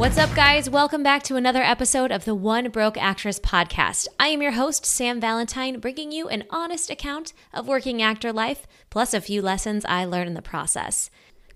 What's 0.00 0.16
up, 0.16 0.34
guys? 0.34 0.70
Welcome 0.70 1.02
back 1.02 1.22
to 1.24 1.36
another 1.36 1.60
episode 1.60 2.10
of 2.10 2.24
the 2.24 2.34
One 2.34 2.70
Broke 2.70 2.96
Actress 2.96 3.38
podcast. 3.38 4.08
I 4.18 4.28
am 4.28 4.40
your 4.40 4.52
host, 4.52 4.86
Sam 4.86 5.20
Valentine, 5.20 5.78
bringing 5.78 6.10
you 6.10 6.26
an 6.26 6.44
honest 6.48 6.88
account 6.88 7.34
of 7.52 7.68
working 7.68 8.00
actor 8.00 8.32
life, 8.32 8.66
plus 8.88 9.12
a 9.12 9.20
few 9.20 9.42
lessons 9.42 9.84
I 9.84 10.06
learned 10.06 10.28
in 10.28 10.34
the 10.34 10.40
process. 10.40 11.10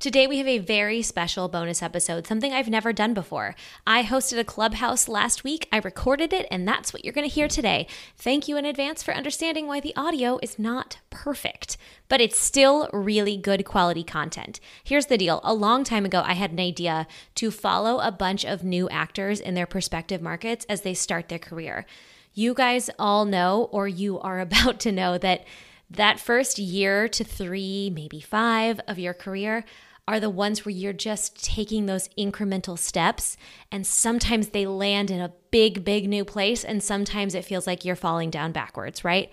Today, 0.04 0.26
we 0.26 0.36
have 0.36 0.46
a 0.46 0.58
very 0.58 1.00
special 1.00 1.48
bonus 1.48 1.82
episode, 1.82 2.26
something 2.26 2.52
I've 2.52 2.68
never 2.68 2.92
done 2.92 3.14
before. 3.14 3.54
I 3.86 4.02
hosted 4.02 4.38
a 4.38 4.44
clubhouse 4.44 5.08
last 5.08 5.44
week, 5.44 5.66
I 5.72 5.78
recorded 5.78 6.34
it, 6.34 6.46
and 6.50 6.68
that's 6.68 6.92
what 6.92 7.06
you're 7.06 7.14
going 7.14 7.26
to 7.26 7.34
hear 7.34 7.48
today. 7.48 7.86
Thank 8.14 8.46
you 8.46 8.58
in 8.58 8.66
advance 8.66 9.02
for 9.02 9.14
understanding 9.14 9.66
why 9.66 9.80
the 9.80 9.96
audio 9.96 10.38
is 10.42 10.58
not 10.58 10.98
perfect, 11.08 11.78
but 12.10 12.20
it's 12.20 12.38
still 12.38 12.90
really 12.92 13.38
good 13.38 13.64
quality 13.64 14.04
content. 14.04 14.60
Here's 14.84 15.06
the 15.06 15.16
deal 15.16 15.40
a 15.42 15.54
long 15.54 15.84
time 15.84 16.04
ago, 16.04 16.22
I 16.22 16.34
had 16.34 16.52
an 16.52 16.60
idea 16.60 17.06
to 17.36 17.50
follow 17.50 17.98
a 18.00 18.12
bunch 18.12 18.44
of 18.44 18.62
new 18.62 18.90
actors 18.90 19.40
in 19.40 19.54
their 19.54 19.66
respective 19.72 20.20
markets 20.20 20.66
as 20.68 20.82
they 20.82 20.92
start 20.92 21.30
their 21.30 21.38
career. 21.38 21.86
You 22.34 22.52
guys 22.52 22.90
all 22.98 23.24
know, 23.24 23.70
or 23.72 23.88
you 23.88 24.20
are 24.20 24.40
about 24.48 24.80
to 24.80 24.92
know, 24.92 25.16
that 25.16 25.46
that 25.90 26.20
first 26.20 26.58
year 26.58 27.08
to 27.08 27.24
three, 27.24 27.90
maybe 27.94 28.20
five 28.20 28.80
of 28.86 28.98
your 28.98 29.14
career 29.14 29.64
are 30.06 30.20
the 30.20 30.30
ones 30.30 30.64
where 30.64 30.74
you're 30.74 30.92
just 30.92 31.42
taking 31.42 31.86
those 31.86 32.08
incremental 32.18 32.78
steps. 32.78 33.36
And 33.72 33.86
sometimes 33.86 34.48
they 34.48 34.66
land 34.66 35.10
in 35.10 35.20
a 35.20 35.32
big, 35.50 35.84
big 35.84 36.08
new 36.08 36.24
place. 36.24 36.62
And 36.64 36.82
sometimes 36.82 37.34
it 37.34 37.44
feels 37.44 37.66
like 37.66 37.84
you're 37.84 37.96
falling 37.96 38.30
down 38.30 38.52
backwards, 38.52 39.04
right? 39.04 39.32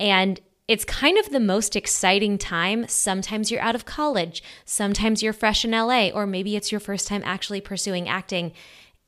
And 0.00 0.40
it's 0.66 0.84
kind 0.84 1.18
of 1.18 1.30
the 1.30 1.40
most 1.40 1.76
exciting 1.76 2.36
time. 2.36 2.86
Sometimes 2.88 3.50
you're 3.50 3.62
out 3.62 3.74
of 3.74 3.86
college, 3.86 4.42
sometimes 4.66 5.22
you're 5.22 5.32
fresh 5.32 5.64
in 5.64 5.70
LA, 5.70 6.08
or 6.08 6.26
maybe 6.26 6.56
it's 6.56 6.70
your 6.70 6.80
first 6.80 7.08
time 7.08 7.22
actually 7.24 7.62
pursuing 7.62 8.06
acting. 8.06 8.52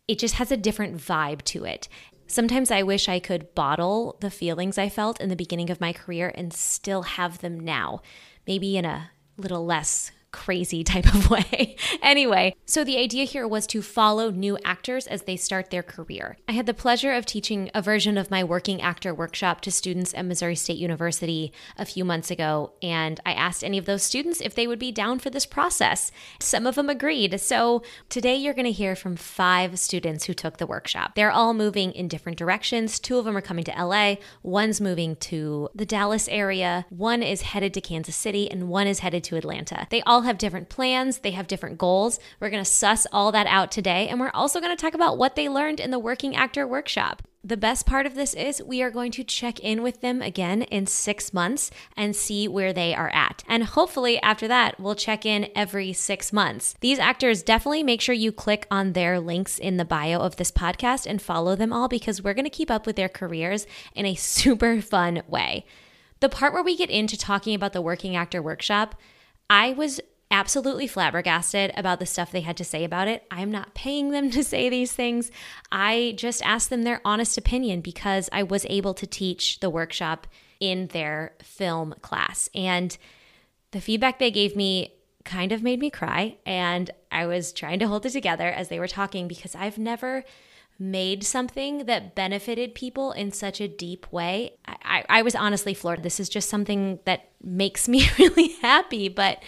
It 0.08 0.18
just 0.18 0.36
has 0.36 0.50
a 0.50 0.56
different 0.56 0.96
vibe 0.96 1.42
to 1.42 1.64
it. 1.64 1.86
Sometimes 2.26 2.70
I 2.70 2.82
wish 2.82 3.08
I 3.08 3.18
could 3.18 3.54
bottle 3.54 4.16
the 4.20 4.30
feelings 4.30 4.78
I 4.78 4.88
felt 4.88 5.20
in 5.20 5.28
the 5.28 5.36
beginning 5.36 5.68
of 5.68 5.80
my 5.80 5.92
career 5.92 6.32
and 6.34 6.52
still 6.52 7.02
have 7.02 7.40
them 7.40 7.60
now, 7.60 8.00
maybe 8.46 8.78
in 8.78 8.84
a 8.86 9.10
little 9.36 9.66
less 9.66 10.12
crazy 10.32 10.84
type 10.84 11.12
of 11.14 11.30
way. 11.30 11.76
anyway, 12.02 12.54
so 12.66 12.84
the 12.84 12.98
idea 12.98 13.24
here 13.24 13.46
was 13.46 13.66
to 13.68 13.82
follow 13.82 14.30
new 14.30 14.58
actors 14.64 15.06
as 15.06 15.22
they 15.22 15.36
start 15.36 15.70
their 15.70 15.82
career. 15.82 16.38
I 16.48 16.52
had 16.52 16.66
the 16.66 16.74
pleasure 16.74 17.12
of 17.12 17.26
teaching 17.26 17.70
a 17.74 17.82
version 17.82 18.16
of 18.16 18.30
my 18.30 18.44
working 18.44 18.80
actor 18.80 19.14
workshop 19.14 19.60
to 19.62 19.70
students 19.70 20.14
at 20.14 20.24
Missouri 20.24 20.56
State 20.56 20.78
University 20.78 21.52
a 21.76 21.84
few 21.84 22.04
months 22.04 22.30
ago, 22.30 22.72
and 22.82 23.20
I 23.24 23.32
asked 23.32 23.64
any 23.64 23.78
of 23.78 23.86
those 23.86 24.02
students 24.02 24.40
if 24.40 24.54
they 24.54 24.66
would 24.66 24.78
be 24.78 24.92
down 24.92 25.18
for 25.18 25.30
this 25.30 25.46
process. 25.46 26.12
Some 26.40 26.66
of 26.66 26.74
them 26.74 26.88
agreed. 26.88 27.40
So 27.40 27.82
today 28.08 28.36
you're 28.36 28.54
going 28.54 28.64
to 28.64 28.72
hear 28.72 28.96
from 28.96 29.16
five 29.16 29.78
students 29.78 30.24
who 30.24 30.34
took 30.34 30.58
the 30.58 30.66
workshop. 30.66 31.14
They're 31.14 31.30
all 31.30 31.54
moving 31.54 31.92
in 31.92 32.08
different 32.08 32.38
directions. 32.38 32.98
Two 32.98 33.18
of 33.18 33.24
them 33.24 33.36
are 33.36 33.40
coming 33.40 33.64
to 33.64 33.84
LA, 33.84 34.16
one's 34.42 34.80
moving 34.80 35.16
to 35.16 35.68
the 35.74 35.86
Dallas 35.86 36.28
area, 36.28 36.86
one 36.90 37.22
is 37.22 37.42
headed 37.42 37.74
to 37.74 37.80
Kansas 37.80 38.16
City, 38.16 38.50
and 38.50 38.68
one 38.68 38.86
is 38.86 39.00
headed 39.00 39.24
to 39.24 39.36
Atlanta. 39.36 39.86
They 39.90 40.02
all 40.02 40.19
all 40.20 40.26
have 40.26 40.36
different 40.36 40.68
plans, 40.68 41.18
they 41.18 41.30
have 41.30 41.46
different 41.46 41.78
goals. 41.78 42.20
We're 42.40 42.50
going 42.50 42.62
to 42.62 42.70
suss 42.70 43.06
all 43.10 43.32
that 43.32 43.46
out 43.46 43.72
today, 43.72 44.06
and 44.08 44.20
we're 44.20 44.30
also 44.34 44.60
going 44.60 44.76
to 44.76 44.80
talk 44.80 44.92
about 44.92 45.16
what 45.16 45.34
they 45.34 45.48
learned 45.48 45.80
in 45.80 45.90
the 45.90 45.98
Working 45.98 46.36
Actor 46.36 46.66
Workshop. 46.66 47.22
The 47.42 47.56
best 47.56 47.86
part 47.86 48.04
of 48.04 48.14
this 48.14 48.34
is 48.34 48.62
we 48.62 48.82
are 48.82 48.90
going 48.90 49.12
to 49.12 49.24
check 49.24 49.60
in 49.60 49.82
with 49.82 50.02
them 50.02 50.20
again 50.20 50.60
in 50.60 50.86
six 50.86 51.32
months 51.32 51.70
and 51.96 52.14
see 52.14 52.46
where 52.46 52.74
they 52.74 52.94
are 52.94 53.08
at. 53.14 53.42
And 53.48 53.64
hopefully, 53.64 54.20
after 54.20 54.46
that, 54.46 54.78
we'll 54.78 54.94
check 54.94 55.24
in 55.24 55.48
every 55.56 55.94
six 55.94 56.34
months. 56.34 56.74
These 56.80 56.98
actors 56.98 57.42
definitely 57.42 57.82
make 57.82 58.02
sure 58.02 58.14
you 58.14 58.30
click 58.30 58.66
on 58.70 58.92
their 58.92 59.18
links 59.20 59.58
in 59.58 59.78
the 59.78 59.86
bio 59.86 60.18
of 60.18 60.36
this 60.36 60.52
podcast 60.52 61.06
and 61.06 61.22
follow 61.22 61.56
them 61.56 61.72
all 61.72 61.88
because 61.88 62.22
we're 62.22 62.34
going 62.34 62.44
to 62.44 62.50
keep 62.50 62.70
up 62.70 62.84
with 62.84 62.96
their 62.96 63.08
careers 63.08 63.66
in 63.94 64.04
a 64.04 64.14
super 64.16 64.82
fun 64.82 65.22
way. 65.26 65.64
The 66.20 66.28
part 66.28 66.52
where 66.52 66.62
we 66.62 66.76
get 66.76 66.90
into 66.90 67.16
talking 67.16 67.54
about 67.54 67.72
the 67.72 67.80
Working 67.80 68.16
Actor 68.16 68.42
Workshop, 68.42 68.96
I 69.48 69.72
was 69.72 70.00
absolutely 70.30 70.86
flabbergasted 70.86 71.72
about 71.76 71.98
the 71.98 72.06
stuff 72.06 72.30
they 72.30 72.42
had 72.42 72.56
to 72.56 72.64
say 72.64 72.84
about 72.84 73.08
it. 73.08 73.24
I'm 73.30 73.50
not 73.50 73.74
paying 73.74 74.10
them 74.10 74.30
to 74.30 74.44
say 74.44 74.68
these 74.68 74.92
things. 74.92 75.30
I 75.72 76.14
just 76.16 76.42
asked 76.42 76.70
them 76.70 76.82
their 76.82 77.00
honest 77.04 77.36
opinion 77.36 77.80
because 77.80 78.28
I 78.32 78.42
was 78.42 78.66
able 78.68 78.94
to 78.94 79.06
teach 79.06 79.60
the 79.60 79.70
workshop 79.70 80.26
in 80.60 80.88
their 80.88 81.32
film 81.42 81.94
class. 82.02 82.48
And 82.54 82.96
the 83.72 83.80
feedback 83.80 84.18
they 84.18 84.30
gave 84.30 84.54
me 84.54 84.94
kind 85.24 85.52
of 85.52 85.62
made 85.62 85.80
me 85.80 85.90
cry. 85.90 86.36
And 86.46 86.90
I 87.10 87.26
was 87.26 87.52
trying 87.52 87.78
to 87.80 87.88
hold 87.88 88.06
it 88.06 88.10
together 88.10 88.48
as 88.48 88.68
they 88.68 88.78
were 88.78 88.88
talking 88.88 89.28
because 89.28 89.54
I've 89.54 89.78
never 89.78 90.24
made 90.78 91.22
something 91.22 91.84
that 91.84 92.14
benefited 92.14 92.74
people 92.74 93.12
in 93.12 93.30
such 93.30 93.60
a 93.60 93.68
deep 93.68 94.10
way. 94.10 94.54
I, 94.66 94.76
I, 94.84 95.04
I 95.18 95.22
was 95.22 95.34
honestly 95.34 95.74
floored. 95.74 96.02
This 96.02 96.18
is 96.18 96.28
just 96.28 96.48
something 96.48 97.00
that 97.04 97.30
makes 97.42 97.86
me 97.88 98.08
really 98.18 98.48
happy. 98.62 99.08
But 99.08 99.42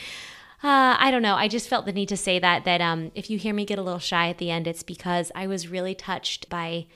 uh, 0.63 0.97
I 0.99 1.11
don't 1.11 1.23
know. 1.23 1.35
I 1.35 1.49
just 1.49 1.69
felt 1.69 1.87
the 1.87 1.93
need 1.93 2.09
to 2.11 2.17
say 2.17 2.39
that. 2.39 2.65
That 2.65 2.81
um, 2.81 3.11
if 3.15 3.29
you 3.31 3.39
hear 3.39 3.55
me 3.55 3.65
get 3.65 3.79
a 3.79 3.83
little 3.83 3.99
shy 3.99 4.29
at 4.29 4.39
the 4.39 4.51
end, 4.51 4.67
it's 4.67 4.83
because 4.83 5.33
I 5.35 5.47
was 5.47 5.69
really 5.69 5.95
touched 5.95 6.49
by 6.49 6.87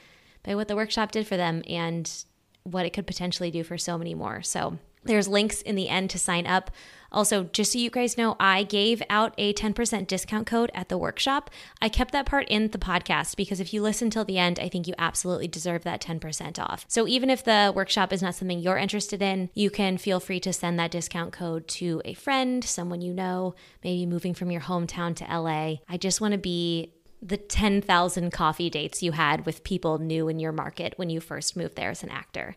by 0.45 0.55
what 0.55 0.69
the 0.69 0.77
workshop 0.77 1.11
did 1.11 1.27
for 1.27 1.37
them 1.37 1.63
and 1.69 2.11
what 2.63 2.87
it 2.87 2.91
could 2.91 3.07
potentially 3.07 3.51
do 3.51 3.65
for 3.65 3.77
so 3.77 3.99
many 3.99 4.15
more. 4.15 4.43
So 4.43 4.79
there's 5.05 5.29
links 5.29 5.63
in 5.63 5.75
the 5.75 5.89
end 5.89 6.11
to 6.11 6.19
sign 6.19 6.47
up. 6.47 6.71
Also, 7.17 7.45
just 7.45 7.73
so 7.73 7.79
you 7.79 7.89
guys 7.89 8.19
know, 8.19 8.37
I 8.39 8.63
gave 8.63 9.03
out 9.09 9.33
a 9.39 9.55
10% 9.55 10.07
discount 10.07 10.47
code 10.47 10.71
at 10.75 10.91
the 10.91 10.99
workshop. 10.99 11.51
I 11.81 11.89
kept 11.89 12.13
that 12.13 12.27
part 12.27 12.47
in 12.49 12.69
the 12.69 12.79
podcast 12.79 13.37
because 13.37 13.59
if 13.59 13.73
you 13.73 13.81
listen 13.81 14.11
till 14.11 14.27
the 14.27 14.37
end, 14.37 14.61
I 14.61 14.69
think 14.69 14.87
you 14.87 14.93
absolutely 14.99 15.49
deserve 15.49 15.83
that 15.85 16.03
10% 16.03 16.59
off. 16.59 16.85
So 16.89 17.09
even 17.09 17.31
if 17.31 17.43
the 17.43 17.73
workshop 17.75 18.13
is 18.13 18.21
not 18.21 18.35
something 18.35 18.59
you're 18.59 18.77
interested 18.77 19.23
in, 19.23 19.49
you 19.55 19.71
can 19.71 19.97
feel 19.97 20.21
free 20.21 20.41
to 20.41 20.53
send 20.53 20.79
that 20.79 20.91
discount 20.91 21.33
code 21.33 21.67
to 21.69 22.03
a 22.05 22.13
friend, 22.13 22.63
someone 22.63 23.01
you 23.01 23.15
know, 23.15 23.55
maybe 23.83 24.05
moving 24.05 24.35
from 24.35 24.51
your 24.51 24.61
hometown 24.61 25.17
to 25.17 25.25
LA. 25.25 25.77
I 25.89 25.97
just 25.97 26.21
want 26.21 26.33
to 26.33 26.39
be 26.39 26.93
the 27.23 27.39
10,000 27.39 28.31
coffee 28.31 28.69
dates 28.69 29.03
you 29.03 29.13
had 29.13 29.47
with 29.47 29.65
people 29.65 29.97
new 29.97 30.29
in 30.29 30.39
your 30.39 30.53
market 30.53 30.93
when 30.97 31.09
you 31.09 31.21
first 31.21 31.57
moved 31.57 31.77
there 31.77 31.91
as 31.91 32.03
an 32.03 32.11
actor. 32.11 32.57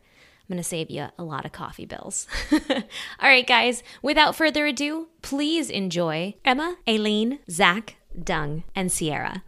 I'm 0.49 0.55
going 0.55 0.63
to 0.63 0.67
save 0.67 0.89
you 0.89 1.09
a 1.15 1.23
lot 1.23 1.45
of 1.45 1.51
coffee 1.51 1.85
bills. 1.85 2.25
All 2.51 2.81
right, 3.21 3.45
guys, 3.45 3.83
without 4.01 4.35
further 4.35 4.65
ado, 4.65 5.09
please 5.21 5.69
enjoy 5.69 6.33
Emma, 6.43 6.77
Aileen, 6.87 7.37
Zach, 7.51 7.97
Dung, 8.23 8.63
and 8.75 8.91
Sierra. 8.91 9.43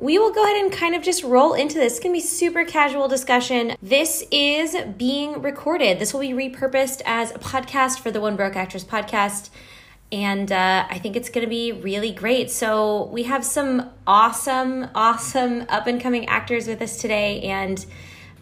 We 0.00 0.16
will 0.20 0.32
go 0.32 0.44
ahead 0.44 0.62
and 0.62 0.72
kind 0.72 0.94
of 0.94 1.02
just 1.02 1.24
roll 1.24 1.54
into 1.54 1.74
this. 1.74 1.94
It's 1.94 2.00
going 2.04 2.14
to 2.14 2.20
be 2.20 2.24
super 2.24 2.64
casual 2.64 3.08
discussion. 3.08 3.74
This 3.82 4.22
is 4.30 4.76
being 4.96 5.42
recorded. 5.42 5.98
This 5.98 6.14
will 6.14 6.20
be 6.20 6.28
repurposed 6.28 7.02
as 7.04 7.32
a 7.32 7.38
podcast 7.40 7.98
for 7.98 8.12
the 8.12 8.20
One 8.20 8.36
Broke 8.36 8.54
Actress 8.54 8.84
podcast 8.84 9.50
and 10.12 10.52
uh, 10.52 10.86
I 10.88 11.00
think 11.00 11.16
it's 11.16 11.30
going 11.30 11.44
to 11.44 11.50
be 11.50 11.72
really 11.72 12.12
great. 12.12 12.48
So, 12.48 13.06
we 13.06 13.24
have 13.24 13.44
some 13.44 13.90
awesome, 14.06 14.86
awesome 14.94 15.64
up 15.68 15.88
and 15.88 16.00
coming 16.00 16.26
actors 16.26 16.68
with 16.68 16.80
us 16.82 16.98
today, 16.98 17.40
and 17.42 17.84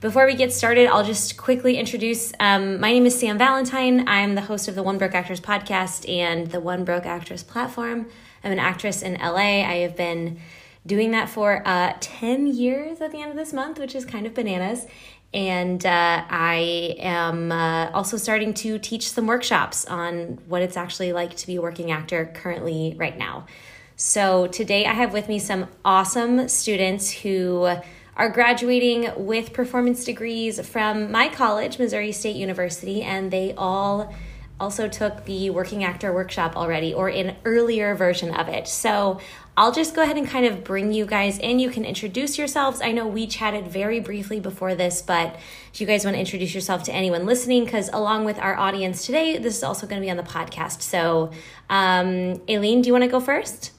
before 0.03 0.27
we 0.27 0.35
get 0.35 0.53
started, 0.53 0.89
I'll 0.89 1.05
just 1.05 1.37
quickly 1.37 1.77
introduce. 1.79 2.33
Um, 2.41 2.81
my 2.81 2.91
name 2.91 3.07
is 3.07 3.17
Sam 3.17 3.39
Valentine. 3.39 4.09
I'm 4.09 4.35
the 4.35 4.41
host 4.41 4.67
of 4.67 4.75
the 4.75 4.83
One 4.83 4.99
Broke 4.99 5.15
Actress 5.15 5.39
podcast 5.39 6.11
and 6.11 6.49
the 6.49 6.59
One 6.59 6.85
Broke 6.85 7.07
Actress 7.07 7.45
platform. 7.45 8.09
I'm 8.43 8.51
an 8.51 8.59
actress 8.59 9.03
in 9.03 9.15
LA. 9.15 9.63
I 9.63 9.77
have 9.83 9.97
been 9.97 10.41
doing 10.85 11.13
that 11.13 11.31
for 11.31 11.63
uh, 11.65 11.95
10 12.01 12.49
years 12.49 13.01
at 13.01 13.13
the 13.13 13.21
end 13.21 13.31
of 13.31 13.37
this 13.37 13.53
month, 13.53 13.79
which 13.79 13.95
is 13.95 14.05
kind 14.05 14.27
of 14.27 14.35
bananas. 14.35 14.89
And 15.33 15.87
uh, 15.87 16.25
I 16.29 16.97
am 16.99 17.53
uh, 17.53 17.93
also 17.93 18.17
starting 18.17 18.55
to 18.55 18.81
teach 18.81 19.09
some 19.09 19.29
workshops 19.29 19.85
on 19.85 20.41
what 20.49 20.63
it's 20.63 20.77
actually 20.77 21.13
like 21.13 21.37
to 21.37 21.47
be 21.47 21.55
a 21.57 21.63
working 21.63 21.93
actor 21.93 22.29
currently 22.35 22.97
right 22.99 23.17
now. 23.17 23.47
So 23.95 24.49
today 24.49 24.85
I 24.85 24.95
have 24.95 25.13
with 25.13 25.29
me 25.29 25.39
some 25.39 25.69
awesome 25.85 26.49
students 26.49 27.13
who 27.13 27.77
are 28.17 28.29
graduating 28.29 29.11
with 29.17 29.53
performance 29.53 30.05
degrees 30.05 30.65
from 30.67 31.11
my 31.11 31.29
college, 31.29 31.79
Missouri 31.79 32.13
State 32.13 32.37
University, 32.37 33.03
and 33.03 33.31
they 33.31 33.55
all 33.57 34.15
also 34.61 34.89
took 34.89 35.25
the 35.25 35.51
working 35.51 35.83
actor 35.83 36.13
workshop 36.13 36.57
already 36.57 36.95
or 36.95 37.09
an 37.09 37.37
earlier 37.45 37.97
version 37.97 38.33
of 38.33 38.49
it. 38.49 38.69
So 38.69 39.19
I'll 39.57 39.73
just 39.73 39.95
go 39.95 40.03
ahead 40.03 40.17
and 40.17 40.27
kind 40.27 40.47
of 40.47 40.63
bring 40.63 40.93
you 40.93 41.05
guys 41.05 41.39
in. 41.39 41.59
You 41.59 41.69
can 41.69 41.85
introduce 41.85 42.39
yourselves. 42.39 42.81
I 42.81 42.93
know 42.93 43.07
we 43.07 43.27
chatted 43.27 43.67
very 43.69 43.99
briefly 43.99 44.39
before 44.39 44.75
this, 44.75 45.03
but 45.03 45.37
if 45.75 45.81
you 45.81 45.87
guys 45.87 46.05
want 46.05 46.15
to 46.15 46.21
introduce 46.21 46.55
yourself 46.55 46.85
to 46.85 46.93
anyone 46.93 47.27
listening, 47.27 47.65
because 47.65 47.91
along 47.93 48.25
with 48.25 48.39
our 48.39 48.57
audience 48.57 49.05
today, 49.05 49.37
this 49.37 49.57
is 49.57 49.65
also 49.65 49.87
going 49.87 50.01
to 50.01 50.07
be 50.07 50.11
on 50.11 50.17
the 50.17 50.23
podcast. 50.23 50.81
So, 50.83 51.33
um, 51.69 52.41
Aileen, 52.49 52.83
do 52.83 52.87
you 52.87 52.93
want 52.93 53.05
to 53.05 53.11
go 53.11 53.21
first? 53.21 53.73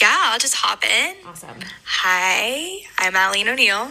Yeah, 0.00 0.16
I'll 0.16 0.38
just 0.38 0.54
hop 0.54 0.84
in. 0.84 1.16
Awesome. 1.26 1.56
Hi, 1.84 2.82
I'm 2.98 3.16
Aline 3.16 3.48
O'Neill. 3.48 3.90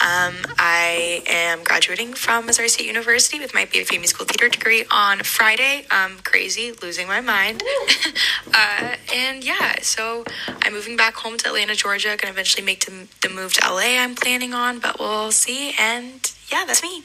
Um, 0.00 0.34
I 0.58 1.22
am 1.26 1.62
graduating 1.62 2.14
from 2.14 2.46
Missouri 2.46 2.68
State 2.68 2.86
University 2.86 3.38
with 3.38 3.52
my 3.52 3.66
BFA 3.66 3.98
musical 3.98 4.24
theater 4.24 4.48
degree 4.48 4.84
on 4.90 5.18
Friday. 5.20 5.86
Um, 5.90 6.18
crazy, 6.24 6.72
losing 6.82 7.06
my 7.06 7.20
mind. 7.20 7.62
uh, 8.54 8.96
and 9.14 9.44
yeah, 9.44 9.76
so 9.82 10.24
I'm 10.62 10.72
moving 10.72 10.96
back 10.96 11.14
home 11.16 11.36
to 11.38 11.48
Atlanta, 11.48 11.74
Georgia. 11.74 12.16
Gonna 12.18 12.32
eventually 12.32 12.64
make 12.64 12.86
the, 12.86 13.06
the 13.20 13.28
move 13.28 13.52
to 13.54 13.68
LA. 13.68 14.00
I'm 14.00 14.14
planning 14.14 14.54
on, 14.54 14.78
but 14.78 14.98
we'll 14.98 15.32
see. 15.32 15.74
And 15.78 16.32
yeah, 16.50 16.64
that's 16.66 16.82
me. 16.82 17.04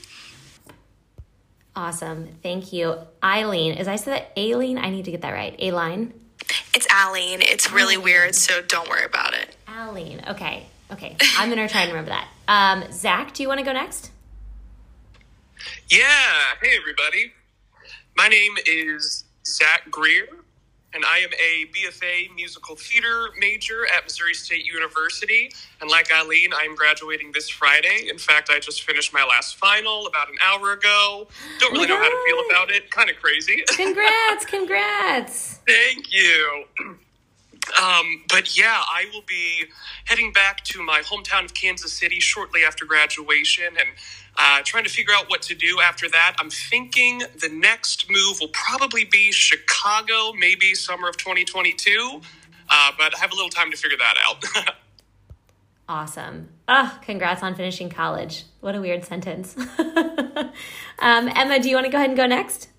Awesome. 1.76 2.30
Thank 2.42 2.72
you. 2.72 2.96
Eileen. 3.24 3.74
Is 3.74 3.88
I 3.88 3.98
said 3.98 4.14
that 4.14 4.40
Aileen? 4.40 4.78
I 4.78 4.90
need 4.90 5.06
to 5.06 5.12
get 5.12 5.22
that 5.22 5.34
right. 5.34 5.56
Aileen? 5.62 6.14
It's 6.74 6.88
Aline. 6.94 7.42
It's 7.42 7.72
really 7.72 7.98
weird, 7.98 8.36
so 8.36 8.62
don't 8.62 8.90
worry 8.90 9.04
about 9.06 9.34
it. 9.34 9.56
Aline. 9.68 10.22
Okay. 10.28 10.68
Okay. 10.92 11.16
I'm 11.38 11.50
going 11.50 11.66
to 11.66 11.72
try 11.72 11.82
and 11.82 11.92
remember 11.92 12.12
that. 12.12 12.28
Um, 12.48 12.92
Zach, 12.92 13.34
do 13.34 13.44
you 13.44 13.50
want 13.50 13.60
to 13.60 13.66
go 13.66 13.74
next? 13.74 14.12
Yeah. 15.90 16.06
Hey, 16.62 16.78
everybody. 16.80 17.34
My 18.16 18.28
name 18.28 18.54
is 18.66 19.26
Zach 19.46 19.90
Greer 19.92 20.28
and 20.94 21.04
I 21.06 21.20
am 21.20 21.30
a 21.34 21.66
BFA 21.72 22.34
musical 22.36 22.76
theater 22.76 23.28
major 23.40 23.86
at 23.96 24.04
Missouri 24.06 24.34
State 24.34 24.66
University. 24.66 25.52
And 25.82 25.90
like 25.90 26.12
Eileen, 26.14 26.52
I'm 26.56 26.76
graduating 26.76 27.32
this 27.34 27.50
Friday. 27.50 28.08
In 28.10 28.18
fact, 28.18 28.50
I 28.50 28.60
just 28.60 28.84
finished 28.84 29.14
my 29.14 29.24
last 29.24 29.58
final 29.58 30.08
about 30.08 30.30
an 30.30 30.38
hour 30.44 30.74
ago. 30.74 31.28
Don't 31.60 31.74
really 31.74 31.88
know 31.88 31.98
how 31.98 32.10
to 32.10 32.24
feel 32.26 32.40
about 32.50 32.72
it. 32.72 32.90
Kind 32.90 33.10
of 33.10 33.18
crazy. 33.18 33.64
Congrats! 33.68 34.46
congrats! 34.46 35.60
Thank 35.68 36.12
you. 36.12 36.64
Um, 37.82 38.24
but 38.30 38.58
yeah, 38.58 38.82
I 38.82 39.08
will 39.14 39.24
be 39.28 39.66
heading 40.06 40.32
back 40.32 40.64
to 40.66 40.82
my 40.82 41.02
hometown 41.02 41.44
of 41.44 41.54
Kansas 41.54 41.92
City 41.92 42.20
shortly 42.22 42.64
after 42.64 42.86
graduation 42.86 43.66
and 43.78 43.90
uh, 44.38 44.62
trying 44.64 44.84
to 44.84 44.90
figure 44.90 45.14
out 45.14 45.30
what 45.30 45.42
to 45.44 45.56
do 45.56 45.80
after 45.82 46.08
that. 46.10 46.36
I'm 46.40 46.50
thinking 46.50 47.20
the 47.40 47.50
next 47.50 48.10
move 48.10 48.40
will 48.40 48.50
probably 48.50 49.06
be 49.06 49.32
Chicago, 49.32 50.34
maybe 50.34 50.76
summer 50.76 51.10
of 51.10 51.18
2022. 51.18 52.22
Uh, 52.70 52.92
but 52.98 53.16
I 53.16 53.20
have 53.20 53.32
a 53.32 53.36
little 53.36 53.50
time 53.50 53.72
to 53.72 53.78
figure 53.78 53.98
that 53.98 54.16
out. 54.26 54.76
awesome. 55.90 56.50
Oh, 56.68 57.00
congrats 57.02 57.42
on 57.42 57.56
finishing 57.56 57.90
college. 57.90 58.44
What 58.60 58.76
a 58.76 58.82
weird 58.82 59.06
sentence. 59.06 59.56
um, 59.80 61.30
Emma, 61.30 61.60
do 61.60 61.70
you 61.70 61.76
want 61.76 61.86
to 61.86 61.92
go 61.92 61.98
ahead 61.98 62.10
and 62.10 62.18
go 62.18 62.28
next? 62.28 62.70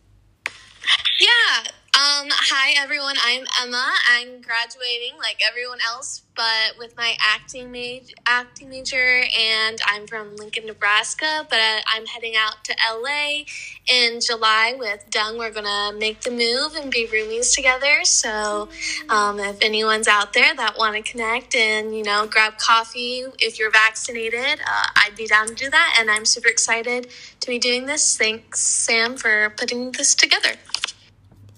Yeah. 1.20 1.70
Um, 1.98 2.28
hi 2.30 2.74
everyone, 2.80 3.16
I'm 3.20 3.44
Emma. 3.60 3.92
I'm 4.08 4.40
graduating 4.40 5.18
like 5.18 5.40
everyone 5.44 5.80
else, 5.84 6.22
but 6.36 6.78
with 6.78 6.96
my 6.96 7.16
acting 7.18 7.72
major, 7.72 8.14
acting 8.24 8.68
major, 8.68 9.24
and 9.36 9.80
I'm 9.84 10.06
from 10.06 10.36
Lincoln, 10.36 10.66
Nebraska. 10.66 11.44
But 11.50 11.58
I'm 11.92 12.06
heading 12.06 12.34
out 12.36 12.62
to 12.66 12.76
LA 12.88 13.46
in 13.88 14.20
July 14.20 14.76
with 14.78 15.10
Dung. 15.10 15.38
We're 15.38 15.50
gonna 15.50 15.98
make 15.98 16.20
the 16.20 16.30
move 16.30 16.76
and 16.76 16.88
be 16.88 17.08
roomies 17.08 17.52
together. 17.52 18.04
So, 18.04 18.68
um, 19.08 19.40
if 19.40 19.60
anyone's 19.60 20.06
out 20.06 20.32
there 20.34 20.54
that 20.54 20.78
want 20.78 21.04
to 21.04 21.10
connect 21.10 21.56
and 21.56 21.96
you 21.96 22.04
know 22.04 22.28
grab 22.28 22.58
coffee 22.58 23.24
if 23.40 23.58
you're 23.58 23.72
vaccinated, 23.72 24.60
uh, 24.60 24.86
I'd 24.94 25.16
be 25.16 25.26
down 25.26 25.48
to 25.48 25.54
do 25.54 25.68
that. 25.68 25.96
And 25.98 26.12
I'm 26.12 26.26
super 26.26 26.48
excited 26.48 27.08
to 27.40 27.46
be 27.48 27.58
doing 27.58 27.86
this. 27.86 28.16
Thanks, 28.16 28.60
Sam, 28.60 29.16
for 29.16 29.50
putting 29.50 29.90
this 29.90 30.14
together. 30.14 30.52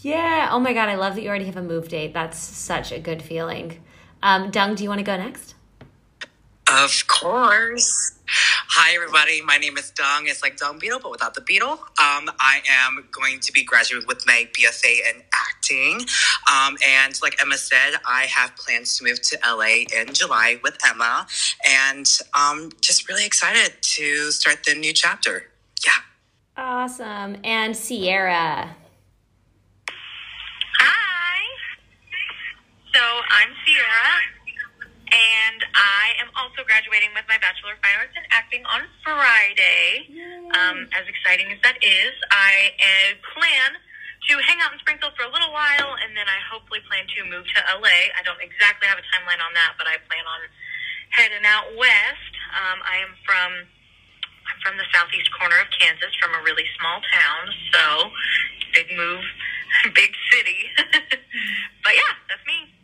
Yeah. 0.03 0.49
Oh 0.51 0.59
my 0.59 0.73
God. 0.73 0.89
I 0.89 0.95
love 0.95 1.15
that 1.15 1.23
you 1.23 1.29
already 1.29 1.45
have 1.47 1.57
a 1.57 1.63
move 1.63 1.89
date. 1.89 2.15
That's 2.15 2.39
such 2.39 2.91
a 2.93 2.99
good 2.99 3.23
feeling. 3.23 3.79
Um, 4.23 4.51
Dung, 4.51 4.75
do 4.75 4.83
you 4.83 4.89
want 4.89 5.01
to 5.01 5.05
go 5.05 5.17
next? 5.17 5.55
Of 6.71 7.07
course. 7.09 8.13
Hi, 8.29 8.95
everybody. 8.95 9.43
My 9.43 9.57
name 9.57 9.77
is 9.77 9.91
Dung. 9.91 10.27
It's 10.27 10.43
like 10.43 10.57
Dung 10.57 10.79
Beetle, 10.79 11.01
but 11.03 11.11
without 11.11 11.35
the 11.35 11.41
beetle. 11.41 11.73
Um, 11.73 12.31
I 12.39 12.63
am 12.87 13.09
going 13.11 13.41
to 13.41 13.53
be 13.53 13.65
graduating 13.65 14.07
with 14.07 14.25
my 14.27 14.49
BFA 14.53 14.99
in 15.11 15.23
acting. 15.35 16.01
Um, 16.51 16.77
and 16.87 17.19
like 17.23 17.43
Emma 17.43 17.59
said, 17.59 17.95
I 18.07 18.27
have 18.27 18.55
plans 18.57 18.97
to 18.99 19.05
move 19.05 19.21
to 19.23 19.39
LA 19.45 19.85
in 19.93 20.15
July 20.15 20.61
with 20.63 20.79
Emma. 20.89 21.27
And 21.69 22.07
um, 22.39 22.71
just 22.81 23.09
really 23.09 23.27
excited 23.27 23.75
to 23.83 24.31
start 24.31 24.65
the 24.65 24.75
new 24.75 24.93
chapter. 24.93 25.47
Yeah. 25.85 25.93
Awesome. 26.57 27.37
And 27.43 27.77
Sierra. 27.77 28.77
So 32.91 32.99
I'm 33.07 33.55
Sierra, 33.63 34.11
and 35.15 35.63
I 35.79 36.19
am 36.19 36.27
also 36.35 36.67
graduating 36.67 37.15
with 37.15 37.23
my 37.31 37.39
Bachelor 37.39 37.79
of 37.79 37.81
Fine 37.87 38.03
Arts 38.03 38.19
in 38.19 38.27
Acting 38.35 38.67
on 38.67 38.83
Friday. 39.07 40.11
Um, 40.59 40.91
as 40.91 41.07
exciting 41.07 41.55
as 41.55 41.63
that 41.63 41.79
is, 41.87 42.11
I 42.35 42.75
uh, 42.83 43.15
plan 43.31 43.79
to 44.27 44.43
hang 44.43 44.59
out 44.59 44.75
in 44.75 44.83
Springfield 44.83 45.15
for 45.15 45.23
a 45.23 45.31
little 45.31 45.55
while, 45.55 46.03
and 46.03 46.19
then 46.19 46.27
I 46.27 46.43
hopefully 46.51 46.83
plan 46.91 47.07
to 47.07 47.31
move 47.31 47.47
to 47.47 47.59
LA. 47.79 48.11
I 48.19 48.27
don't 48.27 48.43
exactly 48.43 48.91
have 48.91 48.99
a 48.99 49.07
timeline 49.15 49.39
on 49.39 49.55
that, 49.55 49.79
but 49.79 49.87
I 49.87 49.95
plan 50.11 50.27
on 50.27 50.43
heading 51.15 51.47
out 51.47 51.71
west. 51.79 52.35
Um, 52.59 52.83
I 52.83 53.07
am 53.07 53.15
from 53.23 53.71
I'm 54.51 54.59
from 54.67 54.75
the 54.83 54.89
southeast 54.91 55.31
corner 55.39 55.63
of 55.63 55.71
Kansas, 55.79 56.11
from 56.19 56.35
a 56.35 56.43
really 56.43 56.67
small 56.75 56.99
town, 57.07 57.55
so 57.71 57.87
big 58.75 58.91
move, 58.99 59.23
big 59.95 60.11
city. 60.35 60.75
but 61.87 61.95
yeah, 61.95 62.19
that's 62.27 62.43
me. 62.51 62.80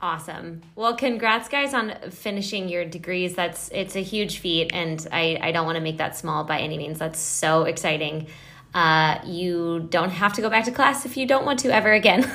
Awesome. 0.00 0.62
Well, 0.76 0.96
congrats 0.96 1.48
guys 1.48 1.72
on 1.72 1.94
finishing 2.10 2.68
your 2.68 2.84
degrees. 2.84 3.34
That's 3.34 3.70
it's 3.70 3.96
a 3.96 4.00
huge 4.00 4.38
feat 4.38 4.70
and 4.74 5.06
I, 5.10 5.38
I 5.40 5.52
don't 5.52 5.64
want 5.64 5.76
to 5.76 5.82
make 5.82 5.98
that 5.98 6.16
small 6.16 6.44
by 6.44 6.58
any 6.58 6.76
means. 6.76 6.98
That's 6.98 7.18
so 7.18 7.62
exciting. 7.62 8.26
Uh, 8.74 9.18
you 9.24 9.86
don't 9.88 10.10
have 10.10 10.32
to 10.34 10.42
go 10.42 10.50
back 10.50 10.64
to 10.64 10.72
class 10.72 11.06
if 11.06 11.16
you 11.16 11.26
don't 11.26 11.46
want 11.46 11.60
to 11.60 11.72
ever 11.72 11.92
again. 11.92 12.20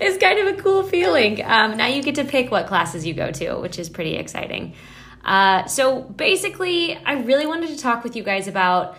it's 0.00 0.16
kind 0.18 0.38
of 0.38 0.58
a 0.58 0.62
cool 0.62 0.82
feeling. 0.82 1.44
Um, 1.44 1.76
now 1.76 1.86
you 1.86 2.02
get 2.02 2.14
to 2.16 2.24
pick 2.24 2.50
what 2.50 2.66
classes 2.66 3.06
you 3.06 3.12
go 3.12 3.30
to, 3.30 3.56
which 3.56 3.78
is 3.78 3.88
pretty 3.88 4.16
exciting. 4.16 4.74
Uh, 5.24 5.66
so 5.66 6.00
basically, 6.02 6.96
I 6.96 7.20
really 7.22 7.46
wanted 7.46 7.68
to 7.68 7.78
talk 7.78 8.02
with 8.02 8.16
you 8.16 8.22
guys 8.22 8.48
about 8.48 8.96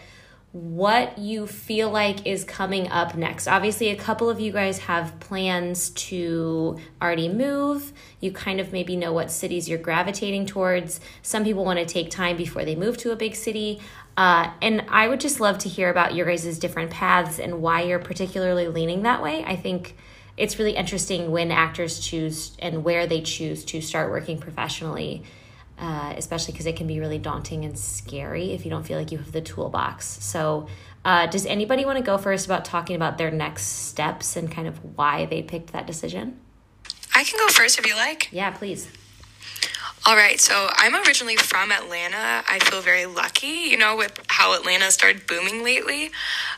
what 0.53 1.17
you 1.17 1.47
feel 1.47 1.89
like 1.89 2.27
is 2.27 2.43
coming 2.43 2.87
up 2.89 3.15
next. 3.15 3.47
Obviously, 3.47 3.89
a 3.89 3.95
couple 3.95 4.29
of 4.29 4.39
you 4.39 4.51
guys 4.51 4.77
have 4.77 5.19
plans 5.19 5.89
to 5.89 6.77
already 7.01 7.27
move. 7.27 7.91
You 8.19 8.31
kind 8.31 8.59
of 8.59 8.71
maybe 8.71 8.95
know 8.95 9.11
what 9.11 9.31
cities 9.31 9.67
you're 9.67 9.79
gravitating 9.79 10.45
towards. 10.45 10.99
Some 11.23 11.43
people 11.43 11.65
want 11.65 11.79
to 11.79 11.85
take 11.85 12.11
time 12.11 12.37
before 12.37 12.65
they 12.65 12.75
move 12.75 12.97
to 12.97 13.11
a 13.11 13.15
big 13.15 13.35
city. 13.35 13.81
Uh, 14.15 14.51
and 14.61 14.85
I 14.89 15.07
would 15.07 15.19
just 15.19 15.39
love 15.39 15.57
to 15.57 15.69
hear 15.69 15.89
about 15.89 16.13
your 16.13 16.27
guys' 16.27 16.59
different 16.59 16.91
paths 16.91 17.39
and 17.39 17.63
why 17.63 17.81
you're 17.81 17.97
particularly 17.97 18.67
leaning 18.67 19.01
that 19.01 19.23
way. 19.23 19.43
I 19.43 19.55
think 19.55 19.97
it's 20.37 20.59
really 20.59 20.75
interesting 20.75 21.31
when 21.31 21.49
actors 21.49 21.99
choose 21.99 22.55
and 22.59 22.83
where 22.83 23.07
they 23.07 23.21
choose 23.21 23.65
to 23.65 23.81
start 23.81 24.11
working 24.11 24.37
professionally 24.37 25.23
uh, 25.83 26.13
especially 26.15 26.53
because 26.53 26.65
it 26.65 26.77
can 26.77 26.87
be 26.87 27.01
really 27.01 27.17
daunting 27.17 27.65
and 27.65 27.77
scary 27.77 28.53
if 28.53 28.63
you 28.63 28.71
don't 28.71 28.83
feel 28.83 28.97
like 28.97 29.11
you 29.11 29.17
have 29.17 29.33
the 29.33 29.41
toolbox. 29.41 30.05
So, 30.23 30.67
uh, 31.03 31.27
does 31.27 31.45
anybody 31.45 31.83
want 31.83 31.97
to 31.97 32.03
go 32.03 32.17
first 32.17 32.45
about 32.45 32.63
talking 32.63 32.95
about 32.95 33.17
their 33.17 33.29
next 33.29 33.63
steps 33.63 34.37
and 34.37 34.49
kind 34.49 34.65
of 34.65 34.77
why 34.97 35.25
they 35.25 35.41
picked 35.41 35.73
that 35.73 35.85
decision? 35.85 36.39
I 37.13 37.25
can 37.25 37.37
go 37.37 37.49
first 37.49 37.77
if 37.77 37.85
you 37.85 37.95
like. 37.95 38.29
Yeah, 38.31 38.51
please. 38.51 38.87
All 40.05 40.17
right, 40.17 40.37
so 40.37 40.67
I'm 40.73 40.95
originally 40.95 41.37
from 41.37 41.71
Atlanta. 41.71 42.43
I 42.49 42.59
feel 42.63 42.81
very 42.81 43.05
lucky, 43.05 43.47
you 43.47 43.77
know, 43.77 43.95
with 43.95 44.21
how 44.27 44.53
Atlanta 44.53 44.91
started 44.91 45.25
booming 45.27 45.63
lately. 45.63 46.11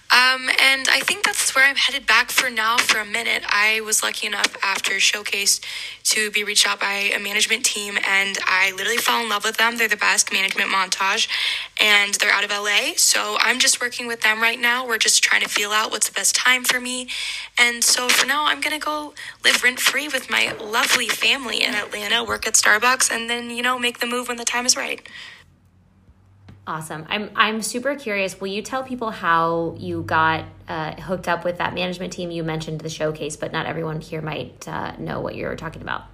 Um, 0.10 0.50
and 0.60 0.88
I 0.90 1.02
think 1.04 1.24
that's 1.24 1.54
where 1.54 1.64
I'm 1.64 1.75
headed 1.75 2.08
back 2.08 2.32
for 2.32 2.50
now 2.50 2.78
for 2.78 2.98
a 2.98 3.06
minute. 3.06 3.44
I 3.48 3.82
was 3.82 4.02
lucky 4.02 4.25
enough 4.25 4.58
after 4.64 5.00
Showcase 5.00 5.62
to 6.06 6.32
be 6.32 6.44
reached 6.44 6.68
out 6.68 6.80
by 6.80 7.12
a 7.16 7.20
management 7.20 7.66
team, 7.66 8.00
and 8.08 8.38
I 8.48 8.72
literally 8.75 8.98
fell 8.98 9.22
in 9.22 9.30
love 9.30 9.44
with 9.44 9.58
them. 9.58 9.78
They're 9.78 9.88
the 9.88 9.96
best 9.98 10.34
management 10.34 10.72
montage, 10.72 11.28
and 11.80 12.16
they're 12.16 12.32
out 12.32 12.44
of 12.44 12.50
LA. 12.50 12.94
So 12.98 13.38
I'm 13.40 13.60
just 13.60 13.80
working 13.80 14.08
with 14.08 14.22
them 14.22 14.42
right 14.42 14.60
now. 14.60 14.88
We're 14.88 14.98
just 14.98 15.24
trying 15.24 15.42
to 15.42 15.50
feel 15.50 15.70
out 15.72 15.92
what's 15.92 16.08
the 16.08 16.14
best 16.14 16.36
time 16.36 16.64
for 16.64 16.80
me. 16.80 17.10
And 17.60 17.84
so 17.84 18.08
for 18.08 18.25
now, 18.25 18.46
I'm 18.46 18.62
going 18.62 18.80
to 18.80 18.84
go 18.84 19.14
live 19.44 19.64
rent 19.64 19.80
free 19.80 20.08
with 20.08 20.32
my 20.32 20.56
lovely 20.60 21.10
family 21.10 21.64
in 21.64 21.75
Atlanta, 21.75 22.24
work 22.24 22.48
at 22.48 22.54
Starbucks, 22.54 23.12
and 23.12 23.30
then, 23.30 23.35
you 23.44 23.62
know, 23.62 23.77
make 23.77 24.00
the 24.00 24.08
move 24.08 24.27
when 24.27 24.38
the 24.38 24.46
time 24.46 24.65
is 24.65 24.75
right. 24.75 25.08
Awesome. 26.68 27.06
I'm 27.10 27.30
I'm 27.36 27.62
super 27.62 27.96
curious. 27.96 28.42
Will 28.42 28.48
you 28.48 28.63
tell 28.63 28.84
people 28.84 29.12
how 29.12 29.75
you 29.77 30.01
got 30.01 30.46
uh, 30.68 31.00
hooked 31.00 31.27
up 31.27 31.46
with 31.46 31.60
that 31.60 31.75
management 31.75 32.12
team? 32.12 32.32
You 32.32 32.44
mentioned 32.44 32.82
the 32.82 32.89
showcase, 32.89 33.36
but 33.36 33.51
not 33.51 33.68
everyone 33.68 34.01
here 34.01 34.22
might 34.22 34.68
uh, 34.68 34.96
know 34.98 35.22
what 35.22 35.36
you're 35.36 35.56
talking 35.56 35.84
about. 35.84 36.06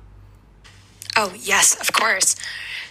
Oh 1.15 1.33
yes, 1.39 1.79
of 1.79 1.93
course. 1.93 2.35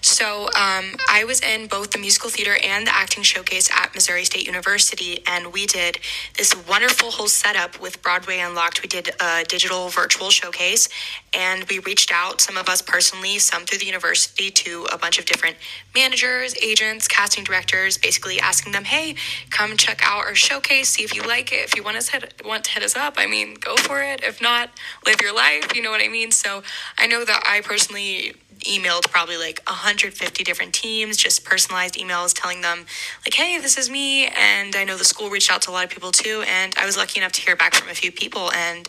So 0.03 0.47
um, 0.47 0.97
I 1.11 1.25
was 1.27 1.41
in 1.41 1.67
both 1.67 1.91
the 1.91 1.99
musical 1.99 2.31
theater 2.31 2.57
and 2.63 2.87
the 2.87 2.95
acting 2.95 3.23
showcase 3.23 3.71
at 3.71 3.95
Missouri 3.95 4.25
State 4.25 4.47
University, 4.47 5.23
and 5.27 5.53
we 5.53 5.67
did 5.67 5.99
this 6.39 6.55
wonderful 6.67 7.11
whole 7.11 7.29
setup 7.29 7.81
with 7.81 8.01
Broadway 8.03 8.39
Unlocked. 8.39 8.83
We 8.83 8.89
did 8.89 9.11
a 9.21 9.45
digital 9.47 9.89
virtual 9.89 10.31
showcase, 10.31 10.89
and 11.35 11.65
we 11.65 11.81
reached 11.81 12.13
out, 12.13 12.41
some 12.41 12.57
of 12.57 12.69
us 12.69 12.81
personally, 12.81 13.39
some 13.39 13.65
through 13.67 13.79
the 13.79 13.87
university, 13.87 14.51
to 14.51 14.87
a 14.91 14.97
bunch 14.97 15.19
of 15.19 15.27
different 15.27 15.57
managers, 15.95 16.55
agents, 16.63 17.07
casting 17.07 17.45
directors, 17.45 17.99
basically 17.99 18.41
asking 18.41 18.73
them, 18.73 18.85
"Hey, 18.85 19.17
come 19.51 19.77
check 19.77 20.01
out 20.03 20.25
our 20.25 20.35
showcase, 20.35 20.89
see 20.91 21.05
if 21.05 21.15
you 21.15 21.23
like 21.23 21.53
it. 21.53 21.65
If 21.65 21.77
you 21.77 21.83
want 21.83 21.99
us 21.99 22.11
want 22.45 22.65
to 22.65 22.71
hit 22.71 22.83
us 22.83 22.97
up, 22.97 23.15
I 23.19 23.27
mean, 23.27 23.55
go 23.55 23.77
for 23.77 24.03
it. 24.03 24.23
If 24.25 24.41
not, 24.41 24.71
live 25.05 25.21
your 25.21 25.35
life. 25.35 25.75
You 25.75 25.83
know 25.83 25.91
what 25.91 26.01
I 26.03 26.09
mean." 26.09 26.31
So 26.31 26.63
I 26.97 27.07
know 27.07 27.25
that 27.25 27.43
I 27.47 27.61
personally 27.61 28.35
emailed 28.61 29.11
probably 29.11 29.37
like 29.37 29.61
150 29.67 30.45
different 30.45 30.73
teams, 30.73 31.17
just 31.17 31.45
personalized 31.45 31.95
emails 31.95 32.33
telling 32.35 32.61
them, 32.61 32.87
like, 33.25 33.35
hey, 33.35 33.59
this 33.59 33.77
is 33.79 33.91
me. 33.91 34.27
And 34.27 34.77
I 34.77 34.85
know 34.85 34.97
the 34.97 35.05
school 35.05 35.31
reached 35.31 35.51
out 35.51 35.63
to 35.63 35.71
a 35.71 35.73
lot 35.73 35.85
of 35.85 35.91
people 35.91 36.13
too. 36.13 36.45
And 36.47 36.75
I 36.79 36.87
was 36.87 36.97
lucky 36.97 37.21
enough 37.21 37.33
to 37.33 37.41
hear 37.41 37.57
back 37.57 37.75
from 37.75 37.89
a 37.89 37.95
few 37.95 38.13
people. 38.13 38.53
And 38.53 38.89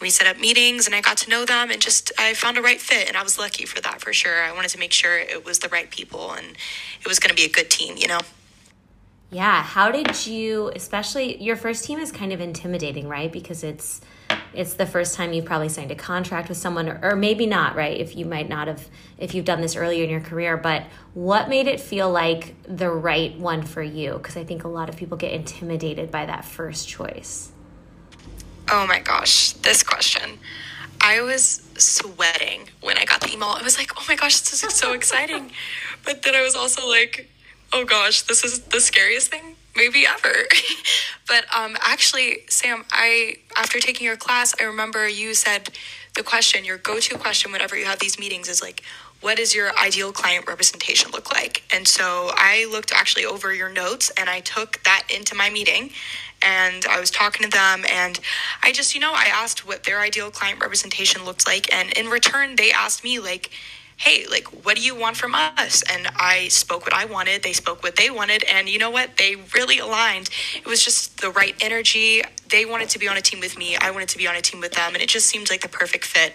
we 0.00 0.10
set 0.10 0.26
up 0.26 0.40
meetings 0.40 0.86
and 0.86 0.94
I 0.94 1.00
got 1.00 1.18
to 1.18 1.30
know 1.30 1.44
them 1.44 1.70
and 1.70 1.80
just 1.80 2.10
I 2.18 2.34
found 2.34 2.56
a 2.56 2.62
right 2.62 2.80
fit. 2.80 3.08
And 3.08 3.16
I 3.16 3.22
was 3.22 3.38
lucky 3.38 3.66
for 3.66 3.80
that 3.82 4.00
for 4.00 4.12
sure. 4.12 4.42
I 4.42 4.52
wanted 4.52 4.68
to 4.70 4.78
make 4.78 4.92
sure 4.92 5.18
it 5.18 5.44
was 5.44 5.58
the 5.58 5.68
right 5.68 5.90
people 5.90 6.32
and 6.32 6.56
it 7.00 7.06
was 7.06 7.18
going 7.18 7.30
to 7.30 7.36
be 7.36 7.44
a 7.44 7.52
good 7.52 7.70
team, 7.70 7.96
you 7.96 8.08
know? 8.08 8.20
Yeah. 9.30 9.62
How 9.62 9.90
did 9.92 10.26
you, 10.26 10.72
especially 10.74 11.40
your 11.40 11.56
first 11.56 11.84
team 11.84 11.98
is 11.98 12.10
kind 12.10 12.32
of 12.32 12.40
intimidating, 12.40 13.08
right? 13.08 13.30
Because 13.30 13.62
it's, 13.62 14.00
it's 14.52 14.74
the 14.74 14.86
first 14.86 15.14
time 15.14 15.32
you've 15.32 15.44
probably 15.44 15.68
signed 15.68 15.90
a 15.90 15.94
contract 15.94 16.48
with 16.48 16.58
someone 16.58 16.88
or, 16.88 16.98
or, 17.02 17.16
maybe 17.16 17.46
not 17.46 17.76
right? 17.76 17.98
If 17.98 18.16
you 18.16 18.24
might 18.24 18.48
not 18.48 18.68
have 18.68 18.88
if 19.18 19.34
you've 19.34 19.44
done 19.44 19.60
this 19.60 19.76
earlier 19.76 20.04
in 20.04 20.10
your 20.10 20.20
career 20.20 20.56
but 20.56 20.84
what 21.14 21.48
made 21.48 21.66
it 21.66 21.80
feel 21.80 22.10
like 22.10 22.54
the 22.64 22.90
right 22.90 23.36
one 23.38 23.62
for 23.62 23.82
you? 23.82 24.14
Because 24.14 24.36
i 24.36 24.44
think 24.44 24.64
a 24.64 24.68
lot 24.68 24.88
of 24.88 24.96
people 24.96 25.16
get 25.16 25.32
intimidated 25.32 26.10
by 26.10 26.26
that 26.26 26.44
first 26.44 26.88
choice. 26.88 27.52
Oh 28.70 28.86
my 28.86 29.00
gosh 29.00 29.52
this 29.52 29.82
question. 29.82 30.38
I 31.02 31.22
was 31.22 31.62
sweating 31.78 32.68
when 32.80 32.98
i 32.98 33.04
got 33.04 33.20
the 33.20 33.32
email. 33.32 33.48
I 33.48 33.62
was 33.62 33.78
like 33.78 33.92
oh 33.96 34.04
my 34.08 34.16
gosh 34.16 34.40
this 34.40 34.62
is 34.64 34.74
so 34.74 34.92
exciting. 35.00 35.52
But 36.04 36.22
then 36.22 36.34
i 36.34 36.42
was 36.42 36.56
also 36.56 36.88
like 36.88 37.30
oh 37.72 37.84
gosh 37.84 38.22
this 38.22 38.44
is 38.44 38.60
the 38.60 38.80
scariest 38.80 39.30
thing 39.30 39.56
maybe 39.80 40.06
ever. 40.06 40.34
but 41.26 41.44
um, 41.56 41.76
actually, 41.80 42.40
Sam, 42.48 42.84
I 42.92 43.36
after 43.56 43.80
taking 43.80 44.06
your 44.06 44.16
class, 44.16 44.54
I 44.60 44.64
remember 44.64 45.08
you 45.08 45.34
said 45.34 45.70
the 46.14 46.22
question, 46.22 46.64
your 46.64 46.78
go-to 46.78 47.16
question 47.16 47.52
whenever 47.52 47.76
you 47.76 47.84
have 47.86 47.98
these 47.98 48.18
meetings 48.18 48.48
is 48.48 48.60
like, 48.60 48.82
what 49.20 49.36
does 49.36 49.54
your 49.54 49.76
ideal 49.78 50.12
client 50.12 50.46
representation 50.46 51.10
look 51.12 51.32
like? 51.32 51.62
And 51.72 51.86
so 51.86 52.30
I 52.34 52.66
looked 52.70 52.92
actually 52.92 53.24
over 53.24 53.54
your 53.54 53.68
notes 53.68 54.10
and 54.18 54.28
I 54.28 54.40
took 54.40 54.82
that 54.84 55.04
into 55.14 55.34
my 55.34 55.50
meeting 55.50 55.90
and 56.42 56.84
I 56.86 56.98
was 56.98 57.10
talking 57.10 57.44
to 57.44 57.50
them 57.50 57.84
and 57.88 58.18
I 58.62 58.72
just, 58.72 58.94
you 58.94 59.00
know, 59.00 59.12
I 59.14 59.26
asked 59.32 59.66
what 59.66 59.84
their 59.84 60.00
ideal 60.00 60.30
client 60.30 60.60
representation 60.60 61.24
looked 61.24 61.46
like 61.46 61.72
and 61.72 61.92
in 61.92 62.06
return 62.06 62.56
they 62.56 62.72
asked 62.72 63.04
me 63.04 63.18
like 63.18 63.50
hey, 64.00 64.24
like, 64.30 64.46
what 64.64 64.78
do 64.78 64.82
you 64.82 64.96
want 64.96 65.14
from 65.14 65.34
us? 65.34 65.82
And 65.92 66.08
I 66.16 66.48
spoke 66.48 66.84
what 66.84 66.94
I 66.94 67.04
wanted. 67.04 67.42
They 67.42 67.52
spoke 67.52 67.82
what 67.82 67.96
they 67.96 68.08
wanted. 68.08 68.42
And 68.44 68.66
you 68.66 68.78
know 68.78 68.90
what? 68.90 69.18
They 69.18 69.36
really 69.54 69.78
aligned. 69.78 70.30
It 70.56 70.66
was 70.66 70.82
just 70.82 71.20
the 71.20 71.30
right 71.30 71.54
energy. 71.60 72.22
They 72.48 72.64
wanted 72.64 72.88
to 72.88 72.98
be 72.98 73.08
on 73.08 73.18
a 73.18 73.20
team 73.20 73.40
with 73.40 73.58
me. 73.58 73.76
I 73.76 73.90
wanted 73.90 74.08
to 74.08 74.16
be 74.16 74.26
on 74.26 74.34
a 74.34 74.40
team 74.40 74.58
with 74.58 74.72
them. 74.72 74.94
And 74.94 75.02
it 75.02 75.10
just 75.10 75.26
seemed 75.26 75.50
like 75.50 75.60
the 75.60 75.68
perfect 75.68 76.06
fit. 76.06 76.32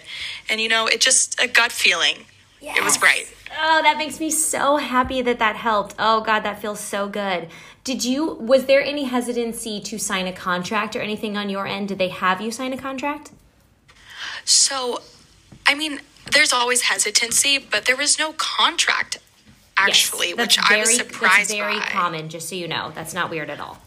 And, 0.48 0.60
you 0.60 0.68
know, 0.68 0.86
it 0.86 1.00
just 1.00 1.40
a 1.40 1.48
gut 1.48 1.72
feeling. 1.72 2.26
Yes. 2.60 2.78
It 2.78 2.84
was 2.84 3.02
right. 3.02 3.26
Oh, 3.60 3.82
that 3.82 3.98
makes 3.98 4.20
me 4.20 4.30
so 4.30 4.76
happy 4.76 5.20
that 5.22 5.40
that 5.40 5.56
helped. 5.56 5.96
Oh, 5.98 6.20
God, 6.20 6.44
that 6.44 6.60
feels 6.62 6.78
so 6.78 7.08
good. 7.08 7.48
Did 7.82 8.04
you, 8.04 8.34
was 8.34 8.66
there 8.66 8.80
any 8.80 9.04
hesitancy 9.04 9.80
to 9.80 9.98
sign 9.98 10.28
a 10.28 10.32
contract 10.32 10.94
or 10.94 11.00
anything 11.00 11.36
on 11.36 11.50
your 11.50 11.66
end? 11.66 11.88
Did 11.88 11.98
they 11.98 12.10
have 12.10 12.40
you 12.40 12.52
sign 12.52 12.72
a 12.72 12.78
contract? 12.78 13.32
So, 14.44 15.02
I 15.66 15.74
mean, 15.74 16.00
there's 16.32 16.52
always 16.52 16.82
hesitancy, 16.82 17.58
but 17.58 17.84
there 17.84 17.96
was 17.96 18.18
no 18.18 18.32
contract 18.32 19.18
actually, 19.78 20.28
yes, 20.28 20.36
which 20.36 20.58
very, 20.68 20.80
I 20.80 20.84
was 20.84 20.96
surprised 20.96 21.50
that's 21.50 21.54
very 21.54 21.78
by. 21.78 21.86
common, 21.86 22.28
just 22.28 22.48
so 22.48 22.54
you 22.54 22.68
know. 22.68 22.92
That's 22.94 23.14
not 23.14 23.30
weird 23.30 23.50
at 23.50 23.60
all. 23.60 23.78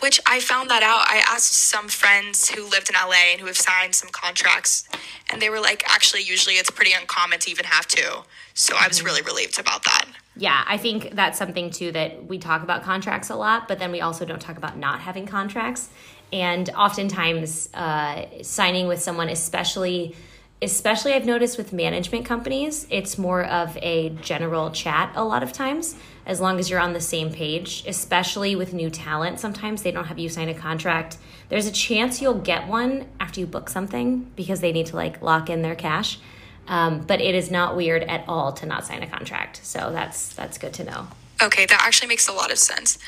Which 0.00 0.20
I 0.26 0.40
found 0.40 0.68
that 0.70 0.82
out. 0.82 1.06
I 1.08 1.22
asked 1.28 1.52
some 1.52 1.88
friends 1.88 2.50
who 2.50 2.68
lived 2.68 2.90
in 2.90 2.96
LA 2.96 3.30
and 3.32 3.40
who 3.40 3.46
have 3.46 3.56
signed 3.56 3.94
some 3.94 4.10
contracts, 4.10 4.88
and 5.30 5.40
they 5.40 5.48
were 5.48 5.60
like, 5.60 5.84
actually, 5.86 6.22
usually 6.22 6.56
it's 6.56 6.70
pretty 6.70 6.92
uncommon 6.92 7.38
to 7.40 7.50
even 7.50 7.66
have 7.66 7.86
to. 7.88 8.22
So 8.54 8.74
I 8.76 8.88
was 8.88 8.98
mm-hmm. 8.98 9.06
really 9.06 9.22
relieved 9.22 9.58
about 9.60 9.84
that. 9.84 10.06
Yeah, 10.34 10.64
I 10.66 10.76
think 10.76 11.10
that's 11.12 11.38
something 11.38 11.70
too 11.70 11.92
that 11.92 12.24
we 12.24 12.38
talk 12.38 12.62
about 12.62 12.82
contracts 12.82 13.30
a 13.30 13.36
lot, 13.36 13.68
but 13.68 13.78
then 13.78 13.92
we 13.92 14.00
also 14.00 14.24
don't 14.24 14.40
talk 14.40 14.56
about 14.56 14.76
not 14.76 15.00
having 15.00 15.26
contracts. 15.26 15.90
And 16.32 16.70
oftentimes, 16.70 17.68
uh, 17.74 18.24
signing 18.42 18.88
with 18.88 19.02
someone, 19.02 19.28
especially 19.28 20.16
especially 20.62 21.12
I've 21.12 21.26
noticed 21.26 21.58
with 21.58 21.72
management 21.72 22.24
companies, 22.24 22.86
it's 22.88 23.18
more 23.18 23.44
of 23.44 23.76
a 23.82 24.10
general 24.10 24.70
chat 24.70 25.12
a 25.16 25.24
lot 25.24 25.42
of 25.42 25.52
times, 25.52 25.96
as 26.24 26.40
long 26.40 26.60
as 26.60 26.70
you're 26.70 26.78
on 26.78 26.92
the 26.92 27.00
same 27.00 27.32
page, 27.32 27.84
especially 27.86 28.54
with 28.54 28.72
new 28.72 28.88
talent. 28.88 29.40
Sometimes 29.40 29.82
they 29.82 29.90
don't 29.90 30.04
have 30.04 30.20
you 30.20 30.28
sign 30.28 30.48
a 30.48 30.54
contract. 30.54 31.18
There's 31.48 31.66
a 31.66 31.72
chance 31.72 32.22
you'll 32.22 32.34
get 32.34 32.68
one 32.68 33.06
after 33.18 33.40
you 33.40 33.46
book 33.46 33.68
something 33.68 34.30
because 34.36 34.60
they 34.60 34.70
need 34.70 34.86
to 34.86 34.96
like 34.96 35.20
lock 35.20 35.50
in 35.50 35.62
their 35.62 35.74
cash. 35.74 36.20
Um, 36.68 37.00
but 37.00 37.20
it 37.20 37.34
is 37.34 37.50
not 37.50 37.76
weird 37.76 38.04
at 38.04 38.24
all 38.28 38.52
to 38.52 38.64
not 38.64 38.86
sign 38.86 39.02
a 39.02 39.06
contract. 39.08 39.60
So 39.64 39.90
that's 39.90 40.32
that's 40.32 40.58
good 40.58 40.72
to 40.74 40.84
know. 40.84 41.08
Okay, 41.42 41.66
that 41.66 41.82
actually 41.82 42.06
makes 42.06 42.28
a 42.28 42.32
lot 42.32 42.52
of 42.52 42.58
sense. 42.58 42.98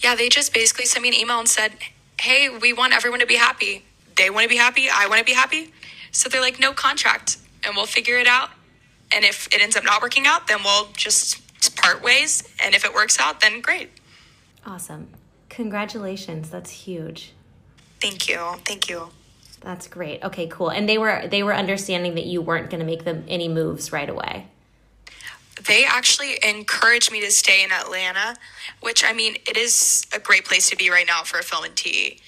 Yeah, 0.00 0.16
they 0.16 0.28
just 0.28 0.52
basically 0.52 0.86
sent 0.86 1.04
me 1.04 1.10
an 1.10 1.14
email 1.14 1.38
and 1.38 1.48
said, 1.48 1.74
"Hey, 2.20 2.48
we 2.48 2.72
want 2.72 2.92
everyone 2.92 3.20
to 3.20 3.26
be 3.26 3.36
happy. 3.36 3.84
They 4.16 4.28
want 4.28 4.42
to 4.42 4.48
be 4.48 4.56
happy. 4.56 4.88
I 4.92 5.06
want 5.06 5.20
to 5.20 5.24
be 5.24 5.34
happy 5.34 5.72
so 6.10 6.28
they're 6.28 6.40
like, 6.40 6.58
no 6.60 6.72
contract, 6.72 7.38
and 7.64 7.76
we'll 7.76 7.86
figure 7.86 8.18
it 8.18 8.26
out. 8.26 8.50
And 9.12 9.24
if 9.24 9.46
it 9.54 9.60
ends 9.60 9.76
up 9.76 9.84
not 9.84 10.02
working 10.02 10.26
out, 10.26 10.48
then 10.48 10.58
we'll 10.64 10.88
just 10.94 11.42
part 11.76 12.02
ways. 12.02 12.42
And 12.62 12.74
if 12.74 12.84
it 12.84 12.92
works 12.92 13.20
out, 13.20 13.40
then 13.40 13.60
great. 13.60 13.90
Awesome. 14.64 15.08
Congratulations. 15.48 16.50
That's 16.50 16.70
huge. 16.70 17.32
Thank 18.00 18.28
you. 18.28 18.38
Thank 18.64 18.88
you. 18.88 19.08
That's 19.60 19.88
great. 19.88 20.22
Okay, 20.22 20.46
cool. 20.48 20.68
And 20.68 20.88
they 20.88 20.98
were 20.98 21.26
they 21.26 21.42
were 21.42 21.54
understanding 21.54 22.14
that 22.14 22.26
you 22.26 22.42
weren't 22.42 22.70
going 22.70 22.80
to 22.80 22.86
make 22.86 23.04
them 23.04 23.24
any 23.28 23.48
moves 23.48 23.92
right 23.92 24.08
away. 24.08 24.46
They 25.66 25.84
actually 25.84 26.38
encouraged 26.42 27.10
me 27.10 27.20
to 27.22 27.30
stay 27.30 27.64
in 27.64 27.72
Atlanta, 27.72 28.36
which 28.80 29.02
I 29.04 29.12
mean, 29.12 29.36
it 29.48 29.56
is 29.56 30.04
a 30.14 30.18
great 30.18 30.44
place 30.44 30.68
to 30.70 30.76
be 30.76 30.90
right 30.90 31.06
now 31.06 31.22
for 31.22 31.38
a 31.38 31.42
film 31.42 31.64
and 31.64 31.74
TV. 31.74 32.20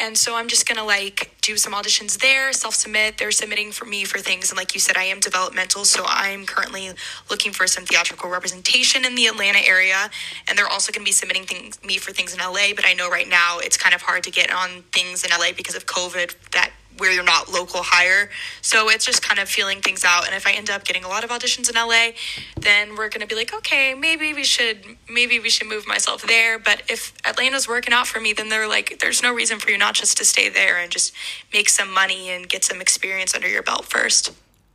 And 0.00 0.16
so 0.16 0.36
I'm 0.36 0.48
just 0.48 0.68
going 0.68 0.78
to 0.78 0.84
like 0.84 1.30
do 1.40 1.56
some 1.56 1.72
auditions 1.72 2.18
there, 2.18 2.52
self 2.52 2.74
submit. 2.74 3.18
They're 3.18 3.30
submitting 3.30 3.72
for 3.72 3.84
me 3.84 4.04
for 4.04 4.18
things. 4.18 4.50
And 4.50 4.58
like 4.58 4.74
you 4.74 4.80
said, 4.80 4.96
I 4.96 5.04
am 5.04 5.20
developmental. 5.20 5.84
So 5.84 6.04
I'm 6.06 6.44
currently 6.44 6.90
looking 7.30 7.52
for 7.52 7.66
some 7.66 7.84
theatrical 7.84 8.28
representation 8.28 9.04
in 9.04 9.14
the 9.14 9.26
Atlanta 9.26 9.60
area. 9.66 10.10
And 10.48 10.58
they're 10.58 10.68
also 10.68 10.92
going 10.92 11.04
to 11.04 11.08
be 11.08 11.12
submitting 11.12 11.44
things, 11.44 11.82
me 11.84 11.98
for 11.98 12.12
things 12.12 12.34
in 12.34 12.40
LA. 12.40 12.74
But 12.74 12.86
I 12.86 12.94
know 12.94 13.08
right 13.08 13.28
now 13.28 13.58
it's 13.58 13.76
kind 13.76 13.94
of 13.94 14.02
hard 14.02 14.24
to 14.24 14.30
get 14.30 14.50
on 14.52 14.82
things 14.92 15.24
in 15.24 15.30
LA 15.30 15.52
because 15.56 15.74
of 15.74 15.86
COVID 15.86 16.34
that 16.50 16.72
where 16.98 17.12
you're 17.12 17.24
not 17.24 17.50
local 17.50 17.82
hire. 17.82 18.30
So 18.62 18.88
it's 18.88 19.04
just 19.04 19.22
kind 19.22 19.40
of 19.40 19.48
feeling 19.48 19.80
things 19.80 20.04
out. 20.04 20.26
And 20.26 20.34
if 20.34 20.46
I 20.46 20.52
end 20.52 20.70
up 20.70 20.84
getting 20.84 21.04
a 21.04 21.08
lot 21.08 21.24
of 21.24 21.30
auditions 21.30 21.68
in 21.68 21.74
LA, 21.74 22.16
then 22.58 22.94
we're 22.96 23.08
to 23.20 23.34
be 23.34 23.34
like, 23.34 23.54
okay, 23.54 23.94
maybe 23.94 24.32
we 24.32 24.44
should 24.44 24.78
maybe 25.10 25.38
we 25.38 25.50
should 25.50 25.68
move 25.68 25.86
myself 25.86 26.22
there. 26.22 26.58
But 26.58 26.82
if 26.88 27.12
Atlanta's 27.24 27.68
working 27.68 27.92
out 27.92 28.06
for 28.06 28.20
me, 28.20 28.32
then 28.32 28.48
they're 28.48 28.68
like, 28.68 28.98
there's 29.00 29.22
no 29.22 29.32
reason 29.32 29.58
for 29.58 29.70
you 29.70 29.78
not 29.78 29.94
just 29.94 30.16
to 30.18 30.24
stay 30.24 30.48
there 30.48 30.78
and 30.78 30.90
just 30.90 31.12
make 31.52 31.68
some 31.68 31.92
money 31.92 32.30
and 32.30 32.48
get 32.48 32.64
some 32.64 32.80
experience 32.80 33.34
under 33.34 33.48
your 33.48 33.62
belt 33.62 33.84
first. 33.84 34.32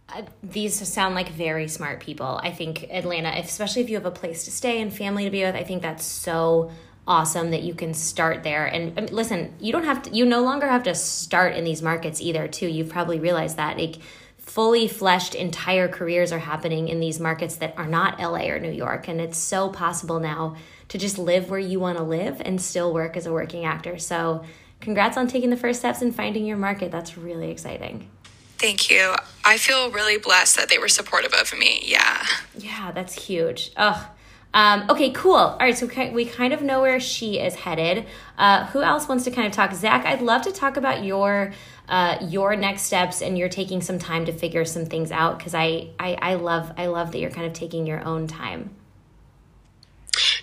Uh, 0.09 0.23
these 0.43 0.85
sound 0.87 1.15
like 1.15 1.29
very 1.29 1.67
smart 1.67 2.01
people. 2.01 2.39
I 2.43 2.51
think 2.51 2.83
Atlanta, 2.91 3.29
especially 3.29 3.81
if 3.81 3.89
you 3.89 3.95
have 3.95 4.05
a 4.05 4.11
place 4.11 4.43
to 4.45 4.51
stay 4.51 4.81
and 4.81 4.93
family 4.93 5.23
to 5.23 5.29
be 5.29 5.43
with, 5.43 5.55
I 5.55 5.63
think 5.63 5.81
that's 5.81 6.05
so 6.05 6.71
awesome 7.07 7.51
that 7.51 7.63
you 7.63 7.73
can 7.73 7.93
start 7.93 8.43
there. 8.43 8.65
And 8.65 8.97
I 8.97 9.01
mean, 9.01 9.13
listen, 9.13 9.53
you 9.59 9.71
don't 9.71 9.85
have 9.85 10.03
to, 10.03 10.11
you 10.11 10.25
no 10.25 10.41
longer 10.41 10.67
have 10.67 10.83
to 10.83 10.95
start 10.95 11.55
in 11.55 11.63
these 11.63 11.81
markets 11.81 12.21
either, 12.21 12.47
too. 12.47 12.67
You've 12.67 12.89
probably 12.89 13.19
realized 13.19 13.57
that. 13.57 13.77
Like, 13.77 13.97
fully 14.37 14.87
fleshed 14.87 15.33
entire 15.33 15.87
careers 15.87 16.31
are 16.31 16.39
happening 16.39 16.89
in 16.89 16.99
these 16.99 17.19
markets 17.19 17.55
that 17.57 17.73
are 17.77 17.87
not 17.87 18.19
LA 18.19 18.47
or 18.47 18.59
New 18.59 18.71
York. 18.71 19.07
And 19.07 19.21
it's 19.21 19.37
so 19.37 19.69
possible 19.69 20.19
now 20.19 20.55
to 20.89 20.97
just 20.97 21.17
live 21.17 21.49
where 21.49 21.59
you 21.59 21.79
want 21.79 21.97
to 21.97 22.03
live 22.03 22.41
and 22.43 22.61
still 22.61 22.93
work 22.93 23.15
as 23.15 23.25
a 23.25 23.31
working 23.31 23.65
actor. 23.65 23.97
So, 23.97 24.43
congrats 24.79 25.15
on 25.15 25.27
taking 25.27 25.49
the 25.49 25.57
first 25.57 25.79
steps 25.79 26.01
and 26.01 26.13
finding 26.13 26.45
your 26.45 26.57
market. 26.57 26.91
That's 26.91 27.17
really 27.17 27.49
exciting. 27.49 28.09
Thank 28.57 28.91
you. 28.91 29.15
I 29.43 29.57
feel 29.57 29.89
really 29.89 30.17
blessed 30.17 30.55
that 30.57 30.69
they 30.69 30.77
were 30.77 30.87
supportive 30.87 31.33
of 31.33 31.57
me. 31.57 31.81
Yeah. 31.83 32.25
Yeah, 32.55 32.91
that's 32.91 33.13
huge. 33.13 33.71
Oh, 33.75 34.07
um, 34.53 34.85
okay, 34.89 35.11
cool. 35.11 35.35
All 35.35 35.57
right, 35.59 35.77
so 35.77 35.87
we 36.11 36.25
kind 36.25 36.53
of 36.53 36.61
know 36.61 36.81
where 36.81 36.99
she 36.99 37.39
is 37.39 37.55
headed. 37.55 38.05
Uh, 38.37 38.65
who 38.67 38.81
else 38.81 39.07
wants 39.07 39.23
to 39.23 39.31
kind 39.31 39.47
of 39.47 39.53
talk? 39.53 39.73
Zach, 39.73 40.05
I'd 40.05 40.21
love 40.21 40.41
to 40.43 40.51
talk 40.51 40.77
about 40.77 41.03
your 41.03 41.53
uh, 41.87 42.17
your 42.21 42.55
next 42.55 42.83
steps 42.83 43.21
and 43.21 43.37
you're 43.37 43.49
taking 43.49 43.81
some 43.81 43.99
time 43.99 44.25
to 44.25 44.33
figure 44.33 44.65
some 44.65 44.85
things 44.85 45.11
out 45.11 45.37
because 45.37 45.53
I, 45.53 45.89
I 45.99 46.17
I 46.21 46.33
love 46.35 46.71
I 46.77 46.87
love 46.87 47.11
that 47.11 47.19
you're 47.19 47.31
kind 47.31 47.47
of 47.47 47.53
taking 47.53 47.85
your 47.85 48.03
own 48.03 48.27
time. 48.27 48.75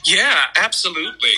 Yeah, 0.05 0.45
absolutely. 0.57 1.35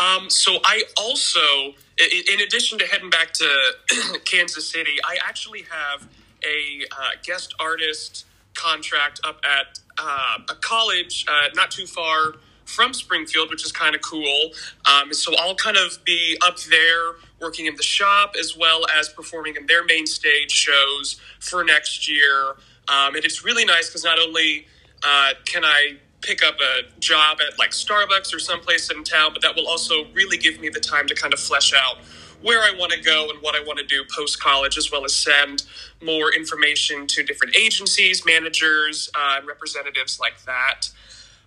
Um, 0.00 0.30
so 0.30 0.58
I 0.64 0.84
also, 0.96 1.74
in 1.98 2.40
addition 2.40 2.78
to 2.78 2.86
heading 2.86 3.10
back 3.10 3.32
to 3.34 3.48
Kansas 4.24 4.70
City, 4.70 4.96
I 5.04 5.18
actually 5.26 5.62
have 5.62 6.08
a 6.42 6.84
uh, 6.92 7.10
guest 7.22 7.54
artist 7.60 8.24
contract 8.58 9.20
up 9.24 9.40
at 9.44 9.78
uh, 9.98 10.38
a 10.50 10.54
college 10.56 11.24
uh, 11.28 11.48
not 11.54 11.70
too 11.70 11.86
far 11.86 12.34
from 12.64 12.92
Springfield, 12.92 13.50
which 13.50 13.64
is 13.64 13.72
kind 13.72 13.94
of 13.94 14.02
cool. 14.02 14.50
Um, 14.84 15.12
so 15.14 15.34
I'll 15.38 15.54
kind 15.54 15.76
of 15.76 16.04
be 16.04 16.36
up 16.46 16.58
there 16.64 17.14
working 17.40 17.66
in 17.66 17.76
the 17.76 17.82
shop 17.82 18.34
as 18.38 18.56
well 18.56 18.84
as 18.98 19.08
performing 19.08 19.56
in 19.56 19.66
their 19.66 19.84
main 19.84 20.06
stage 20.06 20.50
shows 20.50 21.18
for 21.40 21.64
next 21.64 22.08
year. 22.08 22.50
Um, 22.88 23.14
and 23.14 23.24
it's 23.24 23.44
really 23.44 23.64
nice 23.64 23.88
because 23.88 24.04
not 24.04 24.18
only 24.18 24.66
uh, 25.02 25.30
can 25.46 25.64
I 25.64 25.96
pick 26.20 26.42
up 26.42 26.56
a 26.60 27.00
job 27.00 27.38
at 27.40 27.58
like 27.58 27.70
Starbucks 27.70 28.34
or 28.34 28.38
someplace 28.38 28.90
in 28.90 29.04
town, 29.04 29.30
but 29.32 29.40
that 29.42 29.54
will 29.56 29.68
also 29.68 30.04
really 30.12 30.36
give 30.36 30.60
me 30.60 30.68
the 30.68 30.80
time 30.80 31.06
to 31.06 31.14
kind 31.14 31.32
of 31.32 31.40
flesh 31.40 31.72
out 31.72 31.98
where 32.42 32.60
I 32.62 32.72
want 32.78 32.92
to 32.92 33.00
go 33.00 33.30
and 33.30 33.40
what 33.42 33.54
I 33.54 33.60
want 33.64 33.78
to 33.78 33.84
do 33.84 34.04
post 34.14 34.40
college, 34.40 34.78
as 34.78 34.90
well 34.90 35.04
as 35.04 35.14
send 35.14 35.64
more 36.02 36.32
information 36.32 37.06
to 37.08 37.22
different 37.22 37.56
agencies, 37.56 38.24
managers, 38.24 39.10
uh, 39.14 39.40
representatives 39.46 40.20
like 40.20 40.42
that. 40.44 40.90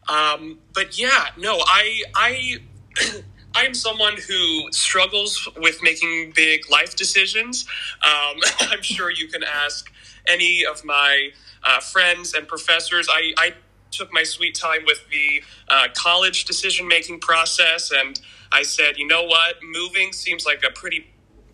Um, 0.07 0.59
but 0.73 0.99
yeah, 0.99 1.27
no, 1.37 1.59
I 1.59 2.03
I 2.15 2.57
I 3.55 3.65
am 3.65 3.73
someone 3.73 4.15
who 4.27 4.71
struggles 4.71 5.47
with 5.57 5.83
making 5.83 6.33
big 6.35 6.69
life 6.69 6.95
decisions. 6.95 7.67
Um, 8.03 8.37
I'm 8.61 8.81
sure 8.81 9.11
you 9.11 9.27
can 9.27 9.43
ask 9.43 9.91
any 10.27 10.65
of 10.65 10.83
my 10.85 11.31
uh, 11.63 11.79
friends 11.79 12.33
and 12.33 12.47
professors. 12.47 13.07
I, 13.09 13.33
I 13.37 13.53
took 13.91 14.13
my 14.13 14.23
sweet 14.23 14.55
time 14.55 14.81
with 14.85 15.07
the 15.09 15.43
uh, 15.67 15.87
college 15.93 16.45
decision 16.45 16.87
making 16.87 17.19
process, 17.19 17.91
and 17.91 18.19
I 18.51 18.63
said, 18.63 18.97
you 18.97 19.07
know 19.07 19.23
what, 19.23 19.55
moving 19.63 20.13
seems 20.13 20.45
like 20.45 20.63
a 20.67 20.71
pretty 20.71 21.07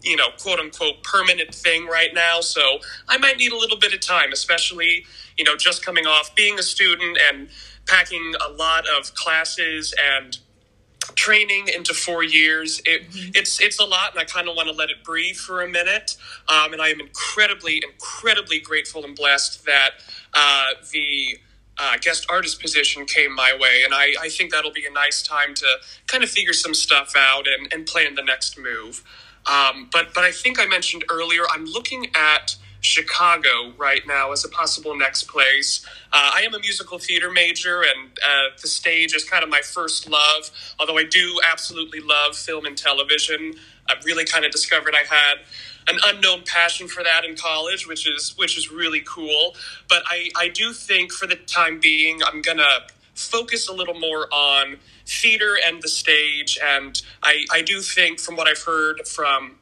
you 0.03 0.15
know, 0.15 0.27
quote 0.39 0.59
unquote 0.59 1.03
permanent 1.03 1.53
thing 1.53 1.87
right 1.87 2.13
now. 2.13 2.39
So 2.41 2.79
I 3.07 3.17
might 3.17 3.37
need 3.37 3.51
a 3.51 3.57
little 3.57 3.77
bit 3.77 3.93
of 3.93 3.99
time, 3.99 4.31
especially, 4.31 5.05
you 5.37 5.43
know, 5.43 5.55
just 5.55 5.85
coming 5.85 6.05
off 6.05 6.33
being 6.35 6.57
a 6.59 6.63
student 6.63 7.17
and 7.29 7.49
packing 7.87 8.33
a 8.47 8.51
lot 8.51 8.85
of 8.87 9.13
classes 9.15 9.93
and 10.15 10.37
training 11.15 11.67
into 11.75 11.93
four 11.93 12.23
years. 12.23 12.81
It, 12.85 13.09
mm-hmm. 13.09 13.31
It's 13.33 13.61
it's 13.61 13.79
a 13.79 13.85
lot, 13.85 14.11
and 14.11 14.19
I 14.19 14.25
kind 14.25 14.47
of 14.47 14.55
want 14.55 14.69
to 14.69 14.75
let 14.75 14.89
it 14.89 15.03
breathe 15.03 15.35
for 15.35 15.61
a 15.61 15.69
minute. 15.69 16.17
Um, 16.47 16.73
and 16.73 16.81
I 16.81 16.89
am 16.89 16.99
incredibly, 16.99 17.81
incredibly 17.83 18.59
grateful 18.59 19.03
and 19.03 19.15
blessed 19.15 19.65
that 19.65 19.91
uh, 20.33 20.69
the 20.91 21.39
uh, 21.79 21.97
guest 22.01 22.25
artist 22.29 22.61
position 22.61 23.05
came 23.05 23.33
my 23.33 23.55
way, 23.59 23.83
and 23.83 23.93
I, 23.93 24.13
I 24.21 24.29
think 24.29 24.51
that'll 24.51 24.71
be 24.71 24.85
a 24.85 24.91
nice 24.91 25.21
time 25.21 25.53
to 25.55 25.67
kind 26.07 26.23
of 26.23 26.29
figure 26.29 26.53
some 26.53 26.73
stuff 26.73 27.13
out 27.17 27.45
and, 27.47 27.71
and 27.73 27.85
plan 27.85 28.15
the 28.15 28.23
next 28.23 28.57
move. 28.57 29.03
Um, 29.45 29.89
but 29.91 30.13
but 30.13 30.23
I 30.23 30.31
think 30.31 30.59
I 30.59 30.65
mentioned 30.65 31.05
earlier 31.09 31.43
I'm 31.49 31.65
looking 31.65 32.07
at 32.15 32.55
Chicago 32.81 33.73
right 33.77 34.05
now 34.07 34.31
as 34.31 34.45
a 34.45 34.49
possible 34.49 34.95
next 34.95 35.23
place. 35.23 35.85
Uh, 36.11 36.31
I 36.35 36.41
am 36.41 36.53
a 36.53 36.59
musical 36.59 36.99
theater 36.99 37.31
major, 37.31 37.81
and 37.81 38.11
uh, 38.25 38.55
the 38.61 38.67
stage 38.67 39.13
is 39.15 39.23
kind 39.23 39.43
of 39.43 39.49
my 39.49 39.61
first 39.61 40.09
love. 40.09 40.51
Although 40.79 40.97
I 40.97 41.03
do 41.03 41.39
absolutely 41.49 42.01
love 42.01 42.35
film 42.35 42.65
and 42.65 42.77
television, 42.77 43.55
I've 43.89 44.05
really 44.05 44.25
kind 44.25 44.45
of 44.45 44.51
discovered 44.51 44.93
I 44.95 45.03
had 45.03 45.39
an 45.87 45.99
unknown 46.05 46.43
passion 46.45 46.87
for 46.87 47.03
that 47.03 47.23
in 47.25 47.35
college, 47.35 47.87
which 47.87 48.07
is 48.07 48.33
which 48.37 48.57
is 48.57 48.71
really 48.71 49.01
cool. 49.01 49.55
But 49.89 50.03
I 50.05 50.29
I 50.35 50.49
do 50.49 50.73
think 50.73 51.11
for 51.11 51.27
the 51.27 51.35
time 51.35 51.79
being, 51.79 52.21
I'm 52.23 52.41
gonna 52.41 52.87
focus 53.15 53.67
a 53.67 53.73
little 53.73 53.99
more 53.99 54.27
on 54.33 54.77
theater 55.05 55.57
and 55.65 55.81
the 55.81 55.87
stage. 55.87 56.57
And 56.63 57.01
I 57.23 57.45
I 57.51 57.61
do 57.61 57.81
think 57.81 58.19
from 58.19 58.35
what 58.35 58.47
I've 58.47 58.61
heard 58.61 59.07
from 59.07 59.57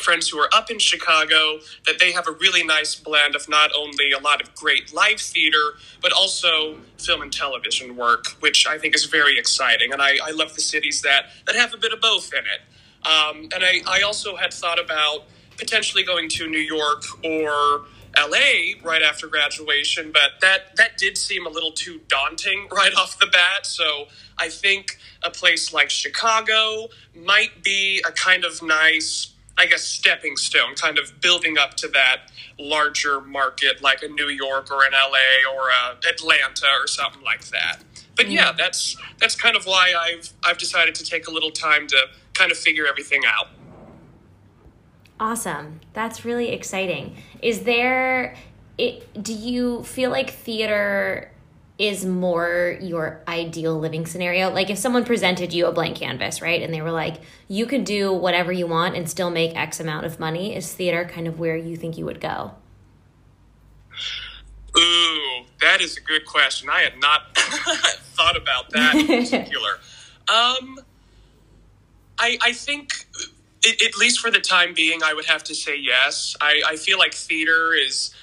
friends 0.00 0.28
who 0.28 0.38
are 0.38 0.48
up 0.54 0.70
in 0.70 0.78
Chicago 0.78 1.58
that 1.86 1.98
they 1.98 2.12
have 2.12 2.28
a 2.28 2.32
really 2.32 2.62
nice 2.64 2.94
blend 2.94 3.34
of 3.34 3.48
not 3.48 3.70
only 3.76 4.12
a 4.12 4.18
lot 4.18 4.40
of 4.40 4.54
great 4.54 4.94
live 4.94 5.20
theater, 5.20 5.74
but 6.00 6.12
also 6.12 6.78
film 6.98 7.22
and 7.22 7.32
television 7.32 7.96
work, 7.96 8.26
which 8.40 8.66
I 8.66 8.78
think 8.78 8.94
is 8.94 9.06
very 9.06 9.38
exciting. 9.38 9.92
And 9.92 10.00
I, 10.00 10.18
I 10.22 10.30
love 10.30 10.54
the 10.54 10.60
cities 10.60 11.02
that, 11.02 11.26
that 11.46 11.56
have 11.56 11.74
a 11.74 11.76
bit 11.76 11.92
of 11.92 12.00
both 12.00 12.32
in 12.32 12.40
it. 12.40 13.06
Um, 13.06 13.48
and 13.54 13.64
I, 13.64 13.82
I 13.86 14.02
also 14.02 14.36
had 14.36 14.52
thought 14.52 14.80
about 14.80 15.24
potentially 15.58 16.02
going 16.02 16.28
to 16.30 16.48
New 16.48 16.58
York 16.58 17.02
or 17.24 17.84
LA 18.16 18.80
right 18.82 19.02
after 19.02 19.26
graduation, 19.26 20.12
but 20.12 20.40
that 20.40 20.76
that 20.76 20.96
did 20.98 21.18
seem 21.18 21.46
a 21.46 21.50
little 21.50 21.72
too 21.72 22.00
daunting 22.08 22.68
right 22.72 22.94
off 22.94 23.18
the 23.18 23.26
bat. 23.26 23.66
So 23.66 24.06
I 24.38 24.48
think 24.48 24.98
a 25.22 25.30
place 25.30 25.72
like 25.72 25.90
Chicago 25.90 26.88
might 27.14 27.62
be 27.62 28.02
a 28.06 28.12
kind 28.12 28.44
of 28.44 28.62
nice, 28.62 29.32
I 29.56 29.66
guess, 29.66 29.82
stepping 29.82 30.36
stone, 30.36 30.74
kind 30.74 30.98
of 30.98 31.20
building 31.20 31.58
up 31.58 31.74
to 31.74 31.88
that 31.88 32.30
larger 32.58 33.20
market 33.20 33.82
like 33.82 34.02
a 34.02 34.08
New 34.08 34.28
York 34.28 34.70
or 34.70 34.84
an 34.84 34.92
LA 34.92 35.52
or 35.52 35.68
a 35.68 36.08
Atlanta 36.08 36.66
or 36.80 36.86
something 36.86 37.22
like 37.22 37.44
that. 37.48 37.78
But 38.16 38.30
yeah, 38.30 38.52
that's 38.52 38.96
that's 39.20 39.36
kind 39.36 39.56
of 39.56 39.64
why 39.64 39.92
I've 39.96 40.32
I've 40.44 40.58
decided 40.58 40.94
to 40.96 41.04
take 41.04 41.28
a 41.28 41.30
little 41.30 41.52
time 41.52 41.86
to 41.88 42.06
kind 42.34 42.50
of 42.50 42.58
figure 42.58 42.86
everything 42.86 43.22
out. 43.26 43.48
Awesome. 45.20 45.80
That's 45.94 46.24
really 46.24 46.50
exciting. 46.50 47.16
Is 47.42 47.60
there 47.60 48.36
it 48.76 49.22
do 49.22 49.32
you 49.32 49.82
feel 49.82 50.10
like 50.10 50.30
theater 50.30 51.32
is 51.78 52.04
more 52.04 52.76
your 52.80 53.22
ideal 53.26 53.78
living 53.78 54.06
scenario? 54.06 54.50
Like 54.50 54.70
if 54.70 54.78
someone 54.78 55.04
presented 55.04 55.52
you 55.52 55.66
a 55.66 55.72
blank 55.72 55.96
canvas, 55.96 56.40
right? 56.40 56.62
And 56.62 56.72
they 56.72 56.82
were 56.82 56.90
like, 56.90 57.20
you 57.48 57.66
could 57.66 57.84
do 57.84 58.12
whatever 58.12 58.52
you 58.52 58.66
want 58.66 58.96
and 58.96 59.08
still 59.08 59.30
make 59.30 59.56
X 59.56 59.80
amount 59.80 60.06
of 60.06 60.20
money. 60.20 60.54
Is 60.54 60.72
theater 60.72 61.04
kind 61.04 61.26
of 61.26 61.38
where 61.38 61.56
you 61.56 61.76
think 61.76 61.96
you 61.98 62.04
would 62.04 62.20
go? 62.20 62.52
Ooh, 64.76 65.44
that 65.60 65.80
is 65.80 65.96
a 65.96 66.00
good 66.00 66.24
question. 66.26 66.68
I 66.68 66.82
had 66.82 67.00
not 67.00 67.36
thought 67.36 68.36
about 68.36 68.70
that 68.70 68.94
in 68.94 69.06
particular. 69.06 69.78
um, 70.28 70.78
I, 72.18 72.38
I 72.42 72.52
think 72.52 73.06
it, 73.62 73.82
at 73.82 73.98
least 73.98 74.20
for 74.20 74.30
the 74.30 74.40
time 74.40 74.74
being, 74.74 75.02
I 75.02 75.14
would 75.14 75.26
have 75.26 75.44
to 75.44 75.54
say 75.54 75.76
yes. 75.76 76.36
I, 76.40 76.62
I 76.66 76.76
feel 76.76 76.98
like 76.98 77.14
theater 77.14 77.74
is, 77.74 78.14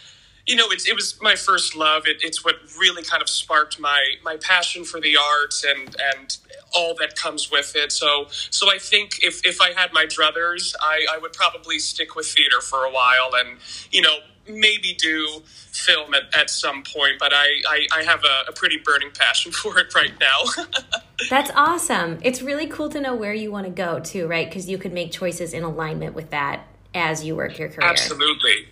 you 0.46 0.56
know, 0.56 0.66
it's, 0.70 0.88
it 0.88 0.96
was 0.96 1.20
my 1.22 1.36
first 1.36 1.76
love. 1.76 2.04
It, 2.06 2.18
it's 2.22 2.44
what 2.46 2.56
really 2.80 3.04
kind 3.04 3.22
of 3.22 3.30
sparked 3.30 3.80
my 3.80 4.02
my 4.24 4.38
passion 4.38 4.86
for 4.86 5.00
the 5.02 5.18
arts 5.18 5.64
and 5.64 5.96
and 6.14 6.38
all 6.76 6.96
that 6.96 7.16
comes 7.16 7.52
with 7.52 7.76
it. 7.76 7.92
So 7.92 8.28
so 8.30 8.70
I 8.72 8.78
think 8.78 9.24
if 9.24 9.46
if 9.46 9.60
I 9.62 9.72
had 9.72 9.92
my 9.94 10.06
druthers, 10.06 10.76
I, 10.80 11.06
I 11.12 11.18
would 11.18 11.34
probably 11.34 11.80
stick 11.80 12.16
with 12.16 12.28
theater 12.28 12.62
for 12.62 12.86
a 12.86 12.92
while 12.92 13.32
and 13.34 13.58
you 13.92 14.02
know 14.02 14.18
maybe 14.48 14.94
do 14.94 15.42
film 15.72 16.14
at, 16.14 16.24
at 16.36 16.50
some 16.50 16.84
point, 16.84 17.14
but 17.20 17.34
I, 17.34 17.48
I, 17.68 17.88
I 17.98 18.04
have 18.04 18.24
a, 18.24 18.50
a, 18.50 18.54
pretty 18.54 18.78
burning 18.78 19.12
passion 19.12 19.52
for 19.64 19.78
it 19.80 19.94
right 19.94 20.14
now. 20.20 20.64
That's 21.30 21.52
awesome. 21.56 22.20
It's 22.22 22.42
really 22.42 22.68
cool 22.68 22.90
to 22.90 23.02
know 23.02 23.16
where 23.16 23.34
you 23.34 23.52
want 23.52 23.66
to 23.66 23.72
go 23.72 24.00
too, 24.00 24.28
right? 24.28 24.48
Because 24.48 24.70
you 24.70 24.78
could 24.78 24.94
make 24.94 25.12
choices 25.12 25.54
in 25.54 25.64
alignment 25.64 26.16
with 26.16 26.30
that 26.32 26.68
as 26.94 27.24
you 27.24 27.36
work 27.36 27.58
your 27.58 27.70
career. 27.70 27.90
Absolutely. 27.90 28.68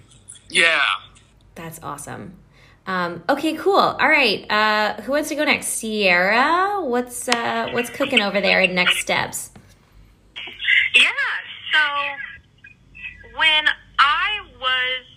Yeah. 0.50 0.82
That's 1.56 1.80
awesome. 1.84 2.36
Um, 2.86 3.24
okay, 3.30 3.54
cool. 3.56 3.78
All 3.78 4.10
right. 4.10 4.50
Uh, 4.52 5.02
who 5.02 5.14
wants 5.14 5.30
to 5.30 5.36
go 5.36 5.46
next? 5.46 5.68
Sierra, 5.68 6.82
what's 6.82 7.30
uh, 7.30 7.70
what's 7.72 7.90
cooking 7.90 8.20
over 8.20 8.42
there? 8.42 8.60
In 8.62 8.76
next 8.76 9.00
steps. 9.00 9.52
Yeah. 10.94 11.10
So 11.72 11.80
when 13.38 13.66
I 14.00 14.42
was 14.60 15.06
a, 15.06 15.13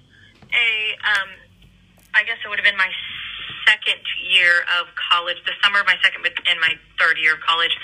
um, 1.07 1.29
I 2.15 2.25
guess 2.25 2.39
it 2.45 2.49
would 2.49 2.59
have 2.59 2.67
been 2.67 2.81
my 2.81 2.91
second 3.67 4.03
year 4.23 4.63
of 4.79 4.91
college, 4.95 5.37
the 5.47 5.55
summer 5.63 5.81
of 5.83 5.87
my 5.87 5.99
second 6.03 6.23
and 6.23 6.59
my 6.61 6.75
third 6.99 7.19
year 7.19 7.35
of 7.35 7.43
college. 7.43 7.75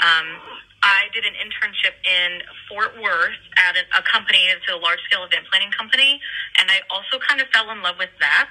Um, 0.00 0.60
I 0.80 1.12
did 1.12 1.28
an 1.28 1.36
internship 1.36 1.92
in 2.04 2.40
Fort 2.68 2.96
Worth 3.00 3.36
at 3.60 3.76
a, 3.76 4.00
company. 4.08 4.48
It's 4.48 4.64
a 4.72 4.80
large 4.80 5.00
scale 5.04 5.24
event 5.24 5.44
planning 5.52 5.72
company. 5.76 6.20
And 6.56 6.72
I 6.72 6.80
also 6.88 7.20
kind 7.20 7.40
of 7.40 7.48
fell 7.52 7.68
in 7.68 7.84
love 7.84 8.00
with 8.00 8.12
that. 8.20 8.48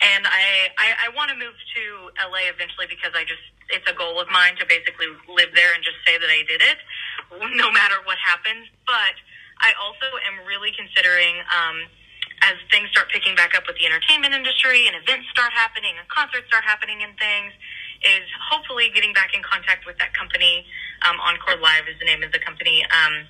And 0.00 0.28
I, 0.28 0.72
I, 0.76 1.08
I 1.08 1.16
want 1.16 1.32
to 1.32 1.36
move 1.36 1.56
to 1.56 1.82
LA 2.20 2.48
eventually 2.52 2.88
because 2.88 3.12
I 3.16 3.24
just, 3.24 3.40
it's 3.72 3.84
a 3.88 3.96
goal 3.96 4.20
of 4.20 4.28
mine 4.28 4.56
to 4.60 4.64
basically 4.68 5.08
live 5.28 5.52
there 5.56 5.72
and 5.72 5.80
just 5.84 6.00
say 6.04 6.16
that 6.20 6.28
I 6.28 6.44
did 6.44 6.60
it 6.60 6.80
no 7.56 7.72
matter 7.72 8.00
what 8.04 8.16
happens. 8.20 8.68
But 8.84 9.16
I 9.60 9.72
also 9.80 10.08
am 10.28 10.44
really 10.44 10.72
considering, 10.76 11.40
um, 11.48 11.88
as 12.42 12.56
things 12.72 12.88
start 12.90 13.12
picking 13.12 13.36
back 13.36 13.52
up 13.54 13.64
with 13.68 13.76
the 13.76 13.86
entertainment 13.86 14.32
industry 14.32 14.88
and 14.88 14.96
events 14.96 15.28
start 15.30 15.52
happening 15.52 15.92
and 15.98 16.08
concerts 16.08 16.48
start 16.48 16.64
happening 16.64 17.04
and 17.04 17.12
things, 17.20 17.52
is 18.00 18.24
hopefully 18.48 18.88
getting 18.94 19.12
back 19.12 19.36
in 19.36 19.44
contact 19.44 19.84
with 19.84 19.96
that 20.00 20.16
company. 20.16 20.64
Um, 21.04 21.20
Encore 21.20 21.60
Live 21.60 21.84
is 21.84 22.00
the 22.00 22.08
name 22.08 22.24
of 22.24 22.32
the 22.32 22.40
company. 22.40 22.80
Um, 22.88 23.28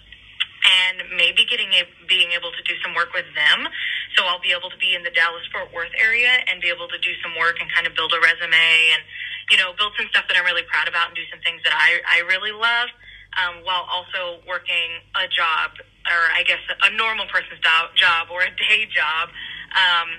and 0.60 1.16
maybe 1.16 1.48
getting 1.48 1.72
a, 1.72 1.88
being 2.04 2.32
able 2.36 2.52
to 2.52 2.62
do 2.68 2.76
some 2.84 2.92
work 2.94 3.12
with 3.16 3.26
them. 3.32 3.68
So 4.16 4.26
I'll 4.28 4.42
be 4.42 4.52
able 4.52 4.68
to 4.68 4.76
be 4.76 4.92
in 4.94 5.02
the 5.02 5.10
Dallas 5.10 5.44
Fort 5.48 5.72
Worth 5.72 5.92
area 5.96 6.30
and 6.48 6.60
be 6.60 6.68
able 6.68 6.88
to 6.88 6.98
do 7.00 7.12
some 7.24 7.32
work 7.38 7.58
and 7.60 7.68
kind 7.72 7.86
of 7.86 7.96
build 7.96 8.12
a 8.12 8.20
resume 8.20 8.68
and 8.92 9.02
you 9.50 9.56
know 9.56 9.72
build 9.78 9.96
some 9.96 10.06
stuff 10.12 10.28
that 10.28 10.36
I'm 10.36 10.44
really 10.44 10.66
proud 10.68 10.86
about 10.88 11.08
and 11.08 11.16
do 11.16 11.24
some 11.32 11.40
things 11.40 11.64
that 11.64 11.72
I 11.72 12.04
I 12.04 12.18
really 12.28 12.52
love. 12.52 12.92
Um, 13.38 13.62
while 13.62 13.86
also 13.86 14.42
working 14.42 14.90
a 15.14 15.30
job, 15.30 15.78
or 16.10 16.22
I 16.34 16.42
guess 16.42 16.58
a 16.82 16.90
normal 16.98 17.30
person's 17.30 17.62
do- 17.62 17.94
job 17.94 18.26
or 18.26 18.42
a 18.42 18.50
day 18.50 18.90
job, 18.90 19.30
um, 19.70 20.18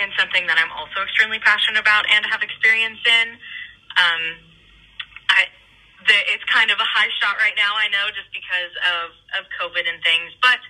and 0.00 0.08
something 0.16 0.48
that 0.48 0.56
I'm 0.56 0.72
also 0.72 1.04
extremely 1.04 1.38
passionate 1.40 1.80
about 1.80 2.08
and 2.08 2.24
have 2.24 2.40
experience 2.40 3.00
in. 3.04 3.28
Um, 4.00 4.22
I, 5.28 5.48
the, 6.08 6.16
it's 6.32 6.44
kind 6.48 6.72
of 6.72 6.80
a 6.80 6.88
high 6.88 7.12
shot 7.20 7.36
right 7.40 7.56
now, 7.56 7.76
I 7.76 7.88
know, 7.88 8.08
just 8.12 8.28
because 8.32 8.72
of, 8.88 9.12
of 9.40 9.42
COVID 9.60 9.84
and 9.84 10.00
things. 10.04 10.32
But 10.40 10.60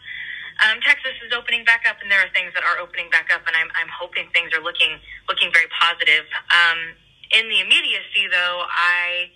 um, 0.64 0.81
Texas 0.81 1.14
is 1.20 1.35
opening 1.35 1.66
back 1.66 1.85
up, 1.85 2.01
and 2.01 2.09
there 2.11 2.22
are 2.22 2.33
things 2.33 2.55
that 2.55 2.64
are 2.64 2.79
opening 2.81 3.11
back 3.11 3.29
up, 3.35 3.44
and 3.46 3.55
I'm, 3.55 3.68
I'm 3.77 3.90
hoping 3.92 4.31
things 4.33 4.55
are 4.57 4.62
looking 4.62 4.96
looking 5.29 5.53
very 5.53 5.68
positive. 5.75 6.25
Um, 6.49 6.96
in 7.35 7.51
the 7.51 7.61
immediacy, 7.61 8.31
though, 8.31 8.64
I 8.64 9.29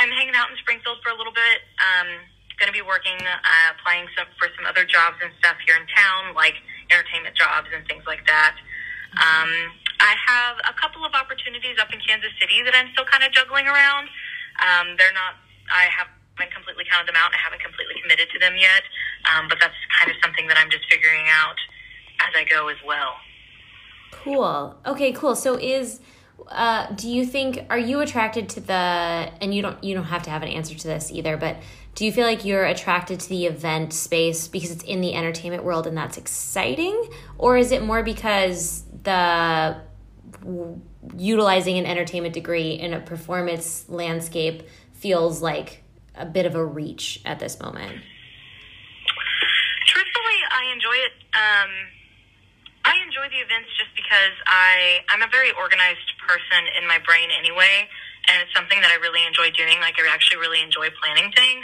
I'm 0.00 0.08
hanging 0.16 0.32
out 0.34 0.48
in 0.48 0.56
Springfield 0.56 1.04
for 1.04 1.12
a 1.12 1.16
little 1.16 1.32
bit. 1.32 1.60
Um, 1.76 2.24
going 2.56 2.72
to 2.72 2.76
be 2.76 2.84
working, 2.84 3.16
uh, 3.20 3.76
applying 3.76 4.08
some, 4.16 4.28
for 4.40 4.48
some 4.56 4.64
other 4.64 4.84
jobs 4.88 5.20
and 5.20 5.32
stuff 5.40 5.56
here 5.64 5.76
in 5.76 5.84
town, 5.92 6.32
like 6.32 6.56
entertainment 6.88 7.36
jobs 7.36 7.68
and 7.72 7.84
things 7.84 8.04
like 8.08 8.24
that. 8.24 8.56
Um, 9.16 9.48
I 10.00 10.16
have 10.16 10.56
a 10.64 10.74
couple 10.76 11.04
of 11.04 11.12
opportunities 11.12 11.76
up 11.76 11.92
in 11.92 12.00
Kansas 12.00 12.32
City 12.40 12.64
that 12.64 12.72
I'm 12.72 12.88
still 12.96 13.04
kind 13.08 13.24
of 13.24 13.32
juggling 13.32 13.68
around. 13.68 14.08
Um, 14.60 14.96
they're 14.96 15.12
not, 15.12 15.40
I 15.68 15.88
haven't 15.92 16.52
completely 16.52 16.84
counted 16.88 17.08
them 17.08 17.20
out. 17.20 17.32
I 17.36 17.40
haven't 17.40 17.60
completely 17.60 18.00
committed 18.00 18.28
to 18.32 18.38
them 18.40 18.56
yet. 18.56 18.84
Um, 19.28 19.48
but 19.48 19.60
that's 19.60 19.76
kind 20.00 20.08
of 20.08 20.16
something 20.24 20.48
that 20.48 20.56
I'm 20.56 20.72
just 20.72 20.88
figuring 20.88 21.28
out 21.28 21.56
as 22.24 22.32
I 22.36 22.44
go 22.48 22.68
as 22.68 22.80
well. 22.84 23.20
Cool. 24.12 24.76
Okay, 24.84 25.12
cool. 25.12 25.36
So 25.36 25.56
is 25.56 26.00
uh, 26.48 26.92
do 26.92 27.08
you 27.08 27.24
think 27.24 27.66
are 27.70 27.78
you 27.78 28.00
attracted 28.00 28.48
to 28.50 28.60
the 28.60 28.72
and 28.72 29.54
you 29.54 29.62
don't 29.62 29.82
you 29.82 29.94
don't 29.94 30.04
have 30.04 30.22
to 30.24 30.30
have 30.30 30.42
an 30.42 30.48
answer 30.48 30.74
to 30.74 30.86
this 30.86 31.10
either 31.10 31.36
but 31.36 31.56
do 31.94 32.04
you 32.04 32.12
feel 32.12 32.26
like 32.26 32.44
you're 32.44 32.64
attracted 32.64 33.20
to 33.20 33.28
the 33.28 33.46
event 33.46 33.92
space 33.92 34.48
because 34.48 34.70
it's 34.70 34.84
in 34.84 35.00
the 35.00 35.14
entertainment 35.14 35.64
world 35.64 35.86
and 35.86 35.96
that's 35.96 36.16
exciting? 36.16 37.08
Or 37.36 37.56
is 37.56 37.72
it 37.72 37.82
more 37.82 38.02
because 38.02 38.84
the 39.02 39.76
utilizing 41.16 41.78
an 41.78 41.86
entertainment 41.86 42.34
degree 42.34 42.72
in 42.72 42.94
a 42.94 43.00
performance 43.00 43.88
landscape 43.88 44.62
feels 44.94 45.42
like 45.42 45.82
a 46.14 46.24
bit 46.24 46.46
of 46.46 46.54
a 46.54 46.64
reach 46.64 47.20
at 47.24 47.40
this 47.40 47.60
moment? 47.60 48.00
Truthfully 49.86 50.38
i 50.50 50.72
enjoy 50.72 50.94
it 50.94 51.12
um 51.34 51.70
I 52.90 52.98
enjoy 53.06 53.30
the 53.30 53.38
events 53.38 53.70
just 53.78 53.94
because 53.94 54.34
I 54.50 55.06
I'm 55.14 55.22
a 55.22 55.30
very 55.30 55.54
organized 55.54 56.10
person 56.26 56.66
in 56.74 56.90
my 56.90 56.98
brain 57.06 57.30
anyway, 57.30 57.86
and 58.26 58.42
it's 58.42 58.50
something 58.50 58.82
that 58.82 58.90
I 58.90 58.98
really 58.98 59.22
enjoy 59.22 59.54
doing. 59.54 59.78
Like 59.78 59.94
I 59.94 60.10
actually 60.10 60.42
really 60.42 60.58
enjoy 60.58 60.90
planning 60.98 61.30
things. 61.30 61.62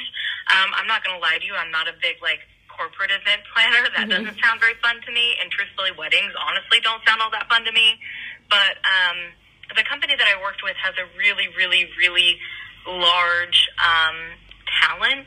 Um, 0.55 0.71
I'm 0.79 0.87
not 0.87 1.03
going 1.03 1.19
to 1.19 1.23
lie 1.23 1.43
to 1.43 1.47
you, 1.47 1.59
I'm 1.59 1.75
not 1.75 1.91
a 1.91 1.99
big 1.99 2.23
like 2.23 2.47
corporate 2.71 3.11
event 3.11 3.43
planner. 3.51 3.91
That 3.91 4.07
mm-hmm. 4.07 4.23
doesn't 4.23 4.39
sound 4.39 4.63
very 4.63 4.79
fun 4.79 5.03
to 5.03 5.11
me. 5.11 5.35
And 5.43 5.51
truthfully, 5.51 5.91
weddings 5.99 6.31
honestly 6.39 6.79
don't 6.87 7.03
sound 7.03 7.19
all 7.19 7.35
that 7.35 7.51
fun 7.51 7.67
to 7.67 7.75
me. 7.75 7.99
But 8.47 8.79
um, 8.87 9.35
the 9.75 9.83
company 9.83 10.15
that 10.15 10.29
I 10.31 10.39
worked 10.39 10.63
with 10.63 10.79
has 10.79 10.95
a 10.95 11.11
really, 11.19 11.51
really, 11.59 11.91
really 11.99 12.39
large 12.87 13.67
um, 13.83 14.39
talent, 14.79 15.27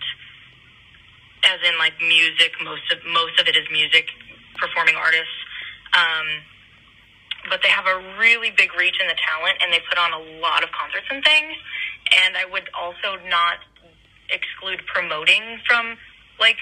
as 1.43 1.59
in 1.67 1.75
like 1.75 1.99
music. 1.99 2.55
Most 2.63 2.87
of 2.95 3.03
most 3.03 3.35
of 3.35 3.51
it 3.51 3.59
is 3.59 3.67
music, 3.67 4.07
performing 4.55 4.95
artists 4.95 5.35
um, 5.93 6.27
but 7.47 7.63
they 7.63 7.71
have 7.71 7.87
a 7.87 8.19
really 8.19 8.51
big 8.51 8.75
reach 8.75 8.99
in 8.99 9.07
the 9.07 9.15
talent 9.15 9.55
and 9.63 9.71
they 9.71 9.79
put 9.87 9.95
on 9.95 10.11
a 10.11 10.21
lot 10.43 10.63
of 10.63 10.69
concerts 10.75 11.07
and 11.07 11.23
things. 11.23 11.55
And 12.11 12.35
I 12.35 12.43
would 12.43 12.67
also 12.75 13.15
not 13.29 13.63
exclude 14.27 14.83
promoting 14.91 15.61
from 15.63 15.95
like 16.39 16.59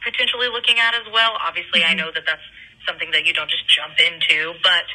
potentially 0.00 0.48
looking 0.48 0.80
at 0.80 0.94
as 0.94 1.04
well. 1.12 1.36
Obviously, 1.36 1.84
mm-hmm. 1.84 1.92
I 1.92 2.00
know 2.00 2.08
that 2.14 2.24
that's 2.24 2.46
something 2.88 3.10
that 3.12 3.26
you 3.28 3.36
don't 3.36 3.50
just 3.50 3.68
jump 3.68 4.00
into, 4.00 4.56
but 4.64 4.86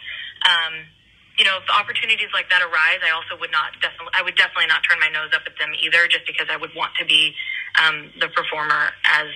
um, 0.49 0.89
you 1.37 1.45
know, 1.45 1.59
if 1.61 1.67
opportunities 1.69 2.31
like 2.33 2.49
that 2.49 2.63
arise, 2.63 3.03
I 3.03 3.11
also 3.11 3.37
would 3.37 3.51
not 3.51 3.75
definitely, 3.83 4.15
I 4.15 4.23
would 4.23 4.35
definitely 4.35 4.71
not 4.71 4.81
turn 4.87 4.97
my 5.03 5.11
nose 5.11 5.35
up 5.35 5.43
at 5.45 5.53
them 5.59 5.75
either, 5.75 6.07
just 6.07 6.25
because 6.25 6.47
I 6.49 6.55
would 6.55 6.71
want 6.73 6.95
to 6.97 7.05
be 7.05 7.35
um, 7.75 8.09
the 8.19 8.31
performer 8.31 8.95
as 9.05 9.27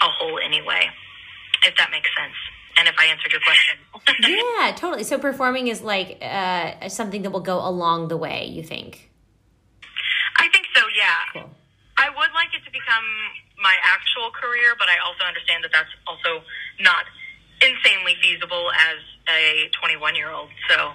a 0.00 0.08
whole 0.08 0.38
anyway, 0.38 0.88
if 1.66 1.76
that 1.76 1.90
makes 1.90 2.08
sense 2.16 2.38
and 2.80 2.88
if 2.88 2.96
I 2.98 3.04
answered 3.12 3.30
your 3.30 3.44
question. 3.44 3.76
yeah, 4.24 4.72
totally. 4.72 5.04
So 5.04 5.18
performing 5.18 5.68
is 5.68 5.82
like 5.82 6.16
uh, 6.22 6.88
something 6.88 7.20
that 7.22 7.30
will 7.30 7.44
go 7.44 7.60
along 7.60 8.08
the 8.08 8.16
way, 8.16 8.46
you 8.46 8.62
think? 8.62 9.10
I 10.38 10.48
think 10.48 10.64
so, 10.74 10.82
yeah. 10.96 11.20
Cool. 11.34 11.50
I 11.98 12.08
would 12.08 12.32
like 12.32 12.48
it 12.56 12.64
to 12.64 12.72
become 12.72 13.04
my 13.62 13.76
actual 13.84 14.32
career, 14.32 14.72
but 14.78 14.88
I 14.88 14.96
also 15.04 15.28
understand 15.28 15.62
that 15.64 15.72
that's 15.76 15.92
also 16.08 16.40
not 16.80 17.04
insanely 17.60 18.16
feasible 18.22 18.72
as 18.72 18.96
a 19.28 19.68
21 19.78 20.16
year 20.16 20.32
old. 20.32 20.48
So 20.70 20.92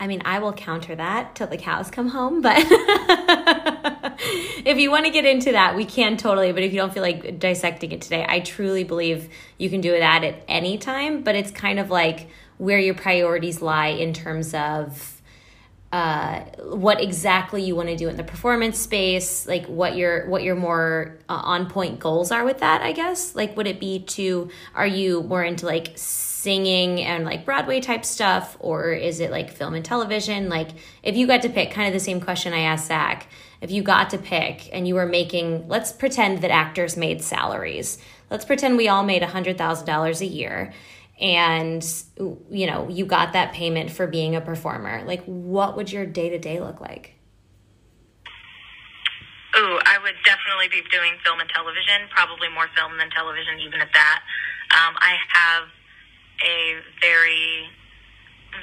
I 0.00 0.06
mean, 0.06 0.22
I 0.24 0.38
will 0.38 0.54
counter 0.54 0.96
that 0.96 1.34
till 1.34 1.46
the 1.46 1.58
cows 1.58 1.90
come 1.90 2.08
home, 2.08 2.40
but 2.40 2.56
if 4.64 4.78
you 4.78 4.90
want 4.90 5.04
to 5.04 5.10
get 5.10 5.26
into 5.26 5.52
that, 5.52 5.76
we 5.76 5.84
can 5.84 6.16
totally. 6.16 6.52
But 6.52 6.62
if 6.62 6.72
you 6.72 6.78
don't 6.78 6.94
feel 6.94 7.02
like 7.02 7.38
dissecting 7.38 7.92
it 7.92 8.00
today, 8.00 8.24
I 8.26 8.40
truly 8.40 8.82
believe 8.82 9.28
you 9.58 9.68
can 9.68 9.82
do 9.82 9.90
that 9.90 10.24
at 10.24 10.42
any 10.48 10.78
time, 10.78 11.22
but 11.22 11.34
it's 11.34 11.50
kind 11.50 11.78
of 11.78 11.90
like 11.90 12.28
where 12.56 12.78
your 12.78 12.94
priorities 12.94 13.60
lie 13.60 13.88
in 13.88 14.14
terms 14.14 14.54
of 14.54 15.19
uh, 15.92 16.40
what 16.62 17.00
exactly 17.00 17.62
you 17.62 17.74
want 17.74 17.88
to 17.88 17.96
do 17.96 18.08
in 18.08 18.16
the 18.16 18.22
performance 18.22 18.78
space, 18.78 19.46
like 19.48 19.66
what 19.66 19.96
your 19.96 20.28
what 20.28 20.44
your 20.44 20.54
more 20.54 21.18
uh, 21.28 21.40
on 21.42 21.68
point 21.68 21.98
goals 21.98 22.30
are 22.30 22.44
with 22.44 22.58
that. 22.58 22.80
I 22.80 22.92
guess 22.92 23.34
like 23.34 23.56
would 23.56 23.66
it 23.66 23.80
be 23.80 24.00
to 24.00 24.50
are 24.74 24.86
you 24.86 25.24
more 25.24 25.42
into 25.42 25.66
like 25.66 25.92
singing 25.96 27.00
and 27.02 27.24
like 27.24 27.44
Broadway 27.44 27.80
type 27.80 28.04
stuff, 28.04 28.56
or 28.60 28.92
is 28.92 29.18
it 29.18 29.32
like 29.32 29.50
film 29.50 29.74
and 29.74 29.84
television? 29.84 30.48
Like 30.48 30.68
if 31.02 31.16
you 31.16 31.26
got 31.26 31.42
to 31.42 31.48
pick, 31.48 31.72
kind 31.72 31.88
of 31.88 31.92
the 31.92 32.00
same 32.00 32.20
question 32.20 32.52
I 32.52 32.60
asked 32.60 32.86
Zach. 32.86 33.26
If 33.60 33.72
you 33.72 33.82
got 33.82 34.10
to 34.10 34.18
pick 34.18 34.70
and 34.72 34.86
you 34.86 34.94
were 34.94 35.06
making, 35.06 35.68
let's 35.68 35.90
pretend 35.92 36.38
that 36.42 36.50
actors 36.52 36.96
made 36.96 37.20
salaries. 37.20 37.98
Let's 38.30 38.44
pretend 38.44 38.76
we 38.76 38.88
all 38.88 39.02
made 39.02 39.24
a 39.24 39.26
hundred 39.26 39.58
thousand 39.58 39.86
dollars 39.86 40.20
a 40.20 40.26
year 40.26 40.72
and 41.20 41.84
you 42.50 42.66
know 42.66 42.88
you 42.88 43.04
got 43.04 43.32
that 43.34 43.52
payment 43.52 43.90
for 43.90 44.06
being 44.06 44.34
a 44.34 44.40
performer 44.40 45.02
like 45.04 45.22
what 45.24 45.76
would 45.76 45.92
your 45.92 46.06
day-to-day 46.06 46.60
look 46.60 46.80
like 46.80 47.14
Ooh, 49.58 49.78
I 49.84 49.98
would 50.00 50.14
definitely 50.24 50.68
be 50.70 50.80
doing 50.90 51.18
film 51.24 51.40
and 51.40 51.50
television, 51.50 52.06
probably 52.14 52.48
more 52.48 52.68
film 52.76 52.96
than 52.96 53.10
television, 53.10 53.58
even 53.58 53.80
at 53.80 53.92
that. 53.92 54.22
Um, 54.70 54.94
I 54.98 55.16
have 55.28 55.64
a 56.46 56.78
very, 57.02 57.66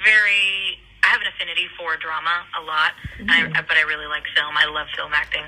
very, 0.03 0.79
I 1.03 1.07
have 1.07 1.21
an 1.21 1.27
affinity 1.27 1.67
for 1.77 1.97
drama 1.97 2.47
a 2.57 2.63
lot, 2.63 2.93
mm-hmm. 3.19 3.53
I, 3.53 3.61
but 3.61 3.75
I 3.75 3.81
really 3.81 4.07
like 4.07 4.23
film. 4.33 4.55
I 4.55 4.65
love 4.65 4.87
film 4.95 5.11
acting. 5.13 5.43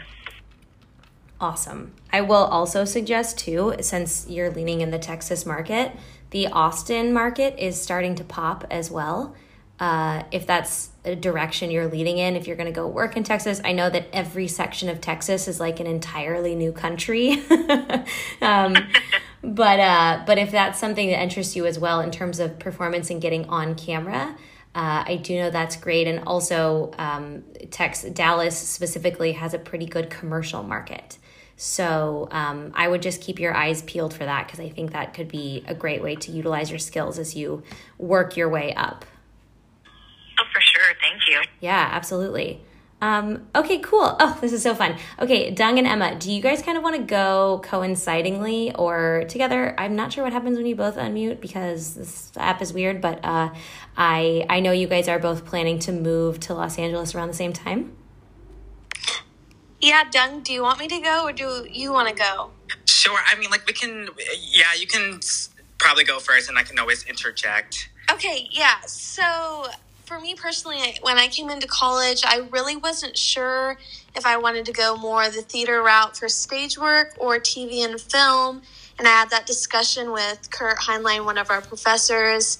Awesome. 1.40 1.94
I 2.12 2.20
will 2.20 2.46
also 2.46 2.84
suggest, 2.84 3.40
too, 3.40 3.76
since 3.80 4.28
you're 4.28 4.52
leaning 4.52 4.82
in 4.82 4.92
the 4.92 5.00
Texas 5.00 5.46
market, 5.46 5.94
the 6.32 6.48
Austin 6.48 7.14
market 7.14 7.56
is 7.58 7.82
starting 7.82 8.16
to 8.16 8.24
pop 8.24 8.66
as 8.70 8.92
well. 8.92 9.36
Uh, 9.80 10.24
if 10.32 10.46
that's 10.46 10.90
a 11.06 11.16
direction 11.16 11.72
you're 11.72 11.88
leading 11.88 12.18
in, 12.18 12.36
if 12.36 12.48
you're 12.48 12.58
going 12.58 12.68
to 12.68 12.74
go 12.74 12.86
work 12.86 13.16
in 13.16 13.24
Texas, 13.24 13.62
I 13.64 13.72
know 13.72 13.90
that 13.90 14.08
every 14.12 14.48
section 14.48 14.90
of 14.90 15.00
Texas 15.00 15.48
is 15.48 15.60
like 15.60 15.80
an 15.80 15.88
entirely 15.88 16.54
new 16.54 16.74
country. 16.74 17.42
um, 18.42 18.76
but 19.44 19.80
uh, 19.80 20.24
but 20.26 20.38
if 20.38 20.52
that's 20.52 20.80
something 20.80 21.10
that 21.10 21.22
interests 21.22 21.56
you 21.56 21.66
as 21.66 21.80
well 21.80 22.02
in 22.02 22.12
terms 22.12 22.40
of 22.40 22.60
performance 22.60 23.10
and 23.10 23.22
getting 23.22 23.48
on 23.48 23.76
camera, 23.76 24.36
uh, 24.76 25.04
I 25.08 25.20
do 25.24 25.38
know 25.38 25.50
that's 25.50 25.78
great. 25.78 26.08
And 26.08 26.26
also, 26.28 26.92
um, 26.98 27.44
Texas, 27.72 28.12
Dallas 28.12 28.58
specifically 28.58 29.32
has 29.32 29.54
a 29.54 29.60
pretty 29.60 29.86
good 29.86 30.10
commercial 30.10 30.62
market. 30.62 31.18
So 31.62 32.30
um, 32.32 32.72
I 32.74 32.88
would 32.88 33.02
just 33.02 33.20
keep 33.20 33.38
your 33.38 33.54
eyes 33.54 33.82
peeled 33.82 34.14
for 34.14 34.24
that 34.24 34.48
because 34.48 34.62
I 34.62 34.70
think 34.70 34.94
that 34.94 35.14
could 35.14 35.28
be 35.28 35.62
a 35.68 35.76
great 35.76 36.02
way 36.02 36.16
to 36.16 36.32
utilize 36.32 36.70
your 36.70 36.80
skills 36.80 37.20
as 37.20 37.36
you 37.36 37.64
work 37.98 38.38
your 38.38 38.48
way 38.48 38.74
up. 38.74 39.04
Oh, 40.40 40.46
for 40.54 40.62
sure. 40.62 40.94
Thank 41.02 41.28
you. 41.28 41.42
Yeah, 41.60 41.90
absolutely. 41.92 42.62
Um, 43.02 43.48
okay, 43.54 43.80
cool. 43.80 44.16
Oh, 44.22 44.38
this 44.40 44.54
is 44.54 44.64
so 44.64 44.74
fun. 44.74 44.96
Okay, 45.20 45.52
Dung 45.52 45.78
and 45.78 45.86
Emma, 45.86 46.16
do 46.18 46.32
you 46.32 46.42
guys 46.42 46.62
kind 46.62 46.78
of 46.78 46.84
want 46.84 46.96
to 46.96 47.02
go 47.02 47.62
coincidingly 47.66 48.72
or 48.76 49.26
together? 49.28 49.76
I'm 49.78 49.98
not 49.98 50.14
sure 50.14 50.24
what 50.24 50.32
happens 50.32 50.56
when 50.56 50.66
you 50.66 50.78
both 50.78 50.96
unmute 50.96 51.42
because 51.42 51.96
this 51.96 52.32
app 52.38 52.62
is 52.62 52.72
weird, 52.72 53.02
but 53.02 53.20
uh, 53.22 53.54
I 53.98 54.46
I 54.48 54.62
know 54.62 54.72
you 54.72 54.88
guys 54.88 55.10
are 55.10 55.20
both 55.20 55.46
planning 55.46 55.78
to 55.80 55.92
move 55.92 56.40
to 56.42 56.54
Los 56.54 56.80
Angeles 56.80 57.14
around 57.14 57.28
the 57.28 57.34
same 57.34 57.52
time. 57.52 57.98
Yeah, 59.82 60.04
Dung, 60.12 60.42
do 60.42 60.52
you 60.52 60.62
want 60.62 60.80
me 60.80 60.88
to 60.88 61.00
go 61.00 61.26
or 61.26 61.34
do 61.34 61.66
you 61.70 61.92
want 61.94 62.10
to 62.10 62.16
go? 62.16 62.52
Sure. 62.86 63.20
I 63.32 63.38
mean, 63.38 63.50
like 63.50 63.66
we 63.66 63.74
can. 63.74 64.10
Yeah, 64.40 64.74
you 64.78 64.88
can 64.88 65.20
probably 65.78 66.04
go 66.04 66.20
first, 66.20 66.50
and 66.50 66.58
I 66.58 66.64
can 66.64 66.78
always 66.80 67.04
interject. 67.06 67.90
Okay, 68.12 68.50
yeah. 68.52 68.82
So 68.86 69.68
for 70.06 70.20
me 70.20 70.36
personally, 70.36 70.98
when 71.02 71.18
I 71.18 71.28
came 71.28 71.50
into 71.50 71.68
college, 71.68 72.24
I 72.26 72.48
really 72.52 72.76
wasn't 72.76 73.18
sure 73.18 73.78
if 74.16 74.26
I 74.26 74.38
wanted 74.38 74.66
to 74.66 74.74
go 74.74 74.98
more 74.98 75.30
the 75.30 75.42
theater 75.42 75.82
route 75.82 76.18
for 76.18 76.28
stage 76.28 76.78
work 76.78 77.16
or 77.20 77.38
TV 77.38 77.86
and 77.86 78.02
film. 78.02 78.64
And 78.98 79.08
I 79.08 79.12
had 79.12 79.30
that 79.30 79.46
discussion 79.46 80.12
with 80.12 80.50
Kurt 80.52 80.78
Heinlein, 80.78 81.24
one 81.24 81.38
of 81.38 81.50
our 81.50 81.62
professors, 81.62 82.58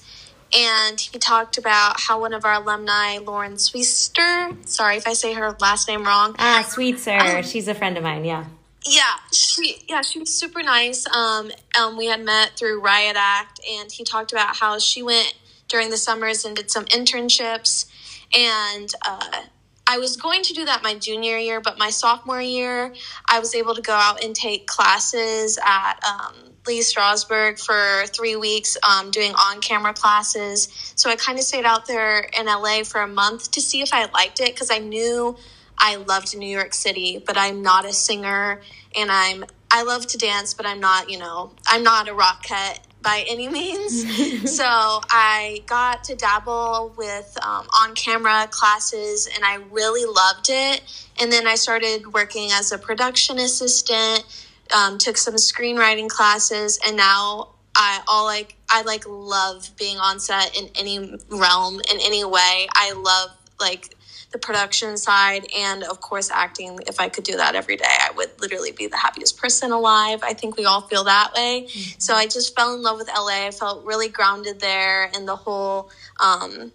and 0.56 1.00
he 1.00 1.18
talked 1.18 1.58
about 1.58 2.00
how 2.00 2.20
one 2.20 2.32
of 2.32 2.44
our 2.44 2.54
alumni, 2.54 3.18
Lauren 3.18 3.54
Sweetster, 3.54 4.56
sorry 4.66 4.96
if 4.96 5.06
I 5.06 5.12
say 5.12 5.32
her 5.32 5.56
last 5.60 5.88
name 5.88 6.04
wrong. 6.04 6.34
Ah, 6.38 6.66
Sweetser. 6.68 7.36
Um, 7.38 7.42
She's 7.42 7.68
a 7.68 7.74
friend 7.74 7.96
of 7.96 8.02
mine, 8.02 8.24
yeah. 8.24 8.46
Yeah, 8.86 9.02
she 9.32 9.84
yeah, 9.88 10.00
she 10.00 10.18
was 10.20 10.32
super 10.32 10.62
nice. 10.62 11.06
Um, 11.14 11.50
um, 11.78 11.98
we 11.98 12.06
had 12.06 12.24
met 12.24 12.52
through 12.56 12.80
Riot 12.80 13.16
Act, 13.18 13.60
and 13.70 13.92
he 13.92 14.04
talked 14.04 14.32
about 14.32 14.56
how 14.56 14.78
she 14.78 15.02
went 15.02 15.34
during 15.68 15.90
the 15.90 15.98
summers 15.98 16.44
and 16.44 16.56
did 16.56 16.70
some 16.70 16.86
internships. 16.86 17.86
And 18.34 18.90
uh, 19.06 19.42
I 19.90 19.98
was 19.98 20.16
going 20.16 20.42
to 20.44 20.52
do 20.52 20.66
that 20.66 20.84
my 20.84 20.94
junior 20.94 21.36
year, 21.36 21.60
but 21.60 21.76
my 21.76 21.90
sophomore 21.90 22.40
year, 22.40 22.94
I 23.28 23.40
was 23.40 23.56
able 23.56 23.74
to 23.74 23.82
go 23.82 23.92
out 23.92 24.22
and 24.22 24.36
take 24.36 24.68
classes 24.68 25.58
at 25.60 25.94
um, 26.04 26.32
Lee 26.64 26.78
Strasberg 26.78 27.58
for 27.58 28.06
three 28.06 28.36
weeks 28.36 28.76
um, 28.88 29.10
doing 29.10 29.32
on 29.34 29.60
camera 29.60 29.92
classes. 29.92 30.92
So 30.94 31.10
I 31.10 31.16
kind 31.16 31.40
of 31.40 31.44
stayed 31.44 31.64
out 31.64 31.88
there 31.88 32.20
in 32.20 32.46
LA 32.46 32.84
for 32.84 33.00
a 33.00 33.08
month 33.08 33.50
to 33.50 33.60
see 33.60 33.82
if 33.82 33.92
I 33.92 34.04
liked 34.12 34.38
it 34.38 34.54
because 34.54 34.70
I 34.70 34.78
knew 34.78 35.36
I 35.76 35.96
loved 35.96 36.36
New 36.38 36.48
York 36.48 36.72
City, 36.72 37.20
but 37.26 37.36
I'm 37.36 37.60
not 37.60 37.84
a 37.84 37.92
singer 37.92 38.60
and 38.94 39.10
I'm 39.10 39.44
I 39.72 39.82
love 39.82 40.06
to 40.08 40.18
dance, 40.18 40.54
but 40.54 40.66
I'm 40.66 40.80
not, 40.80 41.10
you 41.10 41.18
know, 41.18 41.50
I'm 41.66 41.82
not 41.82 42.08
a 42.08 42.12
rockette 42.12 42.78
by 43.02 43.24
any 43.28 43.48
means. 43.48 44.54
so 44.56 44.64
I 44.64 45.62
got 45.66 46.04
to 46.04 46.14
dabble 46.14 46.94
with 46.96 47.36
um, 47.42 47.66
on 47.78 47.94
camera 47.94 48.46
classes 48.50 49.28
and 49.34 49.44
I 49.44 49.56
really 49.70 50.04
loved 50.04 50.48
it. 50.48 50.82
And 51.20 51.32
then 51.32 51.46
I 51.46 51.54
started 51.54 52.12
working 52.12 52.50
as 52.52 52.72
a 52.72 52.78
production 52.78 53.38
assistant, 53.38 54.24
um, 54.74 54.98
took 54.98 55.16
some 55.16 55.34
screenwriting 55.34 56.08
classes, 56.08 56.78
and 56.86 56.96
now 56.96 57.50
I 57.74 58.00
all 58.08 58.24
like 58.24 58.56
I 58.68 58.82
like 58.82 59.04
love 59.06 59.70
being 59.78 59.98
on 59.98 60.18
set 60.20 60.56
in 60.56 60.68
any 60.78 60.98
realm 61.28 61.80
in 61.90 61.98
any 62.00 62.24
way. 62.24 62.68
I 62.74 62.92
love 62.92 63.36
like 63.58 63.94
the 64.32 64.38
production 64.38 64.96
side 64.96 65.46
and 65.56 65.82
of 65.84 66.00
course 66.00 66.30
acting. 66.30 66.78
If 66.86 67.00
i 67.00 67.08
could 67.08 67.24
do 67.24 67.36
that 67.36 67.54
every 67.54 67.76
day 67.76 67.84
i 67.86 68.10
would 68.16 68.30
literally 68.40 68.72
be 68.72 68.86
the 68.86 68.96
happiest 68.96 69.38
person 69.38 69.72
alive. 69.72 70.20
I 70.22 70.34
think 70.34 70.56
we 70.56 70.64
all 70.64 70.82
feel 70.82 71.04
that 71.04 71.32
way. 71.34 71.66
Mm-hmm. 71.68 71.98
so 71.98 72.14
i 72.14 72.26
just 72.26 72.54
fell 72.54 72.74
in 72.74 72.82
love 72.82 72.98
with 72.98 73.08
la 73.08 73.46
i 73.46 73.50
felt 73.50 73.84
really 73.84 74.08
grounded 74.08 74.60
there 74.60 75.10
and 75.14 75.26
the 75.26 75.36
whole 75.36 75.90
um, 76.20 76.72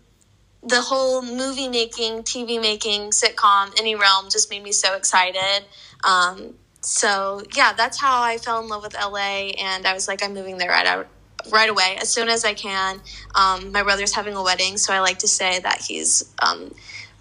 the 0.63 0.81
whole 0.81 1.21
movie 1.21 1.69
making 1.69 2.23
tv 2.23 2.59
making 2.59 3.11
sitcom 3.11 3.71
any 3.79 3.95
realm 3.95 4.25
just 4.29 4.49
made 4.49 4.63
me 4.63 4.71
so 4.71 4.95
excited. 4.95 5.65
Um, 6.03 6.55
so 6.81 7.41
yeah 7.55 7.73
that's 7.73 7.99
how 7.99 8.21
i 8.21 8.37
fell 8.37 8.61
in 8.61 8.67
love 8.67 8.83
with 8.83 8.93
la 8.93 9.17
and 9.17 9.87
i 9.87 9.93
was 9.93 10.07
like 10.07 10.23
i'm 10.23 10.33
moving 10.33 10.57
there 10.57 10.69
right 10.69 10.85
out 10.85 11.07
right 11.51 11.69
away 11.69 11.97
as 11.99 12.09
soon 12.09 12.27
as 12.29 12.45
i 12.45 12.53
can. 12.53 12.99
Um, 13.33 13.71
my 13.71 13.83
brother's 13.83 14.13
having 14.13 14.35
a 14.35 14.43
wedding 14.43 14.77
so 14.77 14.93
i 14.93 14.99
like 14.99 15.19
to 15.19 15.27
say 15.27 15.59
that 15.59 15.81
he's 15.81 16.31
um, 16.39 16.73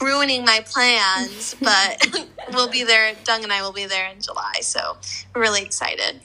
ruining 0.04 0.44
my 0.44 0.60
plans, 0.66 1.56
but 1.60 2.28
we'll 2.52 2.68
be 2.68 2.84
there. 2.84 3.14
Dung 3.24 3.42
and 3.42 3.52
I 3.52 3.62
will 3.62 3.72
be 3.72 3.86
there 3.86 4.08
in 4.08 4.20
July, 4.20 4.60
so 4.60 4.96
we're 5.34 5.40
really 5.40 5.62
excited. 5.62 6.20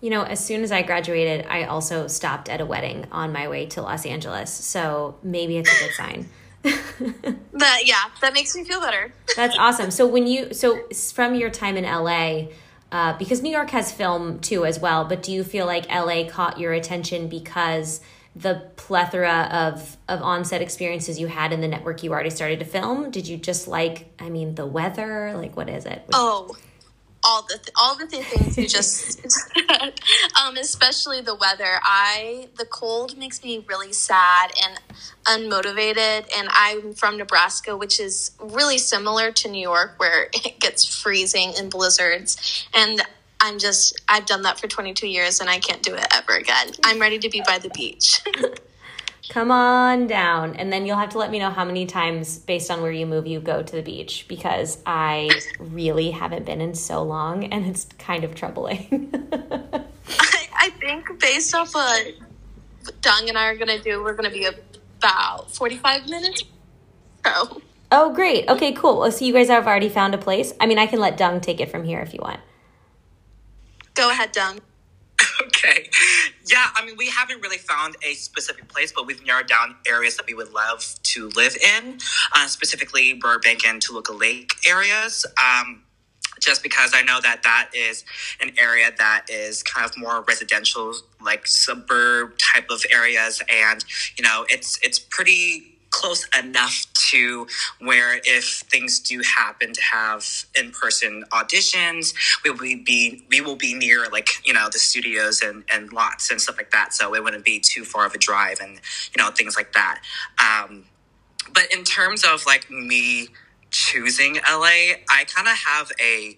You 0.00 0.10
know, 0.10 0.22
as 0.22 0.44
soon 0.44 0.62
as 0.62 0.72
I 0.72 0.82
graduated, 0.82 1.46
I 1.46 1.64
also 1.64 2.08
stopped 2.08 2.48
at 2.48 2.60
a 2.60 2.66
wedding 2.66 3.06
on 3.12 3.32
my 3.32 3.48
way 3.48 3.66
to 3.66 3.82
Los 3.82 4.04
Angeles, 4.04 4.52
so 4.52 5.16
maybe 5.22 5.58
it's 5.58 5.70
a 5.70 5.84
good 5.84 5.94
sign. 5.94 6.28
but 7.52 7.86
yeah, 7.86 8.02
that 8.20 8.34
makes 8.34 8.54
me 8.56 8.64
feel 8.64 8.80
better. 8.80 9.12
That's 9.36 9.56
awesome. 9.58 9.90
So 9.90 10.06
when 10.06 10.26
you 10.26 10.52
so 10.54 10.80
from 11.12 11.34
your 11.34 11.50
time 11.50 11.76
in 11.76 11.84
LA, 11.84 12.52
uh, 12.92 13.16
because 13.18 13.42
New 13.42 13.50
York 13.50 13.70
has 13.70 13.90
film 13.90 14.38
too 14.40 14.64
as 14.64 14.78
well, 14.78 15.04
but 15.04 15.22
do 15.22 15.32
you 15.32 15.44
feel 15.44 15.66
like 15.66 15.88
LA 15.88 16.28
caught 16.28 16.58
your 16.58 16.72
attention 16.72 17.28
because 17.28 18.00
the 18.34 18.70
plethora 18.76 19.48
of 19.52 19.96
of 20.08 20.22
onset 20.22 20.62
experiences 20.62 21.20
you 21.20 21.26
had 21.26 21.52
in 21.52 21.60
the 21.60 21.68
network 21.68 22.02
you 22.02 22.12
already 22.12 22.30
started 22.30 22.58
to 22.60 22.64
film? 22.64 23.10
Did 23.10 23.28
you 23.28 23.36
just 23.36 23.68
like, 23.68 24.12
I 24.18 24.28
mean, 24.28 24.54
the 24.54 24.66
weather? 24.66 25.32
Like, 25.34 25.56
what 25.56 25.68
is 25.68 25.84
it? 25.84 26.04
Oh, 26.12 26.56
all 27.24 27.42
the 27.42 27.56
th- 27.56 27.68
all 27.76 27.96
the 27.96 28.06
th- 28.06 28.24
things 28.24 28.58
you 28.58 28.66
just 28.66 29.20
um, 30.42 30.56
especially 30.56 31.20
the 31.20 31.34
weather. 31.34 31.78
I 31.82 32.48
the 32.56 32.64
cold 32.64 33.16
makes 33.16 33.42
me 33.44 33.64
really 33.68 33.92
sad 33.92 34.52
and 34.62 34.78
unmotivated. 35.24 36.28
And 36.36 36.48
I'm 36.50 36.94
from 36.94 37.18
Nebraska, 37.18 37.76
which 37.76 38.00
is 38.00 38.32
really 38.40 38.78
similar 38.78 39.30
to 39.32 39.48
New 39.48 39.62
York, 39.62 39.94
where 39.98 40.28
it 40.32 40.58
gets 40.58 40.84
freezing 40.84 41.52
and 41.56 41.70
blizzards. 41.70 42.66
And 42.74 43.02
I'm 43.42 43.58
just, 43.58 44.00
I've 44.08 44.24
done 44.24 44.42
that 44.42 44.60
for 44.60 44.68
22 44.68 45.08
years 45.08 45.40
and 45.40 45.50
I 45.50 45.58
can't 45.58 45.82
do 45.82 45.94
it 45.94 46.06
ever 46.14 46.34
again. 46.34 46.68
I'm 46.84 47.00
ready 47.00 47.18
to 47.18 47.28
be 47.28 47.42
by 47.44 47.58
the 47.58 47.70
beach. 47.70 48.22
Come 49.28 49.50
on 49.50 50.06
down. 50.06 50.54
And 50.54 50.72
then 50.72 50.86
you'll 50.86 50.96
have 50.96 51.10
to 51.10 51.18
let 51.18 51.30
me 51.30 51.40
know 51.40 51.50
how 51.50 51.64
many 51.64 51.86
times, 51.86 52.38
based 52.38 52.70
on 52.70 52.82
where 52.82 52.92
you 52.92 53.04
move, 53.04 53.26
you 53.26 53.40
go 53.40 53.60
to 53.60 53.76
the 53.76 53.82
beach 53.82 54.26
because 54.28 54.78
I 54.86 55.28
really 55.58 56.12
haven't 56.12 56.46
been 56.46 56.60
in 56.60 56.74
so 56.74 57.02
long 57.02 57.44
and 57.44 57.66
it's 57.66 57.86
kind 57.98 58.22
of 58.22 58.36
troubling. 58.36 59.10
I, 59.32 60.48
I, 60.54 60.70
think, 60.78 61.18
based 61.18 61.52
off 61.52 61.74
what 61.74 62.12
Dung 63.00 63.28
and 63.28 63.36
I 63.36 63.46
are 63.46 63.56
going 63.56 63.76
to 63.76 63.82
do, 63.82 64.04
we're 64.04 64.14
going 64.14 64.30
to 64.30 64.36
be 64.36 64.48
about 64.98 65.50
45 65.50 66.08
minutes. 66.08 66.44
So. 67.26 67.60
Oh, 67.90 68.14
great. 68.14 68.48
Okay, 68.48 68.72
cool. 68.72 69.00
Well, 69.00 69.10
So 69.10 69.24
you 69.24 69.32
guys 69.32 69.48
have 69.48 69.66
already 69.66 69.88
found 69.88 70.14
a 70.14 70.18
place. 70.18 70.52
I 70.60 70.66
mean, 70.66 70.78
I 70.78 70.86
can 70.86 71.00
let 71.00 71.16
Dung 71.16 71.40
take 71.40 71.60
it 71.60 71.72
from 71.72 71.82
here 71.82 72.00
if 72.00 72.14
you 72.14 72.20
want. 72.22 72.38
Go 73.94 74.10
ahead, 74.10 74.32
Dung. 74.32 74.60
Okay. 75.46 75.88
Yeah, 76.46 76.66
I 76.74 76.84
mean, 76.84 76.96
we 76.96 77.08
haven't 77.08 77.40
really 77.40 77.58
found 77.58 77.96
a 78.04 78.14
specific 78.14 78.68
place, 78.68 78.92
but 78.92 79.06
we've 79.06 79.24
narrowed 79.24 79.46
down 79.46 79.76
areas 79.86 80.16
that 80.16 80.26
we 80.26 80.34
would 80.34 80.52
love 80.52 80.84
to 81.04 81.28
live 81.30 81.56
in, 81.56 81.98
uh, 82.34 82.46
specifically 82.48 83.12
Burbank 83.14 83.64
and 83.64 83.80
Toluca 83.80 84.12
Lake 84.12 84.52
areas. 84.66 85.24
Um, 85.38 85.82
just 86.40 86.62
because 86.62 86.92
I 86.94 87.02
know 87.02 87.20
that 87.20 87.42
that 87.44 87.70
is 87.72 88.04
an 88.40 88.50
area 88.58 88.90
that 88.98 89.26
is 89.28 89.62
kind 89.62 89.88
of 89.88 89.96
more 89.96 90.24
residential, 90.26 90.92
like 91.24 91.46
suburb 91.46 92.36
type 92.38 92.68
of 92.68 92.84
areas, 92.90 93.40
and 93.48 93.84
you 94.18 94.24
know, 94.24 94.44
it's 94.48 94.78
it's 94.82 94.98
pretty 94.98 95.71
close 95.92 96.26
enough 96.36 96.86
to 96.94 97.46
where 97.78 98.20
if 98.24 98.64
things 98.70 98.98
do 98.98 99.22
happen 99.36 99.72
to 99.72 99.80
have 99.82 100.26
in-person 100.58 101.24
auditions 101.30 102.14
we 102.44 102.50
will 102.50 102.58
be 102.84 103.24
we 103.30 103.40
will 103.40 103.56
be 103.56 103.74
near 103.74 104.08
like 104.10 104.28
you 104.44 104.52
know 104.52 104.68
the 104.72 104.78
studios 104.78 105.42
and, 105.42 105.64
and 105.72 105.92
lots 105.92 106.30
and 106.30 106.40
stuff 106.40 106.56
like 106.56 106.70
that. 106.70 106.92
So 106.92 107.14
it 107.14 107.22
wouldn't 107.22 107.44
be 107.44 107.60
too 107.60 107.84
far 107.84 108.06
of 108.06 108.14
a 108.14 108.18
drive 108.18 108.58
and 108.60 108.80
you 109.14 109.22
know 109.22 109.30
things 109.30 109.56
like 109.56 109.72
that. 109.74 110.00
Um, 110.42 110.84
but 111.54 111.64
in 111.74 111.84
terms 111.84 112.24
of 112.24 112.44
like 112.46 112.70
me 112.70 113.28
choosing 113.70 114.34
la 114.34 114.66
i 114.66 115.24
kind 115.34 115.48
of 115.48 115.54
have 115.54 115.90
a 115.98 116.36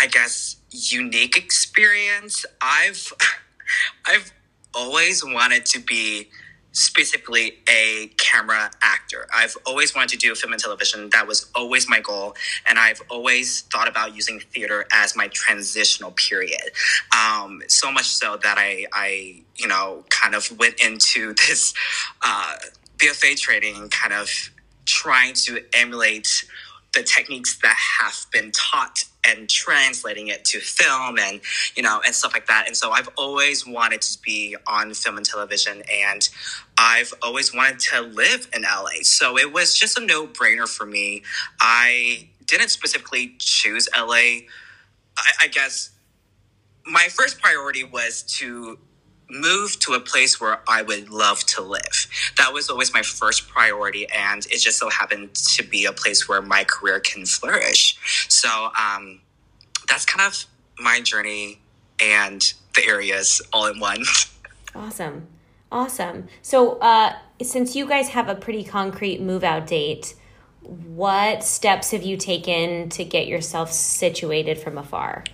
i 0.00 0.06
guess 0.06 0.56
unique 0.70 1.36
experience. 1.36 2.46
I've 2.60 3.12
i've 4.06 4.32
always 4.74 5.24
wanted 5.24 5.66
to 5.66 5.80
be 5.80 6.30
specifically 6.72 7.58
a 7.68 8.10
camera 8.18 8.70
actor. 8.82 9.26
I've 9.34 9.56
always 9.66 9.94
wanted 9.94 10.10
to 10.10 10.16
do 10.16 10.34
film 10.34 10.52
and 10.52 10.60
television. 10.60 11.10
That 11.10 11.26
was 11.26 11.50
always 11.54 11.88
my 11.88 12.00
goal. 12.00 12.36
And 12.66 12.78
I've 12.78 13.02
always 13.10 13.62
thought 13.62 13.88
about 13.88 14.14
using 14.14 14.40
theater 14.40 14.86
as 14.92 15.16
my 15.16 15.28
transitional 15.28 16.12
period. 16.12 16.60
Um, 17.16 17.62
so 17.68 17.90
much 17.90 18.06
so 18.06 18.38
that 18.42 18.56
I, 18.58 18.86
I, 18.92 19.42
you 19.56 19.66
know, 19.66 20.04
kind 20.10 20.34
of 20.34 20.56
went 20.58 20.80
into 20.84 21.34
this 21.48 21.74
uh, 22.22 22.54
BFA 22.98 23.36
training 23.38 23.88
kind 23.88 24.12
of 24.12 24.30
trying 24.84 25.34
to 25.34 25.62
emulate 25.74 26.44
the 26.92 27.02
techniques 27.02 27.58
that 27.58 27.76
have 28.00 28.26
been 28.32 28.50
taught 28.50 29.04
and 29.26 29.48
translating 29.48 30.28
it 30.28 30.44
to 30.46 30.60
film 30.60 31.18
and 31.18 31.40
you 31.76 31.82
know 31.82 32.00
and 32.04 32.14
stuff 32.14 32.32
like 32.32 32.46
that. 32.46 32.66
And 32.66 32.76
so 32.76 32.90
i've 32.90 33.08
always 33.16 33.66
wanted 33.66 34.02
to 34.02 34.18
be 34.22 34.56
on 34.66 34.94
film 34.94 35.16
and 35.16 35.26
television 35.26 35.82
and 35.92 36.28
i've 36.78 37.12
always 37.22 37.54
wanted 37.54 37.78
to 37.80 38.00
live 38.00 38.48
in 38.54 38.62
la 38.62 38.88
so 39.02 39.38
it 39.38 39.52
was 39.52 39.76
just 39.76 39.98
a 39.98 40.04
no-brainer 40.04 40.68
for 40.68 40.86
me. 40.86 41.22
I 41.60 42.28
didn't 42.46 42.70
specifically 42.70 43.34
choose 43.38 43.88
la 43.96 44.14
I, 44.14 44.42
I 45.42 45.48
guess 45.48 45.90
my 46.86 47.08
first 47.10 47.40
priority 47.40 47.84
was 47.84 48.22
to 48.38 48.78
move 49.30 49.78
to 49.80 49.92
a 49.92 50.00
place 50.00 50.40
where 50.40 50.60
I 50.68 50.82
would 50.82 51.10
love 51.10 51.44
to 51.46 51.62
live. 51.62 52.32
That 52.38 52.52
was 52.52 52.68
always 52.68 52.92
my 52.92 53.02
first 53.02 53.48
priority, 53.48 54.06
and 54.10 54.44
it 54.46 54.58
just 54.58 54.78
so 54.78 54.88
happened 54.90 55.34
to 55.34 55.62
be 55.62 55.84
a 55.84 55.92
place 55.92 56.28
where 56.28 56.42
my 56.42 56.64
career 56.64 57.00
can 57.00 57.26
flourish. 57.26 57.98
So 58.28 58.70
um, 58.78 59.20
that's 59.88 60.04
kind 60.04 60.26
of 60.26 60.44
my 60.78 61.00
journey 61.00 61.60
and 62.00 62.52
the 62.74 62.86
areas 62.86 63.42
all 63.52 63.66
in 63.66 63.78
one. 63.80 64.02
Awesome. 64.72 65.26
Awesome. 65.72 66.28
So, 66.42 66.78
uh, 66.78 67.16
since 67.42 67.74
you 67.74 67.88
guys 67.88 68.10
have 68.10 68.28
a 68.28 68.36
pretty 68.36 68.62
concrete 68.62 69.20
move 69.20 69.42
out 69.42 69.66
date, 69.66 70.14
what 70.62 71.42
steps 71.42 71.90
have 71.90 72.02
you 72.02 72.16
taken 72.16 72.88
to 72.90 73.04
get 73.04 73.26
yourself 73.26 73.72
situated 73.72 74.58
from 74.58 74.78
afar? 74.78 75.24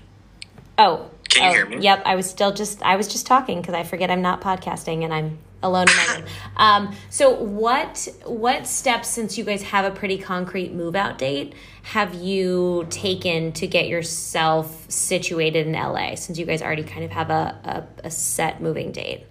Oh, 0.78 1.10
Can 1.28 1.42
you 1.42 1.48
oh, 1.48 1.52
hear 1.52 1.66
me? 1.66 1.84
Yep, 1.84 2.02
I 2.04 2.14
was 2.14 2.28
still 2.28 2.52
just 2.52 2.82
I 2.82 2.96
was 2.96 3.08
just 3.08 3.26
talking 3.26 3.60
because 3.60 3.74
I 3.74 3.82
forget 3.82 4.10
I'm 4.10 4.22
not 4.22 4.40
podcasting 4.40 5.04
and 5.04 5.12
I'm 5.12 5.38
alone 5.62 5.86
in 5.88 5.96
my 5.96 6.14
room. 6.14 6.24
Um, 6.56 6.94
so 7.10 7.34
what 7.34 8.08
what 8.24 8.66
steps 8.66 9.08
since 9.08 9.36
you 9.36 9.44
guys 9.44 9.62
have 9.64 9.84
a 9.84 9.94
pretty 9.94 10.16
concrete 10.16 10.72
move 10.72 10.96
out 10.96 11.18
date 11.18 11.54
have 11.82 12.14
you 12.14 12.86
taken 12.88 13.52
to 13.52 13.66
get 13.66 13.88
yourself 13.88 14.90
situated 14.90 15.66
in 15.66 15.74
LA 15.74 16.14
since 16.14 16.38
you 16.38 16.46
guys 16.46 16.62
already 16.62 16.82
kind 16.82 17.04
of 17.04 17.10
have 17.10 17.30
a, 17.30 17.86
a, 18.02 18.06
a 18.06 18.10
set 18.10 18.62
moving 18.62 18.90
date? 18.90 19.26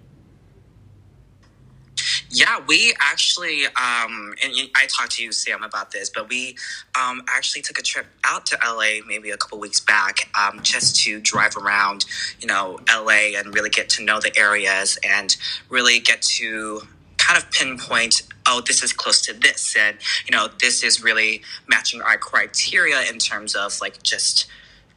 Yeah, 2.30 2.60
we 2.66 2.94
actually, 3.00 3.66
um, 3.66 4.34
and 4.42 4.52
I 4.76 4.86
talked 4.88 5.12
to 5.12 5.24
you, 5.24 5.32
Sam, 5.32 5.62
about 5.62 5.92
this, 5.92 6.10
but 6.10 6.28
we 6.28 6.56
um, 7.00 7.22
actually 7.28 7.62
took 7.62 7.78
a 7.78 7.82
trip 7.82 8.06
out 8.24 8.46
to 8.46 8.58
LA 8.64 9.00
maybe 9.06 9.30
a 9.30 9.36
couple 9.36 9.58
weeks 9.60 9.80
back 9.80 10.28
um, 10.38 10.60
just 10.62 10.96
to 11.04 11.20
drive 11.20 11.56
around, 11.56 12.04
you 12.40 12.48
know, 12.48 12.80
LA 12.92 13.38
and 13.38 13.54
really 13.54 13.70
get 13.70 13.88
to 13.90 14.04
know 14.04 14.20
the 14.20 14.36
areas 14.36 14.98
and 15.08 15.36
really 15.70 16.00
get 16.00 16.22
to 16.22 16.82
kind 17.18 17.42
of 17.42 17.50
pinpoint 17.50 18.22
oh 18.48 18.62
this 18.66 18.82
is 18.84 18.92
close 18.92 19.20
to 19.22 19.32
this. 19.32 19.76
And 19.78 19.98
you 20.26 20.36
know 20.36 20.48
this 20.60 20.84
is 20.84 21.02
really 21.02 21.42
matching 21.68 22.02
our 22.02 22.18
criteria 22.18 23.02
in 23.10 23.18
terms 23.18 23.56
of 23.56 23.80
like 23.80 24.02
just 24.02 24.46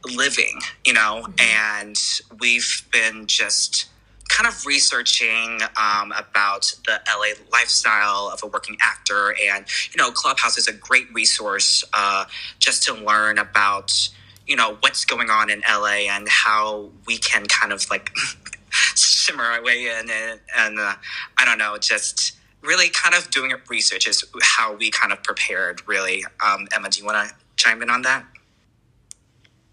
living 0.06 0.60
you 0.86 0.94
know? 0.94 1.26
And 1.38 1.96
we've 2.40 2.86
been 2.92 3.26
just 3.26 3.89
kind 4.30 4.48
of 4.48 4.64
researching 4.66 5.60
um, 5.76 6.12
about 6.12 6.72
the 6.86 7.00
LA 7.08 7.34
lifestyle 7.52 8.30
of 8.32 8.42
a 8.42 8.46
working 8.46 8.76
actor, 8.80 9.34
and 9.50 9.66
you 9.92 9.98
know, 9.98 10.10
Clubhouse 10.12 10.56
is 10.56 10.68
a 10.68 10.72
great 10.72 11.12
resource 11.12 11.84
uh, 11.92 12.24
just 12.58 12.84
to 12.84 12.94
learn 12.94 13.38
about 13.38 14.10
you 14.46 14.56
know 14.56 14.76
what's 14.80 15.04
going 15.04 15.30
on 15.30 15.50
in 15.50 15.62
LA 15.68 16.08
and 16.10 16.28
how 16.28 16.90
we 17.06 17.18
can 17.18 17.46
kind 17.46 17.72
of 17.72 17.84
like 17.90 18.10
shimmer 18.96 19.44
our 19.44 19.62
way 19.62 19.86
in, 19.86 20.10
and, 20.10 20.40
and 20.56 20.78
uh, 20.78 20.94
I 21.38 21.44
don't 21.44 21.58
know, 21.58 21.76
just 21.78 22.38
really 22.62 22.90
kind 22.90 23.14
of 23.14 23.30
doing 23.30 23.52
research 23.68 24.06
is 24.06 24.24
how 24.42 24.74
we 24.76 24.90
kind 24.90 25.12
of 25.12 25.22
prepared. 25.24 25.82
Really, 25.88 26.24
um, 26.44 26.68
Emma, 26.74 26.88
do 26.90 27.00
you 27.00 27.06
want 27.06 27.28
to 27.28 27.34
chime 27.56 27.82
in 27.82 27.90
on 27.90 28.02
that? 28.02 28.24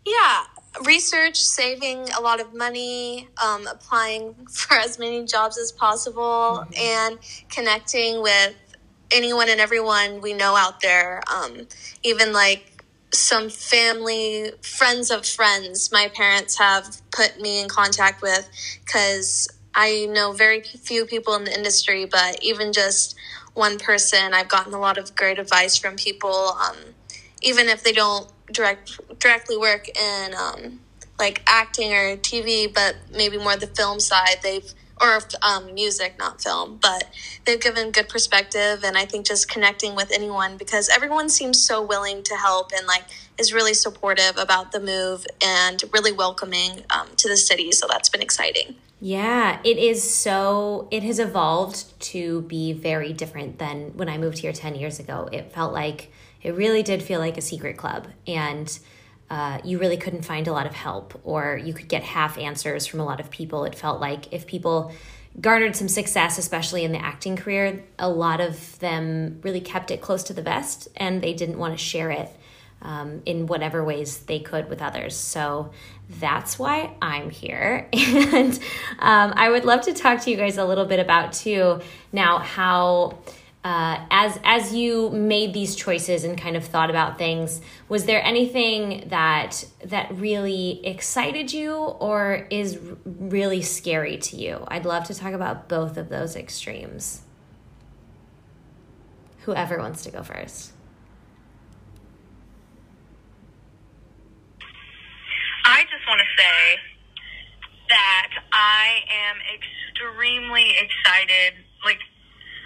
Yeah, 0.05 0.45
research, 0.85 1.37
saving 1.37 2.09
a 2.17 2.21
lot 2.21 2.39
of 2.39 2.53
money, 2.53 3.27
um, 3.43 3.67
applying 3.67 4.33
for 4.51 4.75
as 4.75 4.99
many 4.99 5.25
jobs 5.25 5.57
as 5.57 5.71
possible, 5.71 6.65
and 6.77 7.19
connecting 7.49 8.21
with 8.21 8.55
anyone 9.11 9.49
and 9.49 9.59
everyone 9.59 10.21
we 10.21 10.33
know 10.33 10.55
out 10.55 10.81
there. 10.81 11.21
Um, 11.33 11.67
even 12.03 12.33
like 12.33 12.83
some 13.13 13.49
family, 13.49 14.51
friends 14.61 15.11
of 15.11 15.25
friends, 15.25 15.91
my 15.91 16.09
parents 16.13 16.57
have 16.57 17.01
put 17.11 17.39
me 17.39 17.61
in 17.61 17.69
contact 17.69 18.21
with 18.21 18.49
because 18.85 19.47
I 19.73 20.07
know 20.09 20.33
very 20.33 20.61
few 20.61 21.05
people 21.05 21.35
in 21.35 21.45
the 21.45 21.53
industry, 21.53 22.05
but 22.05 22.43
even 22.43 22.73
just 22.73 23.15
one 23.53 23.79
person, 23.79 24.33
I've 24.33 24.49
gotten 24.49 24.73
a 24.73 24.79
lot 24.79 24.97
of 24.97 25.15
great 25.15 25.39
advice 25.39 25.77
from 25.77 25.95
people. 25.95 26.57
Um, 26.61 26.77
even 27.41 27.69
if 27.69 27.83
they 27.83 27.91
don't 27.91 28.29
direct 28.51 29.19
directly 29.19 29.57
work 29.57 29.87
in 29.89 30.33
um, 30.35 30.79
like 31.19 31.41
acting 31.47 31.93
or 31.93 32.17
TV, 32.17 32.71
but 32.73 32.95
maybe 33.15 33.37
more 33.37 33.55
the 33.55 33.67
film 33.67 33.99
side, 33.99 34.37
they've 34.43 34.73
or 35.01 35.19
um, 35.41 35.73
music, 35.73 36.15
not 36.17 36.41
film, 36.41 36.79
but 36.81 37.09
they've 37.45 37.61
given 37.61 37.91
good 37.91 38.09
perspective. 38.09 38.83
And 38.83 38.97
I 38.97 39.05
think 39.05 39.25
just 39.25 39.49
connecting 39.49 39.95
with 39.95 40.11
anyone 40.11 40.57
because 40.57 40.89
everyone 40.89 41.29
seems 41.29 41.61
so 41.61 41.83
willing 41.83 42.23
to 42.23 42.35
help 42.35 42.71
and 42.75 42.87
like 42.87 43.03
is 43.37 43.53
really 43.53 43.73
supportive 43.73 44.37
about 44.37 44.71
the 44.71 44.79
move 44.79 45.25
and 45.45 45.83
really 45.93 46.11
welcoming 46.11 46.83
um, 46.89 47.07
to 47.17 47.29
the 47.29 47.37
city. 47.37 47.71
So 47.71 47.87
that's 47.87 48.09
been 48.09 48.21
exciting. 48.21 48.75
Yeah, 48.99 49.59
it 49.63 49.77
is 49.77 50.11
so, 50.11 50.87
it 50.89 51.03
has 51.03 51.19
evolved 51.19 51.99
to 51.99 52.41
be 52.41 52.73
very 52.73 53.13
different 53.13 53.59
than 53.59 53.95
when 53.95 54.09
I 54.09 54.17
moved 54.17 54.39
here 54.39 54.51
10 54.51 54.73
years 54.73 54.99
ago. 54.99 55.29
It 55.31 55.51
felt 55.51 55.71
like, 55.71 56.11
it 56.47 56.55
really 56.55 56.81
did 56.81 57.03
feel 57.03 57.19
like 57.19 57.37
a 57.37 57.41
secret 57.41 57.75
club. 57.75 58.07
And 58.25 58.79
uh, 59.29 59.59
you 59.65 59.79
really 59.79 59.97
couldn't 59.97 60.23
find 60.23 60.47
a 60.47 60.53
lot 60.53 60.65
of 60.65 60.73
help, 60.73 61.19
or 61.25 61.59
you 61.61 61.73
could 61.73 61.89
get 61.89 62.03
half 62.03 62.37
answers 62.37 62.87
from 62.87 63.01
a 63.01 63.05
lot 63.05 63.19
of 63.19 63.29
people. 63.29 63.65
It 63.65 63.75
felt 63.75 63.99
like 63.99 64.31
if 64.31 64.47
people 64.47 64.93
garnered 65.41 65.75
some 65.75 65.89
success, 65.89 66.37
especially 66.37 66.85
in 66.85 66.93
the 66.93 67.03
acting 67.03 67.35
career, 67.35 67.83
a 67.99 68.09
lot 68.09 68.39
of 68.39 68.79
them 68.79 69.41
really 69.43 69.59
kept 69.59 69.91
it 69.91 69.99
close 69.99 70.23
to 70.23 70.33
the 70.33 70.41
vest 70.41 70.87
and 70.95 71.21
they 71.21 71.33
didn't 71.33 71.57
want 71.57 71.77
to 71.77 71.83
share 71.83 72.11
it 72.11 72.33
um, 72.81 73.21
in 73.25 73.45
whatever 73.45 73.83
ways 73.83 74.19
they 74.19 74.39
could 74.39 74.69
with 74.69 74.81
others. 74.81 75.17
So 75.17 75.71
that's 76.09 76.57
why 76.57 76.95
I'm 77.01 77.29
here. 77.29 77.89
And 77.93 78.53
um, 78.99 79.33
I 79.35 79.49
would 79.49 79.65
love 79.65 79.81
to 79.81 79.93
talk 79.93 80.21
to 80.21 80.31
you 80.31 80.37
guys 80.37 80.57
a 80.57 80.65
little 80.65 80.85
bit 80.85 81.01
about, 81.01 81.33
too, 81.33 81.81
now 82.13 82.37
how. 82.37 83.17
Uh, 83.63 84.05
as 84.11 84.39
as 84.43 84.73
you 84.73 85.09
made 85.09 85.53
these 85.53 85.75
choices 85.75 86.23
and 86.23 86.37
kind 86.37 86.55
of 86.55 86.63
thought 86.63 86.89
about 86.89 87.17
things, 87.17 87.59
was 87.89 88.05
there 88.05 88.23
anything 88.23 89.03
that 89.09 89.65
that 89.83 90.15
really 90.17 90.79
excited 90.85 91.51
you 91.51 91.73
or 91.75 92.47
is 92.49 92.79
really 93.03 93.61
scary 93.61 94.17
to 94.17 94.37
you? 94.37 94.63
I'd 94.69 94.85
love 94.85 95.03
to 95.05 95.13
talk 95.13 95.33
about 95.33 95.67
both 95.67 95.97
of 95.97 96.07
those 96.07 96.35
extremes. 96.35 97.23
Whoever 99.39 99.79
wants 99.79 100.03
to 100.03 100.11
go 100.11 100.23
first. 100.23 100.71
I 105.65 105.83
just 105.83 106.07
want 106.07 106.21
to 106.21 106.41
say 106.41 106.79
that 107.89 108.29
I 108.53 109.01
am 109.11 109.37
extremely 109.53 110.71
excited. 110.71 111.53
Like, 111.83 111.99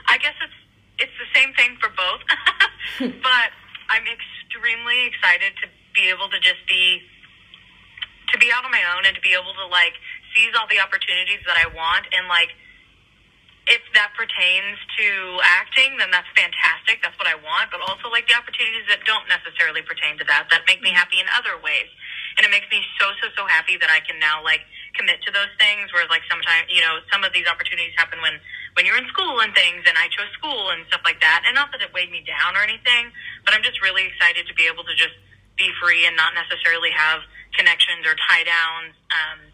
I 0.07 0.17
guess 0.19 0.33
it's 0.43 0.60
it's 1.01 1.17
the 1.17 1.29
same 1.33 1.51
thing 1.57 1.75
for 1.81 1.89
both, 1.89 2.21
but 3.25 3.49
I'm 3.89 4.05
extremely 4.05 5.09
excited 5.09 5.57
to 5.59 5.67
be 5.97 6.07
able 6.13 6.29
to 6.29 6.39
just 6.39 6.61
be 6.69 7.01
to 8.31 8.39
be 8.39 8.47
out 8.47 8.63
on 8.63 8.71
my 8.71 8.85
own 8.95 9.03
and 9.03 9.11
to 9.11 9.19
be 9.19 9.35
able 9.35 9.51
to 9.51 9.67
like 9.67 9.91
seize 10.31 10.55
all 10.55 10.69
the 10.71 10.79
opportunities 10.79 11.43
that 11.43 11.59
I 11.59 11.67
want 11.67 12.07
and 12.15 12.31
like 12.31 12.55
if 13.69 13.81
that 13.93 14.09
pertains 14.17 14.81
to 14.97 15.07
acting, 15.45 15.93
then 16.01 16.09
that's 16.09 16.27
fantastic. 16.33 16.97
That's 17.05 17.13
what 17.21 17.29
I 17.29 17.37
want. 17.37 17.69
But 17.69 17.85
also, 17.85 18.09
like 18.09 18.25
the 18.25 18.33
opportunities 18.33 18.89
that 18.89 19.05
don't 19.05 19.29
necessarily 19.29 19.85
pertain 19.85 20.17
to 20.17 20.25
that, 20.25 20.49
that 20.49 20.65
make 20.65 20.81
me 20.81 20.89
happy 20.89 21.21
in 21.21 21.29
other 21.37 21.61
ways. 21.61 21.85
And 22.35 22.47
it 22.47 22.49
makes 22.49 22.65
me 22.73 22.81
so, 22.97 23.13
so, 23.21 23.29
so 23.37 23.43
happy 23.45 23.77
that 23.77 23.91
I 23.93 24.01
can 24.01 24.17
now 24.17 24.41
like 24.41 24.65
commit 24.97 25.21
to 25.23 25.31
those 25.31 25.51
things. 25.61 25.93
Whereas, 25.93 26.09
like 26.09 26.25
sometimes, 26.25 26.73
you 26.73 26.81
know, 26.81 27.05
some 27.13 27.21
of 27.21 27.31
these 27.37 27.45
opportunities 27.45 27.93
happen 27.95 28.17
when 28.25 28.41
when 28.73 28.85
you're 28.85 28.97
in 28.97 29.07
school 29.07 29.41
and 29.41 29.53
things. 29.53 29.83
And 29.87 29.97
I 29.97 30.07
chose 30.09 30.31
school 30.37 30.71
and 30.71 30.85
stuff 30.87 31.01
like 31.03 31.19
that. 31.21 31.43
And 31.45 31.55
not 31.55 31.71
that 31.71 31.81
it 31.81 31.93
weighed 31.93 32.11
me 32.11 32.23
down 32.23 32.55
or 32.55 32.63
anything, 32.63 33.11
but 33.45 33.53
I'm 33.53 33.63
just 33.63 33.81
really 33.81 34.07
excited 34.07 34.47
to 34.47 34.53
be 34.53 34.67
able 34.67 34.83
to 34.85 34.95
just 34.95 35.15
be 35.57 35.69
free 35.81 36.05
and 36.07 36.15
not 36.15 36.33
necessarily 36.33 36.91
have 36.91 37.21
connections 37.57 38.07
or 38.07 38.15
tie 38.15 38.43
downs. 38.43 38.95
Um, 39.11 39.51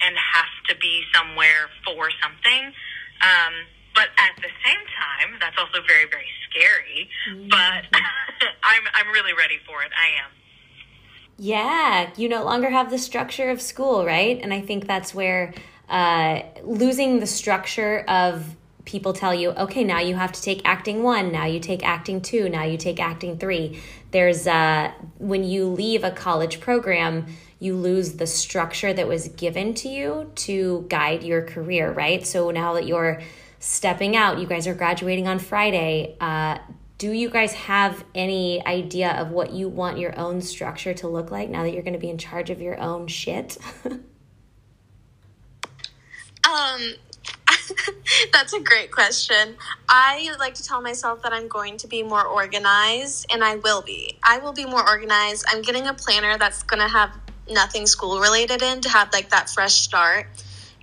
and 0.00 0.16
have 0.16 0.52
to 0.68 0.74
be 0.80 1.02
somewhere 1.14 1.68
for 1.84 2.10
something. 2.22 2.72
Um, 3.20 3.54
but 3.94 4.08
at 4.16 4.36
the 4.36 4.48
same 4.64 4.84
time, 4.96 5.38
that's 5.40 5.56
also 5.58 5.84
very, 5.86 6.08
very 6.08 6.28
scary. 6.48 7.08
But 7.48 7.84
I'm, 8.62 8.82
I'm 8.94 9.12
really 9.12 9.34
ready 9.34 9.58
for 9.66 9.82
it. 9.82 9.90
I 9.96 10.24
am. 10.24 10.30
Yeah, 11.36 12.10
you 12.16 12.28
no 12.28 12.44
longer 12.44 12.70
have 12.70 12.90
the 12.90 12.98
structure 12.98 13.48
of 13.50 13.60
school, 13.60 14.04
right? 14.04 14.38
And 14.42 14.52
I 14.52 14.60
think 14.60 14.86
that's 14.86 15.14
where 15.14 15.54
uh, 15.90 16.42
losing 16.62 17.20
the 17.20 17.26
structure 17.26 18.04
of 18.08 18.56
people 18.84 19.12
tell 19.12 19.34
you, 19.34 19.50
okay, 19.50 19.84
now 19.84 20.00
you 20.00 20.14
have 20.14 20.32
to 20.32 20.40
take 20.40 20.62
acting 20.64 21.02
one, 21.02 21.30
now 21.30 21.44
you 21.44 21.60
take 21.60 21.86
acting 21.86 22.20
two, 22.20 22.48
now 22.48 22.64
you 22.64 22.76
take 22.76 22.98
acting 22.98 23.38
three. 23.38 23.80
There's 24.10 24.46
uh, 24.46 24.92
when 25.18 25.44
you 25.44 25.66
leave 25.66 26.04
a 26.04 26.10
college 26.10 26.60
program, 26.60 27.26
you 27.58 27.76
lose 27.76 28.14
the 28.14 28.26
structure 28.26 28.92
that 28.92 29.06
was 29.06 29.28
given 29.28 29.74
to 29.74 29.88
you 29.88 30.32
to 30.34 30.86
guide 30.88 31.22
your 31.22 31.42
career, 31.42 31.92
right? 31.92 32.26
So 32.26 32.50
now 32.50 32.74
that 32.74 32.86
you're 32.86 33.20
stepping 33.58 34.16
out, 34.16 34.38
you 34.38 34.46
guys 34.46 34.66
are 34.66 34.74
graduating 34.74 35.28
on 35.28 35.38
Friday. 35.38 36.16
Uh, 36.20 36.58
do 36.98 37.12
you 37.12 37.30
guys 37.30 37.52
have 37.54 38.04
any 38.14 38.64
idea 38.66 39.12
of 39.12 39.30
what 39.30 39.52
you 39.52 39.68
want 39.68 39.98
your 39.98 40.18
own 40.18 40.40
structure 40.40 40.94
to 40.94 41.08
look 41.08 41.30
like 41.30 41.48
now 41.48 41.62
that 41.62 41.72
you're 41.72 41.82
going 41.82 41.94
to 41.94 41.98
be 41.98 42.10
in 42.10 42.18
charge 42.18 42.50
of 42.50 42.60
your 42.60 42.78
own 42.80 43.06
shit? 43.06 43.58
Um, 46.50 46.94
that's 48.32 48.52
a 48.52 48.60
great 48.60 48.90
question. 48.90 49.56
I 49.88 50.34
like 50.38 50.54
to 50.54 50.62
tell 50.62 50.80
myself 50.80 51.22
that 51.22 51.32
I'm 51.32 51.48
going 51.48 51.76
to 51.78 51.86
be 51.86 52.02
more 52.02 52.24
organized, 52.24 53.26
and 53.32 53.44
I 53.44 53.56
will 53.56 53.82
be. 53.82 54.18
I 54.22 54.38
will 54.38 54.52
be 54.52 54.66
more 54.66 54.86
organized. 54.86 55.44
I'm 55.48 55.62
getting 55.62 55.86
a 55.86 55.94
planner 55.94 56.38
that's 56.38 56.62
going 56.62 56.80
to 56.80 56.88
have 56.88 57.16
nothing 57.50 57.86
school 57.86 58.20
related 58.20 58.62
in 58.62 58.80
to 58.82 58.88
have 58.88 59.12
like 59.12 59.30
that 59.30 59.50
fresh 59.50 59.74
start 59.74 60.26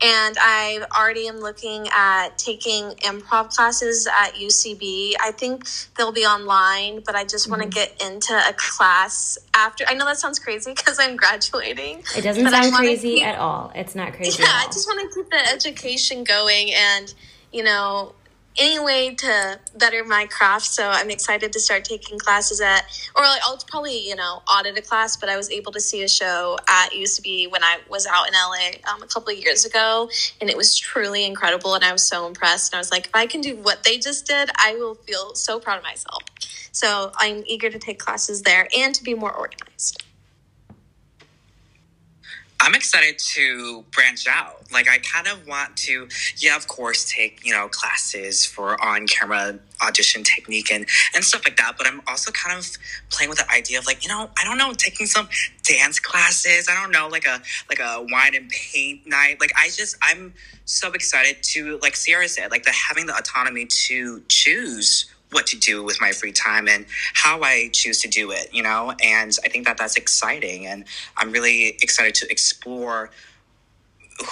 and 0.02 0.38
I 0.40 0.86
already 0.96 1.28
am 1.28 1.40
looking 1.40 1.88
at 1.92 2.38
taking 2.38 2.92
improv 3.02 3.56
classes 3.56 4.08
at 4.08 4.36
UCB. 4.36 5.14
I 5.20 5.32
think 5.32 5.68
they'll 5.98 6.12
be 6.12 6.26
online, 6.26 7.02
but 7.06 7.16
I 7.16 7.24
just 7.24 7.46
mm-hmm. 7.50 7.60
want 7.60 7.64
to 7.64 7.70
get 7.70 8.00
into 8.02 8.34
a 8.34 8.54
class 8.54 9.38
after. 9.56 9.86
I 9.88 9.96
know 9.96 10.06
that 10.06 10.18
sounds 10.18 10.38
crazy 10.40 10.74
because 10.74 11.00
I'm 11.00 11.16
graduating. 11.16 12.04
It 12.16 12.22
doesn't 12.22 12.48
sound 12.48 12.74
crazy 12.74 13.16
keep, 13.16 13.26
at 13.26 13.40
all. 13.40 13.72
It's 13.74 13.96
not 13.96 14.14
crazy. 14.14 14.44
Yeah, 14.44 14.50
I 14.50 14.66
just 14.66 14.88
want 14.88 15.02
to 15.02 15.16
keep 15.16 15.30
the 15.32 15.48
education 15.52 16.24
going 16.24 16.74
and 16.74 17.14
you 17.52 17.64
know 17.64 18.14
any 18.58 18.80
way 18.80 19.16
to 19.16 19.60
better 19.78 20.04
my 20.04 20.26
craft. 20.26 20.66
So 20.66 20.90
I'm 20.90 21.10
excited 21.10 21.54
to 21.54 21.60
start 21.60 21.86
taking 21.86 22.18
classes 22.18 22.62
at, 22.62 22.84
or 23.16 23.24
like 23.24 23.42
I'll 23.46 23.58
probably, 23.68 24.08
you 24.08 24.16
know, 24.16 24.42
audit 24.48 24.78
a 24.78 24.82
class, 24.82 25.18
but 25.18 25.30
I 25.30 25.38
was 25.38 25.50
able 25.50 25.72
to 25.74 25.80
see 25.80 26.04
a 26.04 26.08
show 26.08 26.58
at 26.68 26.92
UCB 26.92 27.52
when 27.52 27.64
I 27.64 27.80
was 27.90 28.08
out 28.08 28.28
in 28.28 28.34
LA 28.34 28.92
um, 28.92 29.04
a 29.04 29.08
couple 29.08 29.34
of 29.34 29.38
years 29.38 29.66
ago. 29.66 30.10
And 30.42 30.50
it 30.50 30.58
was 30.58 30.76
truly 30.76 31.26
incredible. 31.26 31.76
And 31.76 31.84
I 31.84 31.92
was 31.92 32.04
so 32.04 32.28
impressed. 32.28 32.74
And 32.74 32.78
I 32.78 32.80
was 32.80 32.92
like, 32.92 33.08
if 33.08 33.16
I 33.16 33.28
can 33.28 33.42
do 33.42 33.56
what 33.58 33.84
they 33.84 33.98
just 33.98 34.26
did, 34.26 34.50
I 34.58 34.76
will 34.76 34.96
feel 34.96 35.36
so 35.36 35.60
proud 35.60 35.78
of 35.78 35.84
myself. 35.84 36.24
So 36.72 37.12
I'm 37.18 37.44
eager 37.46 37.70
to 37.70 37.80
take 37.80 38.00
classes 38.00 38.44
there 38.44 38.68
and 38.78 38.94
to 38.96 39.04
be 39.04 39.14
more 39.14 39.34
organized. 39.34 40.04
I'm 42.60 42.74
excited 42.74 43.20
to 43.20 43.86
branch 43.92 44.28
out. 44.28 44.72
Like, 44.72 44.90
I 44.90 44.98
kind 44.98 45.28
of 45.28 45.48
want 45.48 45.78
to, 45.78 46.08
yeah, 46.38 46.56
of 46.56 46.68
course, 46.68 47.10
take, 47.10 47.46
you 47.46 47.54
know, 47.54 47.68
classes 47.68 48.46
for 48.46 48.82
on 48.84 49.08
camera 49.08 49.60
audition 49.82 50.24
technique 50.24 50.72
and, 50.72 50.88
and 51.14 51.24
stuff 51.24 51.44
like 51.46 51.58
that. 51.58 51.76
But 51.78 51.88
I'm 51.88 52.02
also 52.08 52.32
kind 52.32 52.58
of 52.58 52.68
playing 53.10 53.30
with 53.30 53.38
the 53.38 53.52
idea 53.52 53.78
of 53.78 53.86
like, 53.86 54.04
you 54.04 54.10
know, 54.10 54.30
I 54.40 54.44
don't 54.44 54.58
know, 54.58 54.74
taking 54.74 55.06
some 55.06 55.30
dance 55.64 56.00
classes. 56.00 56.68
I 56.70 56.74
don't 56.82 56.92
know, 56.92 57.08
like 57.08 57.26
a, 57.26 57.42
like 57.70 57.80
a 57.80 58.06
wine 58.10 58.36
and 58.36 58.50
paint 58.50 59.06
night. 59.06 59.40
Like, 59.40 59.52
I 59.56 59.70
just, 59.70 59.96
I'm 60.02 60.34
so 60.66 60.92
excited 60.94 61.44
to, 61.44 61.80
like 61.84 61.96
Sierra 61.96 62.28
said, 62.28 62.50
like 62.50 62.64
the 62.64 62.72
having 62.72 63.06
the 63.06 63.16
autonomy 63.16 63.66
to 63.66 64.24
choose 64.30 65.14
what 65.32 65.46
to 65.48 65.58
do 65.58 65.84
with 65.84 66.00
my 66.00 66.12
free 66.12 66.32
time 66.32 66.68
and 66.68 66.86
how 67.14 67.42
I 67.42 67.70
choose 67.74 68.02
to 68.02 68.08
do 68.08 68.32
it, 68.32 68.50
you 68.54 68.64
know? 68.64 68.94
And 69.04 69.38
I 69.44 69.50
think 69.50 69.66
that 69.66 69.78
that's 69.78 69.96
exciting. 69.96 70.68
And 70.68 70.86
I'm 71.18 71.32
really 71.32 71.78
excited 71.82 72.16
to 72.16 72.32
explore 72.32 73.12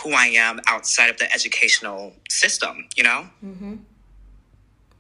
who 0.04 0.14
I 0.14 0.28
am 0.28 0.60
outside 0.68 1.10
of 1.10 1.18
the 1.18 1.32
educational 1.34 2.14
system, 2.30 2.88
you 2.96 3.04
know? 3.04 3.28
Mm-hmm. 3.46 3.76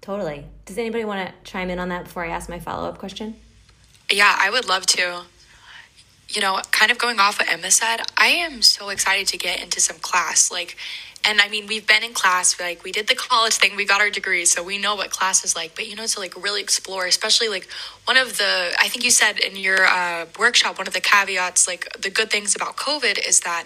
Totally. 0.01 0.45
Does 0.65 0.77
anybody 0.77 1.05
want 1.05 1.27
to 1.27 1.33
chime 1.49 1.69
in 1.69 1.79
on 1.79 1.89
that 1.89 2.03
before 2.03 2.23
I 2.23 2.29
ask 2.29 2.47
my 2.49 2.59
follow 2.59 2.87
up 2.87 2.99
question? 2.99 3.35
Yeah, 4.11 4.35
I 4.37 4.51
would 4.51 4.67
love 4.67 4.85
to. 4.87 5.23
You 6.27 6.41
know, 6.41 6.59
kind 6.71 6.91
of 6.91 6.97
going 6.97 7.19
off 7.19 7.39
what 7.39 7.49
Emma 7.49 7.71
said, 7.71 8.01
I 8.17 8.27
am 8.27 8.61
so 8.61 8.89
excited 8.89 9.27
to 9.27 9.37
get 9.37 9.61
into 9.61 9.79
some 9.79 9.97
class. 9.97 10.51
Like, 10.51 10.75
and 11.27 11.41
I 11.41 11.49
mean, 11.49 11.67
we've 11.67 11.87
been 11.87 12.03
in 12.03 12.13
class, 12.13 12.59
like 12.59 12.83
we 12.83 12.91
did 12.91 13.07
the 13.07 13.15
college 13.15 13.53
thing, 13.53 13.75
we 13.75 13.85
got 13.85 14.01
our 14.01 14.09
degrees, 14.09 14.51
so 14.51 14.63
we 14.63 14.77
know 14.77 14.95
what 14.95 15.09
class 15.09 15.43
is 15.43 15.55
like. 15.55 15.75
But 15.75 15.87
you 15.87 15.95
know, 15.95 16.05
to 16.05 16.19
like 16.19 16.41
really 16.41 16.61
explore, 16.61 17.05
especially 17.05 17.49
like 17.49 17.67
one 18.05 18.17
of 18.17 18.37
the, 18.37 18.71
I 18.79 18.87
think 18.87 19.03
you 19.03 19.11
said 19.11 19.39
in 19.39 19.55
your 19.55 19.85
uh, 19.85 20.27
workshop, 20.37 20.77
one 20.77 20.87
of 20.87 20.93
the 20.93 21.01
caveats, 21.01 21.67
like 21.67 21.91
the 21.99 22.09
good 22.09 22.29
things 22.29 22.55
about 22.55 22.77
COVID 22.77 23.27
is 23.27 23.39
that 23.41 23.65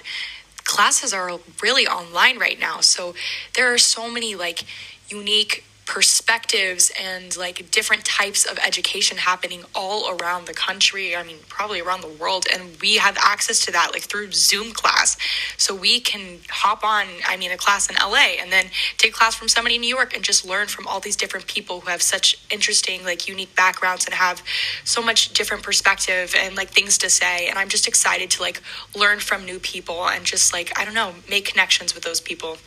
classes 0.64 1.14
are 1.14 1.40
really 1.62 1.88
online 1.88 2.38
right 2.38 2.60
now. 2.60 2.80
So 2.80 3.16
there 3.56 3.74
are 3.74 3.78
so 3.78 4.10
many 4.10 4.36
like 4.36 4.64
unique 5.10 5.66
perspectives 5.90 6.92
and 7.02 7.36
like 7.36 7.72
different 7.72 8.06
types 8.06 8.46
of 8.46 8.60
education 8.60 9.18
happening 9.18 9.64
all 9.74 10.16
around 10.16 10.46
the 10.46 10.54
country. 10.54 11.16
I 11.16 11.24
mean, 11.24 11.38
probably 11.48 11.82
around 11.82 12.02
the 12.02 12.16
world. 12.22 12.46
And 12.54 12.80
we 12.80 12.98
have 12.98 13.18
access 13.20 13.66
to 13.66 13.72
that 13.72 13.90
like 13.92 14.04
through 14.04 14.32
Zoom 14.32 14.72
class. 14.72 15.18
So 15.58 15.74
we 15.74 16.00
can 16.00 16.42
hop 16.48 16.84
on, 16.84 17.08
I 17.28 17.38
mean, 17.38 17.52
a 17.52 17.58
class 17.58 17.90
in 17.90 17.96
LA 17.96 18.38
and 18.40 18.52
then 18.52 18.66
take 19.00 19.14
class 19.14 19.34
from 19.34 19.48
somebody 19.48 19.76
in 19.76 19.82
New 19.82 19.90
York 19.90 20.14
and 20.14 20.24
just 20.24 20.46
learn 20.46 20.68
from 20.68 20.86
all 20.86 21.00
these 21.00 21.16
different 21.16 21.48
people 21.48 21.80
who 21.80 21.90
have 21.90 22.04
such 22.04 22.38
interesting, 22.52 23.04
like 23.04 23.28
unique 23.28 23.56
backgrounds 23.56 24.06
and 24.06 24.14
have 24.14 24.44
so 24.84 25.02
much 25.02 25.34
different 25.34 25.64
perspective 25.64 26.36
and 26.38 26.56
like 26.56 26.70
things 26.70 27.00
to 27.00 27.10
say. 27.10 27.48
And 27.48 27.58
I'm 27.58 27.68
just 27.68 27.88
excited 27.88 28.30
to 28.30 28.44
like 28.44 28.62
learn 28.96 29.18
from 29.18 29.44
new 29.44 29.58
people 29.58 30.08
and 30.08 30.24
just 30.24 30.54
like, 30.54 30.72
I 30.80 30.86
don't 30.86 30.94
know, 30.94 31.16
make 31.28 31.46
connections 31.46 31.96
with 31.96 32.04
those 32.04 32.22
people. 32.22 32.60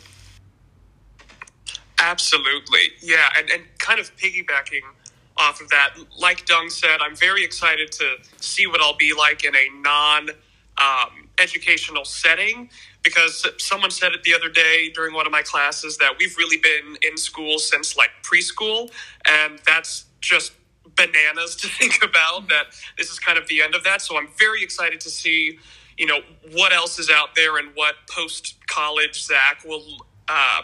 Absolutely. 2.03 2.91
Yeah. 3.01 3.29
And, 3.37 3.49
and 3.49 3.63
kind 3.79 3.99
of 3.99 4.15
piggybacking 4.17 4.81
off 5.37 5.61
of 5.61 5.69
that, 5.69 5.95
like 6.19 6.45
Dung 6.45 6.69
said, 6.69 6.97
I'm 7.01 7.15
very 7.15 7.43
excited 7.43 7.91
to 7.93 8.17
see 8.41 8.67
what 8.67 8.81
I'll 8.81 8.97
be 8.97 9.13
like 9.17 9.45
in 9.45 9.55
a 9.55 9.67
non 9.81 10.29
um, 10.77 11.29
educational 11.41 12.03
setting 12.03 12.69
because 13.03 13.47
someone 13.57 13.89
said 13.89 14.11
it 14.11 14.23
the 14.23 14.33
other 14.33 14.49
day 14.49 14.91
during 14.93 15.13
one 15.13 15.25
of 15.25 15.31
my 15.31 15.41
classes 15.41 15.97
that 15.97 16.13
we've 16.19 16.35
really 16.37 16.57
been 16.57 16.97
in 17.01 17.17
school 17.17 17.57
since 17.57 17.95
like 17.95 18.09
preschool. 18.21 18.91
And 19.25 19.59
that's 19.65 20.05
just 20.19 20.51
bananas 20.95 21.55
to 21.61 21.67
think 21.69 22.03
about 22.03 22.49
that 22.49 22.65
this 22.97 23.09
is 23.09 23.17
kind 23.17 23.37
of 23.37 23.47
the 23.47 23.61
end 23.61 23.75
of 23.75 23.83
that. 23.85 24.01
So 24.01 24.17
I'm 24.17 24.27
very 24.37 24.61
excited 24.61 24.99
to 25.01 25.09
see, 25.09 25.57
you 25.97 26.05
know, 26.05 26.19
what 26.51 26.73
else 26.73 26.99
is 26.99 27.09
out 27.09 27.29
there 27.35 27.57
and 27.57 27.69
what 27.75 27.95
post 28.09 28.55
college 28.67 29.23
Zach 29.23 29.63
will 29.65 29.83
uh, 30.27 30.63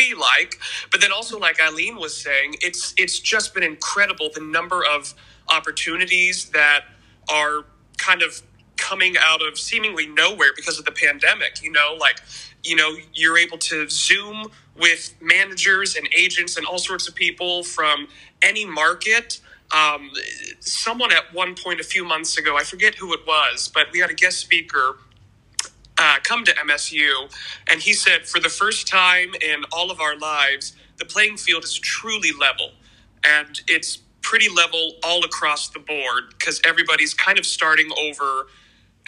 be 0.00 0.14
like. 0.14 0.58
But 0.90 1.00
then 1.00 1.12
also, 1.12 1.38
like 1.38 1.60
Eileen 1.60 1.96
was 1.96 2.16
saying, 2.16 2.56
it's 2.60 2.94
it's 2.96 3.20
just 3.20 3.54
been 3.54 3.62
incredible 3.62 4.30
the 4.32 4.40
number 4.40 4.82
of 4.84 5.14
opportunities 5.48 6.46
that 6.50 6.84
are 7.28 7.64
kind 7.98 8.22
of 8.22 8.42
coming 8.76 9.16
out 9.20 9.46
of 9.46 9.58
seemingly 9.58 10.06
nowhere 10.06 10.50
because 10.56 10.78
of 10.78 10.84
the 10.84 10.92
pandemic. 10.92 11.62
You 11.62 11.72
know, 11.72 11.96
like 11.98 12.20
you 12.64 12.76
know, 12.76 12.96
you're 13.14 13.38
able 13.38 13.58
to 13.58 13.88
Zoom 13.88 14.50
with 14.76 15.14
managers 15.20 15.96
and 15.96 16.08
agents 16.16 16.56
and 16.56 16.66
all 16.66 16.78
sorts 16.78 17.08
of 17.08 17.14
people 17.14 17.62
from 17.62 18.08
any 18.42 18.64
market. 18.64 19.40
Um, 19.72 20.10
someone 20.58 21.12
at 21.12 21.32
one 21.32 21.54
point 21.54 21.78
a 21.80 21.84
few 21.84 22.04
months 22.04 22.36
ago, 22.36 22.56
I 22.56 22.64
forget 22.64 22.96
who 22.96 23.12
it 23.12 23.20
was, 23.26 23.68
but 23.72 23.86
we 23.92 24.00
had 24.00 24.10
a 24.10 24.14
guest 24.14 24.38
speaker 24.38 24.96
uh, 26.00 26.18
come 26.24 26.44
to 26.46 26.52
MSU, 26.54 27.32
and 27.70 27.82
he 27.82 27.94
said, 27.94 28.26
for 28.26 28.40
the 28.40 28.50
first 28.50 28.88
time 28.88 29.34
in 29.42 29.64
all 29.72 29.92
of 29.92 30.00
our 30.00 30.18
lives, 30.18 30.74
the 30.98 31.06
playing 31.06 31.38
field 31.38 31.64
is 31.64 31.74
truly 31.78 32.32
level, 32.40 32.72
and 33.24 33.60
it's 33.68 33.98
pretty 34.22 34.48
level 34.50 34.94
all 35.04 35.24
across 35.24 35.70
the 35.70 35.80
board 35.80 36.24
because 36.38 36.60
everybody's 36.66 37.14
kind 37.14 37.38
of 37.38 37.46
starting 37.46 37.90
over 38.00 38.48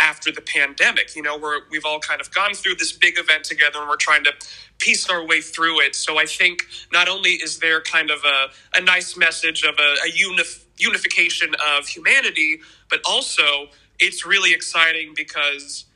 after 0.00 0.32
the 0.32 0.42
pandemic. 0.42 1.16
You 1.16 1.22
know, 1.22 1.38
where 1.38 1.62
we've 1.70 1.86
all 1.86 2.00
kind 2.00 2.20
of 2.20 2.32
gone 2.34 2.54
through 2.54 2.76
this 2.76 2.92
big 2.92 3.18
event 3.18 3.44
together, 3.44 3.80
and 3.80 3.88
we're 3.88 3.96
trying 3.96 4.24
to 4.24 4.32
piece 4.78 5.10
our 5.10 5.26
way 5.26 5.42
through 5.42 5.80
it. 5.82 5.96
So 5.96 6.18
I 6.18 6.26
think 6.26 6.64
not 6.92 7.08
only 7.08 7.32
is 7.32 7.60
there 7.60 7.82
kind 7.82 8.10
of 8.10 8.20
a, 8.24 8.78
a 8.78 8.82
nice 8.82 9.16
message 9.16 9.64
of 9.64 9.76
a, 9.80 10.08
a 10.08 10.12
unif- 10.12 10.64
unification 10.78 11.54
of 11.78 11.88
humanity, 11.88 12.60
but 12.90 13.00
also 13.06 13.68
it's 14.00 14.26
really 14.26 14.52
exciting 14.54 15.14
because 15.16 15.86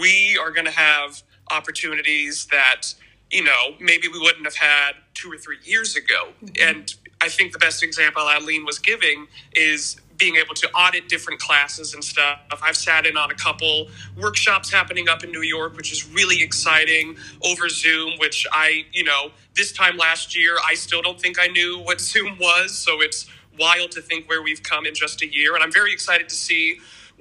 we 0.00 0.38
are 0.40 0.50
going 0.50 0.66
to 0.66 0.70
have 0.72 1.22
opportunities 1.50 2.46
that 2.46 2.82
you 3.30 3.44
know 3.44 3.74
maybe 3.80 4.08
we 4.08 4.18
wouldn't 4.18 4.44
have 4.44 4.56
had 4.56 4.92
two 5.14 5.30
or 5.30 5.36
three 5.36 5.58
years 5.62 5.96
ago. 5.96 6.28
Mm-hmm. 6.42 6.68
and 6.68 6.94
i 7.20 7.28
think 7.28 7.52
the 7.52 7.58
best 7.58 7.82
example 7.82 8.22
eileen 8.22 8.64
was 8.64 8.78
giving 8.78 9.26
is 9.52 9.96
being 10.16 10.36
able 10.36 10.54
to 10.54 10.68
audit 10.72 11.08
different 11.08 11.38
classes 11.38 11.94
and 11.94 12.02
stuff. 12.02 12.40
I've 12.60 12.76
sat 12.76 13.06
in 13.06 13.16
on 13.16 13.30
a 13.30 13.36
couple 13.36 13.86
workshops 14.20 14.68
happening 14.72 15.08
up 15.08 15.22
in 15.24 15.30
new 15.30 15.42
york 15.42 15.76
which 15.76 15.92
is 15.92 16.08
really 16.12 16.42
exciting 16.42 17.16
over 17.44 17.68
zoom 17.68 18.12
which 18.18 18.46
i 18.52 18.84
you 18.92 19.04
know 19.04 19.30
this 19.54 19.72
time 19.72 19.96
last 19.96 20.36
year 20.36 20.56
i 20.68 20.74
still 20.74 21.02
don't 21.02 21.20
think 21.20 21.38
i 21.40 21.46
knew 21.46 21.78
what 21.80 22.00
zoom 22.00 22.36
was. 22.38 22.76
So 22.76 23.00
it's 23.00 23.26
wild 23.58 23.90
to 23.92 24.00
think 24.00 24.28
where 24.28 24.42
we've 24.42 24.62
come 24.62 24.86
in 24.86 24.94
just 24.94 25.22
a 25.22 25.26
year. 25.32 25.54
And 25.54 25.62
i'm 25.62 25.72
very 25.72 25.92
excited 25.92 26.28
to 26.28 26.34
see 26.34 26.78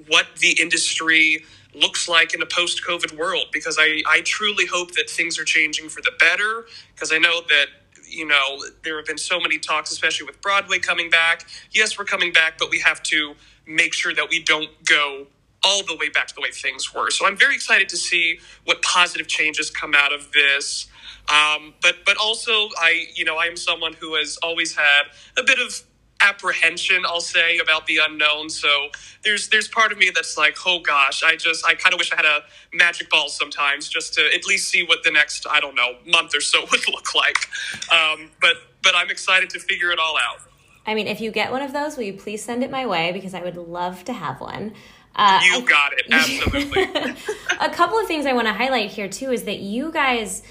what 0.07 0.27
the 0.37 0.59
industry 0.61 1.43
looks 1.73 2.07
like 2.07 2.33
in 2.33 2.41
a 2.41 2.45
post 2.45 2.81
COVID 2.87 3.17
world 3.17 3.45
because 3.51 3.77
I, 3.79 4.01
I 4.07 4.21
truly 4.21 4.65
hope 4.65 4.91
that 4.93 5.09
things 5.09 5.39
are 5.39 5.43
changing 5.43 5.89
for 5.89 6.01
the 6.01 6.11
better 6.19 6.65
because 6.93 7.11
I 7.11 7.17
know 7.17 7.41
that 7.49 7.67
you 8.07 8.25
know 8.25 8.63
there 8.83 8.97
have 8.97 9.05
been 9.05 9.17
so 9.17 9.39
many 9.39 9.59
talks 9.59 9.91
especially 9.91 10.25
with 10.25 10.41
Broadway 10.41 10.79
coming 10.79 11.09
back. 11.09 11.45
Yes 11.71 11.97
we're 11.97 12.05
coming 12.05 12.31
back 12.31 12.57
but 12.57 12.69
we 12.69 12.79
have 12.79 13.03
to 13.03 13.35
make 13.65 13.93
sure 13.93 14.13
that 14.13 14.29
we 14.29 14.41
don't 14.41 14.69
go 14.85 15.27
all 15.63 15.83
the 15.83 15.95
way 15.97 16.09
back 16.09 16.27
to 16.27 16.35
the 16.35 16.41
way 16.41 16.51
things 16.51 16.93
were. 16.93 17.09
So 17.11 17.25
I'm 17.25 17.37
very 17.37 17.55
excited 17.55 17.89
to 17.89 17.97
see 17.97 18.39
what 18.65 18.81
positive 18.81 19.27
changes 19.27 19.69
come 19.69 19.93
out 19.95 20.13
of 20.13 20.31
this. 20.31 20.87
Um, 21.29 21.73
but 21.81 21.97
but 22.05 22.17
also 22.17 22.69
I 22.79 23.07
you 23.15 23.25
know 23.25 23.37
I 23.37 23.45
am 23.45 23.57
someone 23.57 23.93
who 23.93 24.15
has 24.15 24.37
always 24.41 24.75
had 24.75 25.03
a 25.37 25.43
bit 25.43 25.59
of 25.59 25.81
apprehension 26.21 27.03
I'll 27.05 27.21
say 27.21 27.57
about 27.57 27.85
the 27.85 27.99
unknown. 28.03 28.49
So 28.49 28.89
there's 29.23 29.49
there's 29.49 29.67
part 29.67 29.91
of 29.91 29.97
me 29.97 30.11
that's 30.13 30.37
like, 30.37 30.57
oh 30.65 30.79
gosh, 30.79 31.23
I 31.23 31.35
just 31.35 31.65
I 31.65 31.75
kind 31.75 31.93
of 31.93 31.99
wish 31.99 32.11
I 32.11 32.15
had 32.15 32.25
a 32.25 32.43
magic 32.73 33.09
ball 33.09 33.29
sometimes 33.29 33.87
just 33.87 34.13
to 34.15 34.21
at 34.33 34.45
least 34.45 34.69
see 34.69 34.83
what 34.83 35.03
the 35.03 35.11
next 35.11 35.45
I 35.49 35.59
don't 35.59 35.75
know 35.75 35.95
month 36.05 36.35
or 36.35 36.41
so 36.41 36.61
would 36.71 36.87
look 36.89 37.15
like. 37.15 37.37
Um, 37.91 38.31
but 38.41 38.55
but 38.83 38.95
I'm 38.95 39.09
excited 39.09 39.49
to 39.51 39.59
figure 39.59 39.91
it 39.91 39.99
all 39.99 40.17
out. 40.17 40.39
I 40.85 40.95
mean, 40.95 41.07
if 41.07 41.19
you 41.19 41.31
get 41.31 41.51
one 41.51 41.61
of 41.61 41.73
those, 41.73 41.97
will 41.97 42.03
you 42.03 42.13
please 42.13 42.43
send 42.43 42.63
it 42.63 42.71
my 42.71 42.85
way 42.85 43.11
because 43.11 43.33
I 43.33 43.41
would 43.41 43.57
love 43.57 44.05
to 44.05 44.13
have 44.13 44.39
one. 44.39 44.73
Uh, 45.17 45.39
you 45.43 45.67
got 45.67 45.93
it, 45.93 46.05
absolutely. 46.11 46.83
a 47.59 47.69
couple 47.69 47.99
of 47.99 48.07
things 48.07 48.27
I 48.27 48.33
want 48.33 48.47
to 48.47 48.53
highlight 48.53 48.91
here 48.91 49.09
too 49.09 49.31
is 49.31 49.43
that 49.43 49.59
you 49.59 49.91
guys 49.91 50.43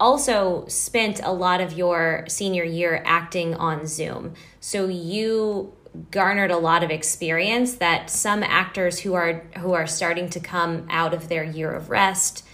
also 0.00 0.66
spent 0.66 1.20
a 1.22 1.32
lot 1.32 1.60
of 1.60 1.72
your 1.72 2.24
senior 2.28 2.64
year 2.64 3.02
acting 3.04 3.54
on 3.54 3.86
Zoom. 3.86 4.34
So 4.60 4.86
you 4.86 5.72
garnered 6.10 6.50
a 6.50 6.56
lot 6.56 6.82
of 6.82 6.90
experience 6.90 7.74
that 7.74 8.10
some 8.10 8.42
actors 8.42 9.00
who 9.00 9.14
are 9.14 9.44
who 9.58 9.72
are 9.72 9.86
starting 9.86 10.28
to 10.30 10.40
come 10.40 10.86
out 10.90 11.14
of 11.14 11.28
their 11.28 11.44
year 11.44 11.70
of 11.70 11.88
rest 11.90 12.44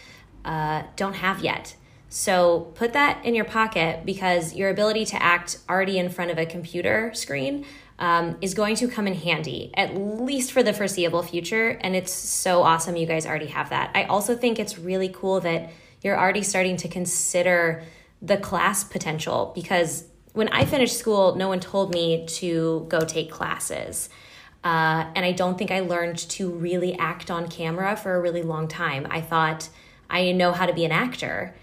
uh, 0.45 0.83
don't 0.97 1.15
have 1.15 1.43
yet. 1.43 1.75
So 2.11 2.73
put 2.75 2.93
that 2.93 3.25
in 3.25 3.35
your 3.35 3.45
pocket 3.45 4.05
because 4.05 4.55
your 4.55 4.69
ability 4.69 5.05
to 5.07 5.23
act 5.23 5.59
already 5.69 5.97
in 5.99 6.11
front 6.11 6.31
of 6.31 6.39
a 6.39 6.45
computer 6.45 7.13
screen 7.15 7.65
um, 8.01 8.37
is 8.41 8.53
going 8.55 8.75
to 8.77 8.89
come 8.89 9.07
in 9.07 9.15
handy, 9.15 9.71
at 9.75 9.95
least 9.95 10.51
for 10.51 10.63
the 10.63 10.73
foreseeable 10.73 11.23
future. 11.23 11.79
And 11.83 11.95
it's 11.95 12.13
so 12.13 12.63
awesome 12.63 12.97
you 12.97 13.07
guys 13.07 13.27
already 13.27 13.47
have 13.47 13.71
that. 13.71 13.91
I 13.95 14.05
also 14.05 14.35
think 14.35 14.59
it's 14.59 14.77
really 14.79 15.09
cool 15.09 15.41
that 15.41 15.71
you're 16.03 16.19
already 16.19 16.43
starting 16.43 16.77
to 16.79 16.89
consider 16.89 17.83
the 18.23 18.37
class 18.37 18.85
potential 18.85 19.53
because 19.55 20.05
when 20.33 20.49
I 20.49 20.65
finished 20.65 20.97
school, 20.97 21.35
no 21.35 21.49
one 21.49 21.61
told 21.61 21.93
me 21.93 22.27
to 22.27 22.87
go 22.89 23.01
take 23.01 23.31
classes. 23.31 24.09
Uh, 24.63 25.11
and 25.15 25.25
I 25.25 25.33
don't 25.33 25.57
think 25.57 25.71
I 25.71 25.81
learned 25.81 26.19
to 26.31 26.51
really 26.51 26.95
act 26.99 27.31
on 27.31 27.49
camera 27.49 27.97
for 27.97 28.15
a 28.15 28.21
really 28.21 28.43
long 28.43 28.69
time. 28.69 29.07
I 29.11 29.21
thought 29.21 29.69
I 30.09 30.33
know 30.33 30.53
how 30.53 30.67
to 30.67 30.73
be 30.73 30.85
an 30.85 30.93
actor, 30.93 31.55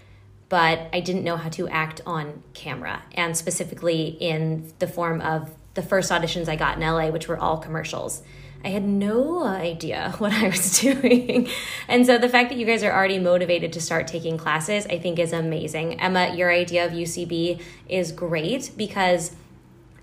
but 0.48 0.88
I 0.92 1.00
didn't 1.00 1.24
know 1.24 1.36
how 1.36 1.48
to 1.50 1.68
act 1.68 2.00
on 2.06 2.42
camera, 2.54 3.02
and 3.12 3.36
specifically 3.36 4.16
in 4.20 4.72
the 4.78 4.86
form 4.86 5.20
of 5.20 5.50
the 5.74 5.82
first 5.82 6.10
auditions 6.10 6.48
I 6.48 6.56
got 6.56 6.76
in 6.76 6.82
LA, 6.82 7.10
which 7.10 7.28
were 7.28 7.38
all 7.38 7.58
commercials. 7.58 8.22
I 8.64 8.68
had 8.68 8.84
no 8.84 9.44
idea 9.44 10.14
what 10.18 10.32
I 10.32 10.48
was 10.48 10.78
doing. 10.80 11.48
and 11.86 12.04
so 12.06 12.18
the 12.18 12.28
fact 12.28 12.50
that 12.50 12.58
you 12.58 12.66
guys 12.66 12.82
are 12.82 12.92
already 12.92 13.18
motivated 13.18 13.72
to 13.74 13.80
start 13.80 14.06
taking 14.06 14.36
classes, 14.36 14.86
I 14.86 14.98
think 14.98 15.18
is 15.18 15.32
amazing. 15.32 16.00
Emma, 16.00 16.34
your 16.34 16.50
idea 16.50 16.86
of 16.86 16.92
UCB 16.92 17.60
is 17.88 18.12
great 18.12 18.72
because 18.76 19.34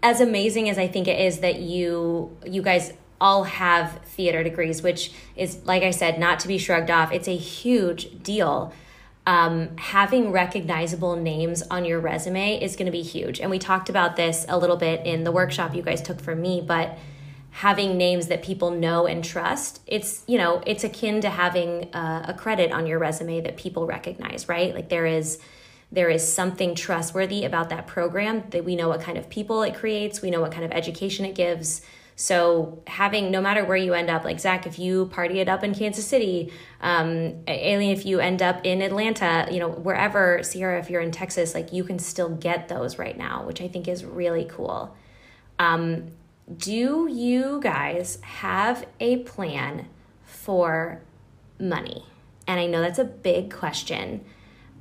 as 0.02 0.22
amazing 0.22 0.70
as 0.70 0.78
I 0.78 0.88
think 0.88 1.08
it 1.08 1.20
is 1.20 1.40
that 1.40 1.60
you 1.60 2.38
you 2.46 2.62
guys 2.62 2.94
all 3.20 3.46
have 3.46 4.00
theater 4.06 4.44
degrees, 4.44 4.84
which 4.84 5.12
is 5.36 5.66
like 5.66 5.84
I 5.84 5.92
said, 5.92 6.20
not 6.20 6.40
to 6.42 6.48
be 6.48 6.58
shrugged 6.58 6.92
off. 6.92 7.12
It's 7.12 7.28
a 7.28 7.36
huge 7.36 8.22
deal. 8.22 8.74
Um, 9.28 9.76
having 9.78 10.32
recognizable 10.32 11.16
names 11.16 11.64
on 11.72 11.84
your 11.84 12.00
resume 12.00 12.62
is 12.62 12.76
going 12.76 12.86
to 12.86 12.92
be 12.92 13.02
huge. 13.02 13.40
And 13.40 13.50
we 13.50 13.58
talked 13.58 13.90
about 13.90 14.16
this 14.16 14.46
a 14.48 14.60
little 14.60 14.78
bit 14.78 15.04
in 15.08 15.24
the 15.24 15.32
workshop 15.32 15.74
you 15.74 15.82
guys 15.82 16.04
took 16.04 16.22
from 16.22 16.42
me, 16.42 16.62
but 16.62 17.00
having 17.56 17.96
names 17.96 18.28
that 18.28 18.44
people 18.44 18.70
know 18.70 19.08
and 19.08 19.24
trust 19.24 19.80
it's 19.88 20.26
you 20.28 20.38
know 20.38 20.62
it's 20.68 20.84
akin 20.84 21.22
to 21.22 21.30
having 21.30 21.90
a, 21.94 22.26
a 22.28 22.34
credit 22.34 22.70
on 22.70 22.86
your 22.86 23.00
resume 23.00 23.40
that 23.40 23.56
people 23.56 23.88
recognize 23.88 24.50
right? 24.50 24.76
Like 24.76 24.90
there 24.90 25.06
is 25.06 25.40
there 25.90 26.10
is 26.10 26.34
something 26.34 26.76
trustworthy 26.76 27.46
about 27.46 27.70
that 27.70 27.88
program 27.88 28.44
that 28.50 28.66
we 28.66 28.76
know 28.76 28.90
what 28.90 29.00
kind 29.00 29.18
of 29.18 29.30
people 29.30 29.64
it 29.64 29.74
creates 29.74 30.22
we 30.22 30.30
know 30.30 30.42
what 30.42 30.52
kind 30.52 30.66
of 30.66 30.72
education 30.74 31.24
it 31.24 31.34
gives. 31.34 31.82
So 32.18 32.84
having 32.88 33.32
no 33.32 33.40
matter 33.40 33.64
where 33.64 33.78
you 33.78 33.94
end 33.94 34.10
up 34.10 34.26
like 34.26 34.42
zach 34.42 34.68
if 34.68 34.78
you 34.78 35.06
party 35.06 35.40
it 35.40 35.48
up 35.48 35.64
in 35.64 35.74
kansas 35.74 36.06
city 36.06 36.52
um, 36.82 37.42
eileen 37.48 37.92
if 37.92 38.06
you 38.06 38.20
end 38.20 38.42
up 38.42 38.66
in 38.66 38.82
atlanta 38.82 39.48
you 39.50 39.60
know 39.60 39.70
wherever 39.70 40.44
sierra 40.44 40.78
if 40.80 40.90
you're 40.90 41.02
in 41.02 41.12
texas 41.12 41.54
like 41.54 41.72
you 41.72 41.86
can 41.86 42.00
still 42.00 42.30
get 42.30 42.68
those 42.68 43.00
right 43.00 43.18
now 43.18 43.46
which 43.46 43.62
i 43.62 43.68
think 43.70 43.88
is 43.88 44.04
really 44.04 44.46
cool. 44.52 44.94
Um, 45.58 46.12
do 46.54 47.08
you 47.10 47.60
guys 47.62 48.20
have 48.22 48.86
a 49.00 49.18
plan 49.18 49.88
for 50.24 51.02
money? 51.60 52.06
And 52.48 52.60
I 52.60 52.68
know 52.68 52.82
that's 52.82 53.00
a 53.00 53.06
big 53.06 53.52
question. 53.52 54.24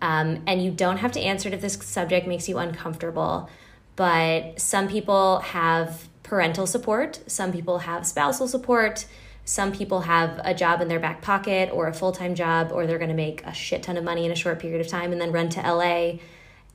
Um, 0.03 0.43
and 0.47 0.62
you 0.62 0.71
don't 0.71 0.99
have 0.99 1.12
to 1.12 1.21
answer 1.21 1.49
it 1.49 1.55
if 1.55 1.62
this 1.62 1.75
subject 1.75 2.27
makes 2.27 2.49
you 2.49 2.59
uncomfortable. 2.59 3.49
But 3.97 4.61
some 4.61 4.89
people 4.89 5.39
have 5.41 6.09
parental 6.23 6.67
support, 6.67 7.21
some 7.27 7.53
people 7.53 7.79
have 7.79 8.07
spousal 8.07 8.49
support, 8.49 9.07
some 9.45 9.73
people 9.73 10.01
have 10.01 10.41
a 10.45 10.55
job 10.55 10.81
in 10.81 10.89
their 10.89 10.99
back 10.99 11.23
pocket 11.23 11.71
or 11.73 11.87
a 11.87 11.93
full 11.95 12.12
time 12.12 12.35
job, 12.35 12.73
or 12.73 12.87
they're 12.87 12.99
going 12.99 13.11
to 13.11 13.17
make 13.17 13.45
a 13.47 13.55
shit 13.55 13.83
ton 13.83 13.97
of 13.97 14.05
money 14.05 14.27
in 14.27 14.33
a 14.33 14.35
short 14.35 14.59
period 14.59 14.81
of 14.81 14.89
time 14.89 15.12
and 15.12 15.21
then 15.21 15.33
run 15.33 15.49
to 15.51 15.61
LA 15.61 16.19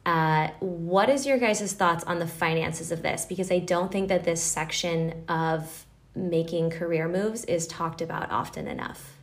uh, 0.05 0.49
what 0.59 1.09
is 1.09 1.25
your 1.25 1.37
guys' 1.37 1.73
thoughts 1.73 2.03
on 2.03 2.19
the 2.19 2.27
finances 2.27 2.91
of 2.91 3.01
this? 3.01 3.25
Because 3.25 3.51
I 3.51 3.59
don't 3.59 3.91
think 3.91 4.09
that 4.09 4.23
this 4.23 4.41
section 4.41 5.23
of 5.27 5.85
making 6.15 6.69
career 6.71 7.07
moves 7.07 7.45
is 7.45 7.67
talked 7.67 8.01
about 8.01 8.31
often 8.31 8.67
enough. 8.67 9.15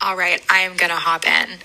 All 0.00 0.16
right, 0.16 0.42
I 0.50 0.60
am 0.60 0.76
gonna 0.76 0.96
hop 0.96 1.26
in. 1.26 1.58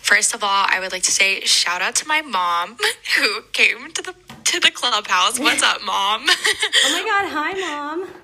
First 0.00 0.34
of 0.34 0.42
all, 0.42 0.66
I 0.68 0.80
would 0.80 0.92
like 0.92 1.04
to 1.04 1.12
say 1.12 1.40
shout 1.42 1.80
out 1.80 1.94
to 1.96 2.08
my 2.08 2.22
mom 2.22 2.76
who 3.16 3.42
came 3.52 3.92
to 3.92 4.02
the 4.02 4.14
to 4.44 4.60
the 4.60 4.70
clubhouse. 4.70 5.38
What's 5.38 5.62
up, 5.62 5.82
mom? 5.82 6.26
oh 6.28 6.90
my 6.92 7.02
god, 7.04 7.30
hi 7.32 7.52
mom. 7.60 8.23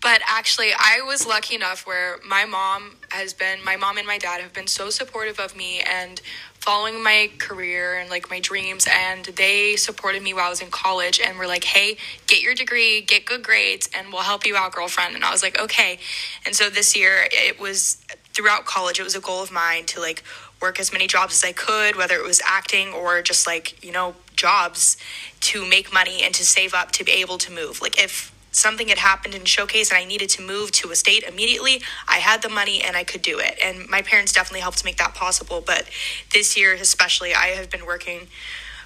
But 0.00 0.22
actually, 0.26 0.70
I 0.72 1.02
was 1.06 1.26
lucky 1.26 1.54
enough 1.54 1.86
where 1.86 2.18
my 2.26 2.46
mom 2.46 2.96
has 3.10 3.34
been, 3.34 3.62
my 3.62 3.76
mom 3.76 3.98
and 3.98 4.06
my 4.06 4.16
dad 4.16 4.40
have 4.40 4.52
been 4.54 4.66
so 4.66 4.88
supportive 4.88 5.38
of 5.38 5.54
me 5.54 5.80
and 5.80 6.22
following 6.54 7.02
my 7.02 7.30
career 7.38 7.98
and 7.98 8.08
like 8.08 8.30
my 8.30 8.40
dreams 8.40 8.86
and 8.90 9.24
they 9.26 9.76
supported 9.76 10.22
me 10.22 10.32
while 10.34 10.46
I 10.46 10.50
was 10.50 10.62
in 10.62 10.70
college 10.70 11.20
and 11.20 11.38
were 11.38 11.46
like, 11.46 11.64
"Hey, 11.64 11.98
get 12.26 12.40
your 12.42 12.54
degree, 12.54 13.02
get 13.02 13.24
good 13.26 13.42
grades 13.42 13.88
and 13.94 14.12
we'll 14.12 14.22
help 14.22 14.46
you 14.46 14.56
out, 14.56 14.72
girlfriend." 14.72 15.14
And 15.14 15.24
I 15.24 15.30
was 15.32 15.42
like, 15.42 15.58
"Okay." 15.58 15.98
And 16.46 16.54
so 16.54 16.70
this 16.70 16.96
year 16.96 17.26
it 17.30 17.58
was 17.60 17.98
throughout 18.32 18.64
college 18.64 19.00
it 19.00 19.02
was 19.02 19.14
a 19.14 19.20
goal 19.20 19.42
of 19.42 19.50
mine 19.50 19.84
to 19.84 20.00
like 20.00 20.22
work 20.60 20.78
as 20.78 20.92
many 20.92 21.06
jobs 21.06 21.34
as 21.34 21.44
I 21.44 21.52
could, 21.52 21.96
whether 21.96 22.14
it 22.16 22.24
was 22.24 22.40
acting 22.46 22.92
or 22.92 23.22
just 23.22 23.46
like, 23.46 23.82
you 23.84 23.92
know, 23.92 24.14
jobs 24.36 24.96
to 25.40 25.66
make 25.66 25.92
money 25.92 26.22
and 26.22 26.34
to 26.34 26.44
save 26.44 26.74
up 26.74 26.92
to 26.92 27.04
be 27.04 27.12
able 27.12 27.38
to 27.38 27.52
move. 27.52 27.80
Like 27.80 27.98
if 27.98 28.32
something 28.52 28.88
had 28.88 28.98
happened 28.98 29.34
in 29.34 29.44
showcase 29.44 29.90
and 29.90 29.98
I 29.98 30.04
needed 30.04 30.28
to 30.30 30.42
move 30.42 30.72
to 30.72 30.90
a 30.90 30.96
state 30.96 31.22
immediately, 31.22 31.82
I 32.08 32.18
had 32.18 32.42
the 32.42 32.48
money 32.48 32.82
and 32.82 32.96
I 32.96 33.04
could 33.04 33.22
do 33.22 33.38
it. 33.38 33.58
And 33.62 33.88
my 33.88 34.02
parents 34.02 34.32
definitely 34.32 34.60
helped 34.60 34.84
make 34.84 34.96
that 34.96 35.14
possible. 35.14 35.62
But 35.64 35.88
this 36.32 36.56
year, 36.56 36.74
especially, 36.74 37.34
I 37.34 37.48
have 37.48 37.70
been 37.70 37.86
working 37.86 38.28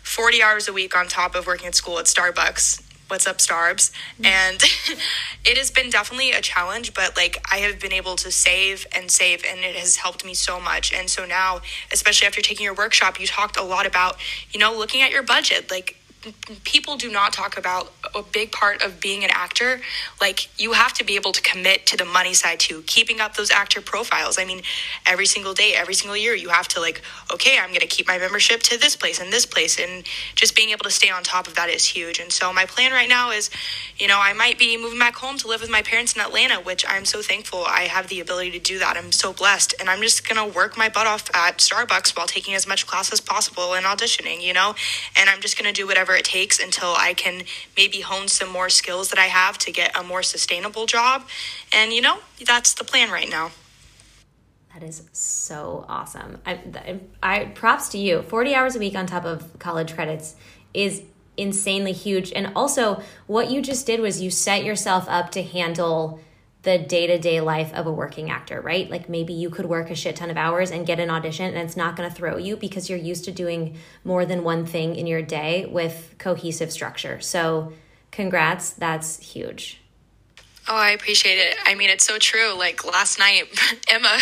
40 0.03 0.43
hours 0.43 0.69
a 0.69 0.73
week 0.73 0.97
on 0.97 1.09
top 1.09 1.35
of 1.35 1.47
working 1.47 1.67
at 1.67 1.75
school 1.75 1.99
at 1.99 2.05
Starbucks. 2.05 2.83
What's 3.09 3.27
up, 3.27 3.39
Starbs? 3.39 3.91
Mm-hmm. 4.19 4.27
And 4.27 4.63
it 5.45 5.59
has 5.59 5.71
been 5.71 5.91
definitely 5.91 6.33
a 6.33 6.41
challenge, 6.41 6.95
but 6.95 7.17
like 7.17 7.39
I 7.53 7.59
have 7.59 7.79
been 7.79 7.93
able 7.93 8.17
to 8.17 8.31
save 8.31 8.87
and 8.95 9.11
save, 9.11 9.45
and 9.49 9.61
it 9.61 9.77
has 9.77 9.97
helped 9.97 10.25
me 10.25 10.35
so 10.35 10.59
much. 10.59 10.93
And 10.93 11.09
so 11.09 11.27
now, 11.27 11.61
especially 11.93 12.27
after 12.27 12.41
taking 12.41 12.65
your 12.65 12.75
workshop, 12.75 13.21
you 13.21 13.27
talked 13.27 13.59
a 13.59 13.63
lot 13.63 13.87
about, 13.87 14.17
you 14.53 14.61
know, 14.61 14.77
looking 14.77 15.03
at 15.03 15.11
your 15.11 15.23
budget. 15.23 15.71
Like 15.71 15.97
people 16.65 16.97
do 16.97 17.11
not 17.11 17.33
talk 17.33 17.57
about 17.57 17.93
a 18.15 18.23
big 18.23 18.53
part 18.53 18.83
of 18.83 19.01
being 19.01 19.25
an 19.25 19.31
actor. 19.33 19.81
Like 20.21 20.49
you 20.61 20.73
have 20.73 20.93
to 20.95 21.05
be 21.05 21.17
able 21.17 21.33
to 21.33 21.43
commit 21.43 21.87
to 21.87 21.97
the 21.97 22.05
money 22.05 22.35
side 22.35 22.61
too. 22.61 22.83
Keeping 22.87 23.21
up 23.21 23.35
those 23.35 23.51
actor 23.51 23.81
profiles. 23.81 24.39
I 24.39 24.45
mean 24.45 24.63
every 25.07 25.27
single 25.27 25.55
day 25.55 25.75
every 25.75 25.95
single 25.95 26.17
year 26.17 26.35
you 26.35 26.49
have 26.49 26.69
to 26.69 26.81
like 26.81 27.03
okay 27.33 27.59
i'm 27.59 27.69
going 27.69 27.81
to 27.81 27.87
keep 27.87 28.07
my 28.07 28.19
membership 28.19 28.63
to 28.63 28.79
this 28.79 28.97
place 28.97 29.21
and 29.21 29.33
this 29.33 29.47
place. 29.47 29.79
And 29.79 30.05
just 30.35 30.57
being 30.57 30.71
able 30.71 30.85
to 30.85 30.91
stay 30.91 31.11
on 31.11 31.23
top 31.23 31.47
of 31.47 31.55
that 31.57 31.69
is 31.69 31.85
huge. 31.85 32.19
And 32.19 32.33
so 32.33 32.53
my 32.53 32.65
plan 32.67 32.93
right 32.93 33.09
now 33.09 33.31
is 33.31 33.51
you 33.99 34.09
know 34.09 34.19
i 34.21 34.33
might 34.33 34.59
be 34.59 34.77
moving 34.77 34.99
back 34.99 35.17
home 35.17 35.37
to 35.39 35.49
live 35.49 35.61
with 35.61 35.71
my 35.71 35.83
parents 35.83 36.15
in 36.15 36.21
atlanta 36.21 36.57
which 36.57 36.85
i'm 36.89 37.05
so 37.05 37.23
thankful 37.23 37.65
i 37.67 37.83
have 37.83 38.09
the 38.09 38.21
ability 38.21 38.51
to 38.51 38.59
do 38.59 38.79
that. 38.79 38.97
I'm 38.97 39.13
so 39.13 39.33
blessed. 39.33 39.75
And 39.81 39.89
i'm 39.89 40.01
just 40.01 40.29
going 40.29 40.41
to 40.45 40.57
work 40.57 40.77
my 40.77 40.89
butt 40.89 41.07
off 41.07 41.31
at 41.35 41.59
starbucks 41.59 42.17
while 42.17 42.27
taking 42.27 42.55
as 42.55 42.67
much 42.67 42.87
class 42.87 43.13
as 43.13 43.21
possible 43.21 43.75
and 43.75 43.85
auditioning 43.87 44.43
you 44.43 44.53
know? 44.53 44.75
And 45.17 45.29
i'm 45.29 45.41
just 45.41 45.59
going 45.59 45.73
to 45.73 45.73
do 45.73 45.87
whatever 45.87 46.14
whatever 46.15 46.21
it 46.21 46.25
takes 46.25 46.61
until 46.61 46.95
I 46.97 47.15
can 47.15 47.43
maybe 47.77 48.01
hone 48.01 48.29
some 48.29 48.51
more 48.51 48.71
skills 48.71 49.11
that 49.11 49.19
I 49.19 49.27
have 49.27 49.59
to 49.59 49.73
get 49.73 49.97
a 49.97 50.03
more 50.03 50.23
sustainable 50.23 50.87
job. 50.87 51.23
And, 51.73 51.93
you 51.93 52.01
know, 52.01 52.19
that's 52.45 52.75
the 52.75 52.85
plan 52.85 53.11
right 53.11 53.29
now. 53.29 53.51
That 54.73 54.83
is 54.83 55.03
so 55.13 55.85
awesome. 55.89 56.41
I, 56.47 57.01
I 57.23 57.45
props 57.47 57.89
to 57.91 57.99
you. 57.99 58.23
40 58.23 58.55
hours 58.55 58.77
a 58.77 58.79
week 58.79 58.97
on 58.97 59.07
top 59.07 59.25
of 59.25 59.59
college 59.59 59.95
credits 59.95 60.37
is 60.73 61.03
insanely 61.37 61.93
huge. 61.93 62.33
And 62.33 62.53
also, 62.55 63.03
what 63.27 63.51
you 63.51 63.63
just 63.63 63.87
did 63.87 64.01
was 64.01 64.21
you 64.21 64.31
set 64.31 64.65
yourself 64.65 65.07
up 65.09 65.31
to 65.33 65.43
handle 65.43 66.21
the 66.65 66.79
day 66.79 67.07
to 67.07 67.19
day 67.19 67.41
life 67.41 67.73
of 67.75 67.87
a 67.87 67.93
working 67.93 68.31
actor, 68.31 68.61
right? 68.61 68.91
Like 68.91 69.09
maybe 69.09 69.33
you 69.33 69.51
could 69.51 69.67
work 69.67 69.91
a 69.91 69.95
shit 69.95 70.17
ton 70.17 70.31
of 70.31 70.37
hours 70.37 70.71
and 70.71 70.87
get 70.87 70.99
an 70.99 71.11
audition 71.11 71.47
and 71.47 71.59
it's 71.59 71.77
not 71.77 71.95
going 71.95 72.09
to 72.09 72.15
throw 72.15 72.37
you 72.39 72.57
because 72.57 72.91
you're 72.91 72.99
used 72.99 73.27
to 73.27 73.33
doing 73.33 73.77
more 74.03 74.25
than 74.25 74.43
one 74.43 74.65
thing 74.65 74.97
in 74.97 75.07
your 75.07 75.23
day 75.23 75.67
with 75.67 76.15
cohesive 76.19 76.73
structure. 76.73 77.21
So, 77.21 77.73
congrats. 78.11 78.71
That's 78.71 79.19
huge. 79.19 79.81
Oh, 80.67 80.77
I 80.77 80.91
appreciate 80.91 81.37
it. 81.37 81.57
I 81.67 81.75
mean, 81.75 81.91
it's 81.91 82.07
so 82.07 82.17
true. 82.19 82.55
Like 82.57 82.85
last 82.87 83.19
night, 83.19 83.45
Emma, 83.89 84.17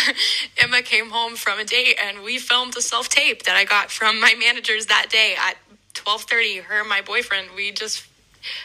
Emma 0.57 0.81
came 0.81 1.09
home 1.09 1.37
from 1.37 1.59
a 1.59 1.63
date, 1.63 1.97
and 2.03 2.21
we 2.21 2.37
filmed 2.37 2.75
a 2.75 2.81
self 2.81 3.07
tape 3.07 3.43
that 3.43 3.55
I 3.55 3.63
got 3.63 3.89
from 3.89 4.19
my 4.19 4.35
managers 4.37 4.87
that 4.87 5.07
day 5.09 5.35
at 5.39 5.55
twelve 5.93 6.23
thirty. 6.23 6.57
Her 6.57 6.81
and 6.81 6.89
my 6.89 6.99
boyfriend, 6.99 7.47
we 7.55 7.71
just 7.71 8.05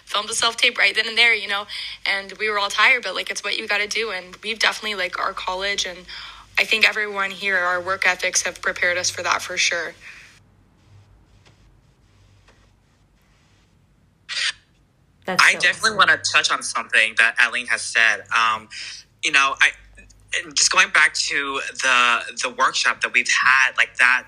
filmed 0.05 0.31
a 0.31 0.35
self 0.35 0.57
tape 0.57 0.79
right 0.79 0.95
then 0.95 1.07
and 1.09 1.19
there, 1.19 1.35
you 1.35 1.49
know. 1.49 1.67
And 2.07 2.33
we 2.39 2.51
were 2.51 2.59
all 2.59 2.71
tired, 2.71 3.03
but 3.03 3.15
like 3.15 3.31
it's 3.31 3.45
what 3.45 3.57
you 3.57 3.69
got 3.69 3.79
to 3.79 3.87
do. 3.89 4.11
And 4.11 4.37
we've 4.43 4.59
definitely 4.59 4.97
like 4.97 5.19
our 5.19 5.33
college 5.33 5.87
and 5.87 5.99
I 6.59 6.65
think 6.65 6.89
everyone 6.89 7.31
here, 7.31 7.57
our 7.57 7.81
work 7.81 8.07
ethics 8.07 8.43
have 8.43 8.61
prepared 8.61 8.99
us 8.99 9.11
for 9.11 9.23
that 9.23 9.41
for 9.41 9.57
sure. 9.57 9.95
That's 15.25 15.43
I 15.43 15.53
so 15.53 15.61
definitely 15.61 15.91
awesome. 15.91 16.09
want 16.09 16.25
to 16.25 16.33
touch 16.33 16.51
on 16.51 16.63
something 16.63 17.15
that 17.19 17.37
Eileen 17.41 17.67
has 17.69 17.83
said. 17.83 18.23
Um, 18.37 18.69
you 19.23 19.31
know, 19.31 19.55
I 19.61 19.71
just 20.55 20.73
going 20.73 20.91
back 20.91 21.15
to 21.15 21.61
the 21.83 22.21
the 22.43 22.51
workshop 22.59 23.01
that 23.03 23.13
we've 23.13 23.29
had, 23.29 23.77
like 23.77 23.97
that, 23.99 24.25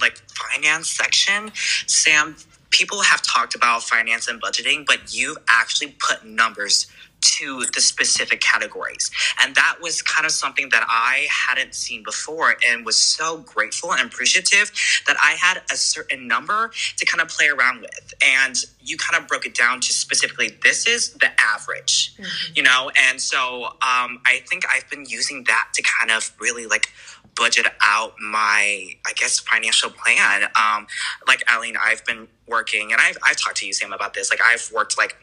like 0.00 0.18
finance 0.32 0.90
section. 0.90 1.52
Sam, 1.86 2.36
people 2.72 3.02
have 3.02 3.22
talked 3.22 3.54
about 3.54 3.82
finance 3.82 4.26
and 4.28 4.42
budgeting, 4.42 4.84
but 4.84 5.14
you've 5.14 5.38
actually 5.48 5.94
put 5.98 6.24
numbers 6.24 6.86
to 7.22 7.64
the 7.74 7.80
specific 7.80 8.40
categories. 8.40 9.10
And 9.42 9.54
that 9.54 9.76
was 9.80 10.02
kind 10.02 10.26
of 10.26 10.32
something 10.32 10.68
that 10.70 10.84
I 10.88 11.26
hadn't 11.30 11.74
seen 11.74 12.02
before 12.02 12.56
and 12.68 12.84
was 12.84 12.96
so 12.96 13.38
grateful 13.38 13.92
and 13.92 14.02
appreciative 14.02 14.72
that 15.06 15.16
I 15.22 15.32
had 15.32 15.62
a 15.72 15.76
certain 15.76 16.28
number 16.28 16.70
to 16.96 17.06
kind 17.06 17.20
of 17.20 17.28
play 17.28 17.48
around 17.48 17.80
with. 17.80 18.14
And 18.24 18.56
you 18.80 18.96
kind 18.96 19.20
of 19.20 19.28
broke 19.28 19.46
it 19.46 19.54
down 19.54 19.80
to 19.80 19.92
specifically 19.92 20.58
this 20.62 20.86
is 20.86 21.12
the 21.14 21.30
average, 21.40 22.14
mm-hmm. 22.16 22.52
you 22.54 22.62
know? 22.62 22.90
And 23.08 23.20
so 23.20 23.64
um, 23.64 24.20
I 24.26 24.42
think 24.48 24.64
I've 24.70 24.88
been 24.90 25.04
using 25.06 25.44
that 25.44 25.68
to 25.74 25.82
kind 25.82 26.10
of 26.10 26.32
really 26.40 26.66
like 26.66 26.88
budget 27.36 27.66
out 27.82 28.14
my, 28.20 28.86
I 29.06 29.12
guess, 29.14 29.38
financial 29.38 29.90
plan. 29.90 30.44
Um, 30.54 30.86
like 31.26 31.42
Eileen, 31.50 31.76
I've 31.82 32.04
been 32.04 32.28
working, 32.46 32.92
and 32.92 33.00
I've, 33.00 33.16
I've 33.24 33.36
talked 33.36 33.56
to 33.58 33.66
you, 33.66 33.72
Sam, 33.72 33.92
about 33.92 34.14
this. 34.14 34.30
Like, 34.30 34.40
I've 34.42 34.70
worked 34.74 34.98
like 34.98 35.16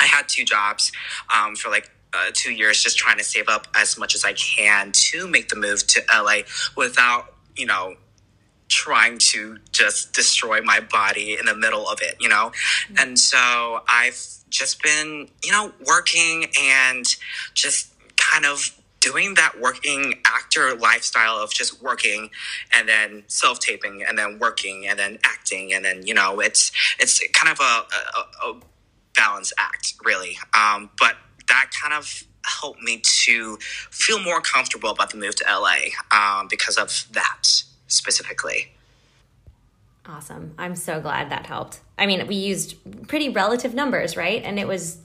I 0.00 0.06
had 0.06 0.28
two 0.28 0.44
jobs 0.44 0.92
um, 1.34 1.56
for 1.56 1.70
like 1.70 1.90
uh, 2.12 2.30
two 2.32 2.52
years, 2.52 2.82
just 2.82 2.96
trying 2.96 3.18
to 3.18 3.24
save 3.24 3.48
up 3.48 3.66
as 3.74 3.98
much 3.98 4.14
as 4.14 4.24
I 4.24 4.32
can 4.34 4.92
to 4.92 5.26
make 5.28 5.48
the 5.48 5.56
move 5.56 5.86
to 5.88 6.02
LA 6.12 6.42
without, 6.76 7.34
you 7.56 7.66
know, 7.66 7.94
trying 8.68 9.18
to 9.18 9.58
just 9.72 10.12
destroy 10.12 10.60
my 10.62 10.80
body 10.80 11.36
in 11.38 11.46
the 11.46 11.54
middle 11.54 11.88
of 11.88 12.00
it, 12.02 12.16
you 12.20 12.28
know? 12.28 12.52
Mm-hmm. 12.86 12.94
And 12.98 13.18
so 13.18 13.82
I've 13.88 14.20
just 14.48 14.82
been, 14.82 15.28
you 15.42 15.52
know, 15.52 15.72
working 15.86 16.46
and 16.60 17.04
just 17.54 17.92
kind 18.16 18.46
of 18.46 18.74
doing 19.00 19.34
that 19.34 19.60
working 19.60 20.14
actor 20.24 20.74
lifestyle 20.76 21.36
of 21.36 21.52
just 21.52 21.82
working 21.82 22.30
and 22.72 22.88
then 22.88 23.22
self 23.26 23.58
taping 23.58 24.02
and 24.06 24.16
then 24.16 24.38
working 24.38 24.86
and 24.86 24.98
then 24.98 25.18
acting 25.24 25.74
and 25.74 25.84
then 25.84 26.06
you 26.06 26.14
know 26.14 26.40
it's 26.40 26.72
it's 26.98 27.22
kind 27.34 27.52
of 27.52 27.60
a, 27.60 28.48
a, 28.48 28.48
a 28.48 28.60
balance 29.16 29.52
act, 29.58 29.94
really. 30.04 30.38
Um, 30.56 30.90
but 30.98 31.16
that 31.48 31.70
kind 31.80 31.94
of 31.94 32.24
helped 32.44 32.82
me 32.82 32.98
to 32.98 33.56
feel 33.90 34.20
more 34.20 34.40
comfortable 34.40 34.90
about 34.90 35.10
the 35.10 35.16
move 35.16 35.34
to 35.36 35.44
LA 35.48 35.76
um, 36.10 36.46
because 36.48 36.76
of 36.76 37.06
that 37.12 37.62
specifically. 37.86 38.72
Awesome. 40.06 40.54
I'm 40.58 40.76
so 40.76 41.00
glad 41.00 41.30
that 41.30 41.46
helped. 41.46 41.80
I 41.98 42.06
mean, 42.06 42.26
we 42.26 42.34
used 42.34 42.76
pretty 43.08 43.30
relative 43.30 43.74
numbers, 43.74 44.16
right? 44.16 44.42
And 44.42 44.58
it 44.58 44.68
was 44.68 44.98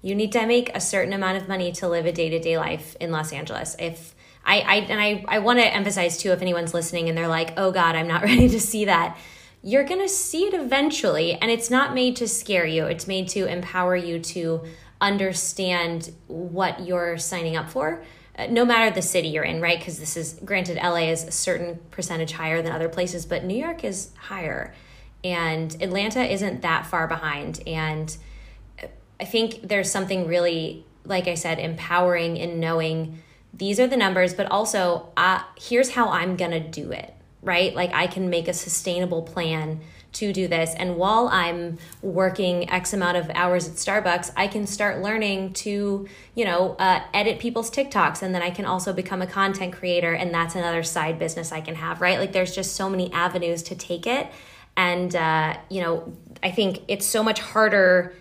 you 0.00 0.14
need 0.14 0.32
to 0.32 0.46
make 0.46 0.70
a 0.76 0.80
certain 0.80 1.14
amount 1.14 1.38
of 1.38 1.48
money 1.48 1.72
to 1.72 1.88
live 1.88 2.04
a 2.04 2.12
day 2.12 2.28
to 2.28 2.38
day 2.38 2.58
life 2.58 2.94
in 3.00 3.10
Los 3.10 3.32
Angeles. 3.32 3.74
If 3.78 4.14
I, 4.44 4.60
I 4.60 4.74
and 4.76 5.00
I, 5.00 5.24
I 5.26 5.38
want 5.38 5.58
to 5.58 5.66
emphasize 5.66 6.18
too, 6.18 6.30
if 6.30 6.42
anyone's 6.42 6.74
listening 6.74 7.08
and 7.08 7.16
they're 7.16 7.26
like, 7.26 7.54
oh 7.56 7.72
God, 7.72 7.96
I'm 7.96 8.06
not 8.06 8.22
ready 8.22 8.48
to 8.50 8.60
see 8.60 8.84
that 8.84 9.16
you're 9.64 9.84
going 9.84 10.00
to 10.00 10.08
see 10.08 10.44
it 10.44 10.52
eventually. 10.52 11.32
And 11.32 11.50
it's 11.50 11.70
not 11.70 11.94
made 11.94 12.16
to 12.16 12.28
scare 12.28 12.66
you, 12.66 12.84
it's 12.84 13.08
made 13.08 13.28
to 13.28 13.46
empower 13.46 13.96
you 13.96 14.20
to 14.20 14.62
understand 15.00 16.12
what 16.26 16.86
you're 16.86 17.16
signing 17.18 17.56
up 17.56 17.70
for. 17.70 18.04
Uh, 18.36 18.46
no 18.46 18.64
matter 18.64 18.92
the 18.92 19.02
city 19.02 19.28
you're 19.28 19.44
in, 19.44 19.60
right? 19.60 19.78
Because 19.78 19.98
this 19.98 20.16
is 20.16 20.38
granted, 20.44 20.76
LA 20.76 21.08
is 21.10 21.24
a 21.24 21.30
certain 21.30 21.78
percentage 21.90 22.32
higher 22.32 22.60
than 22.62 22.72
other 22.72 22.88
places, 22.88 23.24
but 23.24 23.44
New 23.44 23.56
York 23.56 23.84
is 23.84 24.10
higher, 24.18 24.74
and 25.22 25.76
Atlanta 25.80 26.20
isn't 26.20 26.62
that 26.62 26.84
far 26.84 27.06
behind. 27.06 27.62
And 27.64 28.14
I 29.20 29.24
think 29.24 29.68
there's 29.68 29.88
something 29.88 30.26
really, 30.26 30.84
like 31.04 31.28
I 31.28 31.34
said, 31.34 31.60
empowering 31.60 32.36
in 32.36 32.58
knowing 32.58 33.22
these 33.52 33.78
are 33.78 33.86
the 33.86 33.96
numbers, 33.96 34.34
but 34.34 34.50
also 34.50 35.12
uh, 35.16 35.42
here's 35.56 35.90
how 35.90 36.08
I'm 36.08 36.36
gonna 36.36 36.58
do 36.58 36.90
it 36.90 37.13
right? 37.44 37.74
Like 37.74 37.92
I 37.92 38.06
can 38.06 38.30
make 38.30 38.48
a 38.48 38.52
sustainable 38.52 39.22
plan 39.22 39.80
to 40.14 40.32
do 40.32 40.48
this. 40.48 40.74
And 40.76 40.96
while 40.96 41.28
I'm 41.28 41.78
working 42.00 42.70
X 42.70 42.92
amount 42.92 43.16
of 43.16 43.30
hours 43.34 43.68
at 43.68 43.74
Starbucks, 43.74 44.32
I 44.36 44.46
can 44.46 44.66
start 44.66 45.02
learning 45.02 45.52
to, 45.54 46.08
you 46.34 46.44
know, 46.44 46.76
uh, 46.78 47.00
edit 47.12 47.40
people's 47.40 47.70
TikToks. 47.70 48.22
And 48.22 48.34
then 48.34 48.42
I 48.42 48.50
can 48.50 48.64
also 48.64 48.92
become 48.92 49.22
a 49.22 49.26
content 49.26 49.74
creator. 49.74 50.12
And 50.12 50.32
that's 50.32 50.54
another 50.54 50.82
side 50.82 51.18
business 51.18 51.52
I 51.52 51.60
can 51.60 51.74
have, 51.74 52.00
right? 52.00 52.18
Like 52.18 52.32
there's 52.32 52.54
just 52.54 52.76
so 52.76 52.88
many 52.88 53.12
avenues 53.12 53.62
to 53.64 53.74
take 53.74 54.06
it. 54.06 54.28
And, 54.76 55.14
uh, 55.14 55.56
you 55.68 55.80
know, 55.80 56.12
I 56.42 56.50
think 56.50 56.82
it's 56.88 57.06
so 57.06 57.22
much 57.22 57.40
harder 57.40 58.14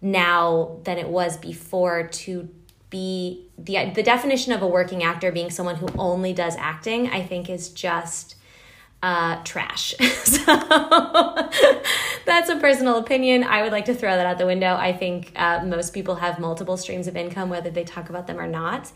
now 0.00 0.78
than 0.84 0.98
it 0.98 1.08
was 1.08 1.36
before 1.36 2.08
to 2.08 2.48
be 2.90 3.46
the 3.58 3.90
the 3.94 4.02
definition 4.02 4.52
of 4.52 4.62
a 4.62 4.66
working 4.66 5.02
actor 5.02 5.30
being 5.30 5.50
someone 5.50 5.76
who 5.76 5.88
only 5.98 6.32
does 6.32 6.56
acting 6.56 7.08
i 7.10 7.22
think 7.22 7.50
is 7.50 7.68
just 7.68 8.36
uh, 9.02 9.42
trash. 9.44 9.94
so 10.24 10.44
that's 12.26 12.48
a 12.48 12.56
personal 12.60 12.98
opinion. 12.98 13.44
I 13.44 13.62
would 13.62 13.72
like 13.72 13.84
to 13.86 13.94
throw 13.94 14.16
that 14.16 14.26
out 14.26 14.38
the 14.38 14.46
window. 14.46 14.74
I 14.74 14.92
think 14.92 15.32
uh, 15.36 15.64
most 15.64 15.94
people 15.94 16.16
have 16.16 16.38
multiple 16.38 16.76
streams 16.76 17.06
of 17.06 17.16
income, 17.16 17.48
whether 17.50 17.70
they 17.70 17.84
talk 17.84 18.10
about 18.10 18.26
them 18.26 18.38
or 18.38 18.46
not. 18.46 18.90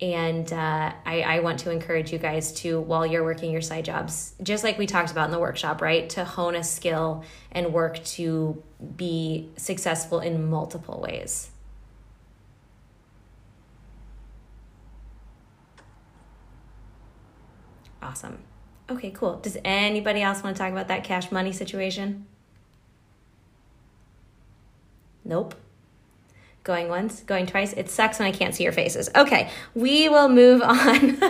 And 0.00 0.52
uh, 0.52 0.92
I, 1.06 1.20
I 1.22 1.40
want 1.40 1.60
to 1.60 1.70
encourage 1.70 2.12
you 2.12 2.18
guys 2.18 2.52
to, 2.54 2.80
while 2.80 3.06
you're 3.06 3.22
working 3.22 3.52
your 3.52 3.60
side 3.60 3.84
jobs, 3.84 4.34
just 4.42 4.64
like 4.64 4.76
we 4.76 4.86
talked 4.86 5.12
about 5.12 5.26
in 5.26 5.30
the 5.30 5.38
workshop, 5.38 5.80
right? 5.80 6.10
To 6.10 6.24
hone 6.24 6.56
a 6.56 6.64
skill 6.64 7.24
and 7.52 7.72
work 7.72 8.02
to 8.04 8.60
be 8.96 9.50
successful 9.56 10.18
in 10.18 10.50
multiple 10.50 11.00
ways. 11.00 11.50
Awesome. 18.02 18.38
Okay, 18.90 19.10
cool. 19.10 19.36
Does 19.36 19.56
anybody 19.64 20.20
else 20.20 20.42
want 20.42 20.56
to 20.56 20.62
talk 20.62 20.70
about 20.70 20.88
that 20.88 21.04
cash 21.04 21.32
money 21.32 21.52
situation? 21.52 22.26
Nope. 25.24 25.54
Going 26.64 26.88
once, 26.88 27.22
going 27.22 27.46
twice. 27.46 27.72
It 27.72 27.90
sucks 27.90 28.18
when 28.18 28.28
I 28.28 28.32
can't 28.32 28.54
see 28.54 28.62
your 28.62 28.72
faces. 28.72 29.10
Okay, 29.14 29.50
we 29.74 30.08
will 30.08 30.28
move 30.28 30.62
on. 30.64 31.22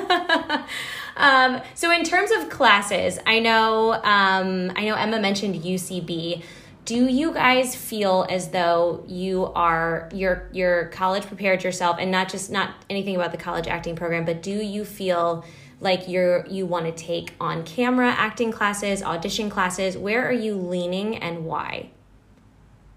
um, 1.17 1.61
so, 1.75 1.93
in 1.93 2.05
terms 2.05 2.31
of 2.33 2.49
classes, 2.51 3.19
I 3.27 3.39
know 3.41 3.95
um, 3.95 4.73
I 4.77 4.85
know 4.85 4.95
Emma 4.95 5.21
mentioned 5.21 5.57
UCB. 5.63 6.43
Do 6.85 7.07
you 7.07 7.33
guys 7.33 7.75
feel 7.75 8.27
as 8.29 8.51
though 8.51 9.05
you 9.09 9.47
are 9.55 10.09
your 10.13 10.49
your 10.53 10.87
college 10.87 11.25
prepared 11.27 11.65
yourself, 11.65 11.97
and 11.99 12.11
not 12.11 12.29
just 12.29 12.51
not 12.51 12.71
anything 12.91 13.17
about 13.17 13.33
the 13.33 13.39
college 13.39 13.67
acting 13.67 13.97
program, 13.97 14.25
but 14.25 14.43
do 14.43 14.53
you 14.53 14.85
feel 14.85 15.45
like 15.85 16.09
you're 16.09 16.45
you 16.47 16.67
want 16.67 16.87
to 16.87 16.93
take 16.93 17.35
on 17.39 17.63
camera 17.63 18.09
acting 18.09 18.51
classes 18.51 19.03
audition 19.03 19.49
classes 19.51 19.97
where 19.97 20.27
are 20.27 20.33
you 20.33 20.57
leaning 20.57 21.17
and 21.17 21.45
why? 21.45 21.91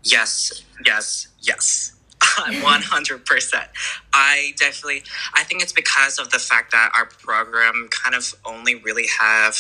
Yes 0.03 0.63
yes 0.85 1.27
yes. 1.41 1.93
100% 2.19 3.67
i 4.13 4.53
definitely 4.57 5.03
i 5.35 5.43
think 5.43 5.61
it's 5.61 5.71
because 5.71 6.17
of 6.17 6.31
the 6.31 6.39
fact 6.39 6.71
that 6.71 6.91
our 6.95 7.05
program 7.05 7.87
kind 7.91 8.15
of 8.15 8.33
only 8.43 8.75
really 8.75 9.05
have 9.19 9.55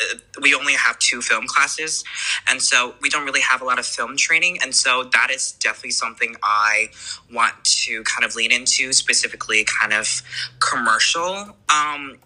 uh, 0.00 0.16
we 0.40 0.54
only 0.54 0.74
have 0.74 0.96
two 1.00 1.20
film 1.20 1.46
classes 1.48 2.04
and 2.48 2.62
so 2.62 2.94
we 3.00 3.08
don't 3.08 3.24
really 3.24 3.40
have 3.40 3.60
a 3.62 3.64
lot 3.64 3.80
of 3.80 3.86
film 3.86 4.16
training 4.16 4.58
and 4.62 4.74
so 4.74 5.04
that 5.12 5.28
is 5.30 5.52
definitely 5.52 5.90
something 5.90 6.36
i 6.44 6.88
want 7.32 7.52
to 7.64 8.02
kind 8.04 8.24
of 8.24 8.36
lean 8.36 8.52
into 8.52 8.92
specifically 8.92 9.64
kind 9.80 9.92
of 9.92 10.22
commercial 10.60 11.56
um, 11.68 12.16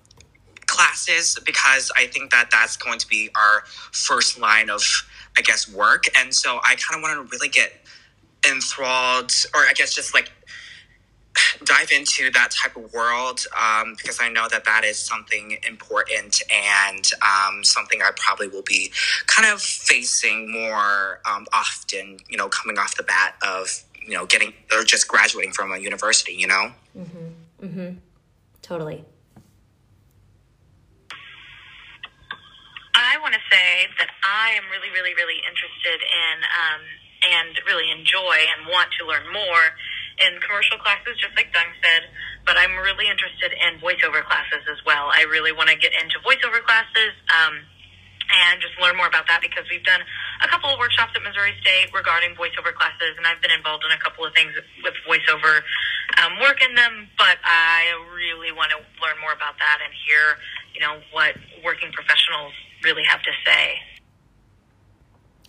classes 0.73 1.39
because 1.45 1.93
I 1.97 2.07
think 2.07 2.31
that 2.31 2.51
that's 2.51 2.77
going 2.77 2.99
to 2.99 3.07
be 3.07 3.31
our 3.37 3.65
first 3.93 4.39
line 4.39 4.71
of, 4.71 4.83
I 5.37 5.43
guess, 5.43 5.71
work. 5.71 6.05
And 6.19 6.35
so 6.35 6.61
I 6.65 6.77
kind 6.77 6.97
of 6.97 7.03
want 7.03 7.15
to 7.15 7.31
really 7.31 7.49
get 7.49 7.71
enthralled, 8.51 9.33
or 9.55 9.61
I 9.61 9.73
guess 9.75 9.95
just 9.95 10.15
like 10.15 10.33
dive 11.65 11.91
into 11.93 12.31
that 12.33 12.51
type 12.51 12.77
of 12.77 12.93
world 12.93 13.41
um, 13.59 13.95
because 13.97 14.19
I 14.21 14.29
know 14.29 14.49
that 14.51 14.65
that 14.65 14.85
is 14.85 14.99
something 14.99 15.59
important 15.67 16.43
and 16.51 17.05
um, 17.23 17.65
something 17.65 18.01
I 18.03 18.11
probably 18.17 18.49
will 18.49 18.63
be 18.63 18.93
kind 19.27 19.49
of 19.53 19.61
facing 19.61 20.51
more 20.51 21.21
um, 21.31 21.47
often, 21.53 22.19
you 22.29 22.37
know, 22.37 22.49
coming 22.49 22.79
off 22.79 22.97
the 22.97 23.03
bat 23.03 23.35
of, 23.47 23.69
you 24.07 24.15
know, 24.15 24.27
getting 24.27 24.53
or 24.75 24.85
just 24.85 25.09
graduating 25.09 25.53
from 25.53 25.73
a 25.73 25.79
university, 25.79 26.33
you 26.33 26.47
know? 26.47 26.73
Mm-hmm. 26.97 27.67
Mm-hmm. 27.67 27.99
Totally. 28.63 29.05
I 32.95 33.17
want 33.25 33.33
to 33.33 33.43
say 33.49 33.89
that 33.97 34.13
I 34.21 34.53
am 34.61 34.69
really, 34.69 34.93
really, 34.93 35.17
really 35.17 35.41
interested 35.49 36.01
in 36.01 36.37
um, 36.45 36.83
and 37.25 37.53
really 37.65 37.89
enjoy 37.89 38.37
and 38.53 38.69
want 38.69 38.93
to 39.01 39.09
learn 39.09 39.25
more 39.33 39.65
in 40.21 40.37
commercial 40.45 40.77
classes, 40.77 41.17
just 41.17 41.33
like 41.33 41.49
Dung 41.57 41.73
said. 41.81 42.13
But 42.45 42.61
I'm 42.61 42.77
really 42.85 43.09
interested 43.09 43.57
in 43.57 43.81
voiceover 43.81 44.21
classes 44.29 44.67
as 44.69 44.77
well. 44.85 45.09
I 45.09 45.25
really 45.25 45.57
want 45.57 45.73
to 45.73 45.77
get 45.79 45.97
into 45.97 46.21
voiceover 46.21 46.61
classes. 46.65 47.17
Um, 47.33 47.65
and 48.33 48.65
just 48.65 48.73
learn 48.81 48.97
more 48.97 49.05
about 49.05 49.29
that 49.29 49.45
because 49.45 49.69
we've 49.69 49.85
done 49.85 50.01
a 50.41 50.49
couple 50.49 50.71
of 50.73 50.79
workshops 50.81 51.13
at 51.13 51.21
Missouri 51.21 51.53
State 51.61 51.93
regarding 51.93 52.33
voiceover 52.33 52.73
classes, 52.73 53.13
and 53.21 53.29
I've 53.29 53.43
been 53.45 53.53
involved 53.53 53.85
in 53.85 53.93
a 53.93 54.01
couple 54.01 54.25
of 54.25 54.33
things 54.33 54.57
with 54.81 54.97
voiceover 55.05 55.61
um, 56.17 56.41
work 56.41 56.65
in 56.65 56.73
them. 56.73 57.13
But 57.21 57.37
I 57.45 57.93
really 58.17 58.49
want 58.49 58.73
to 58.73 58.81
learn 59.05 59.21
more 59.21 59.37
about 59.37 59.61
that 59.61 59.85
and 59.85 59.93
hear, 60.09 60.41
you 60.73 60.81
know, 60.81 61.05
what 61.13 61.37
working 61.61 61.93
professionals 61.93 62.57
really 62.85 63.05
have 63.05 63.23
to 63.23 63.31
say. 63.45 63.81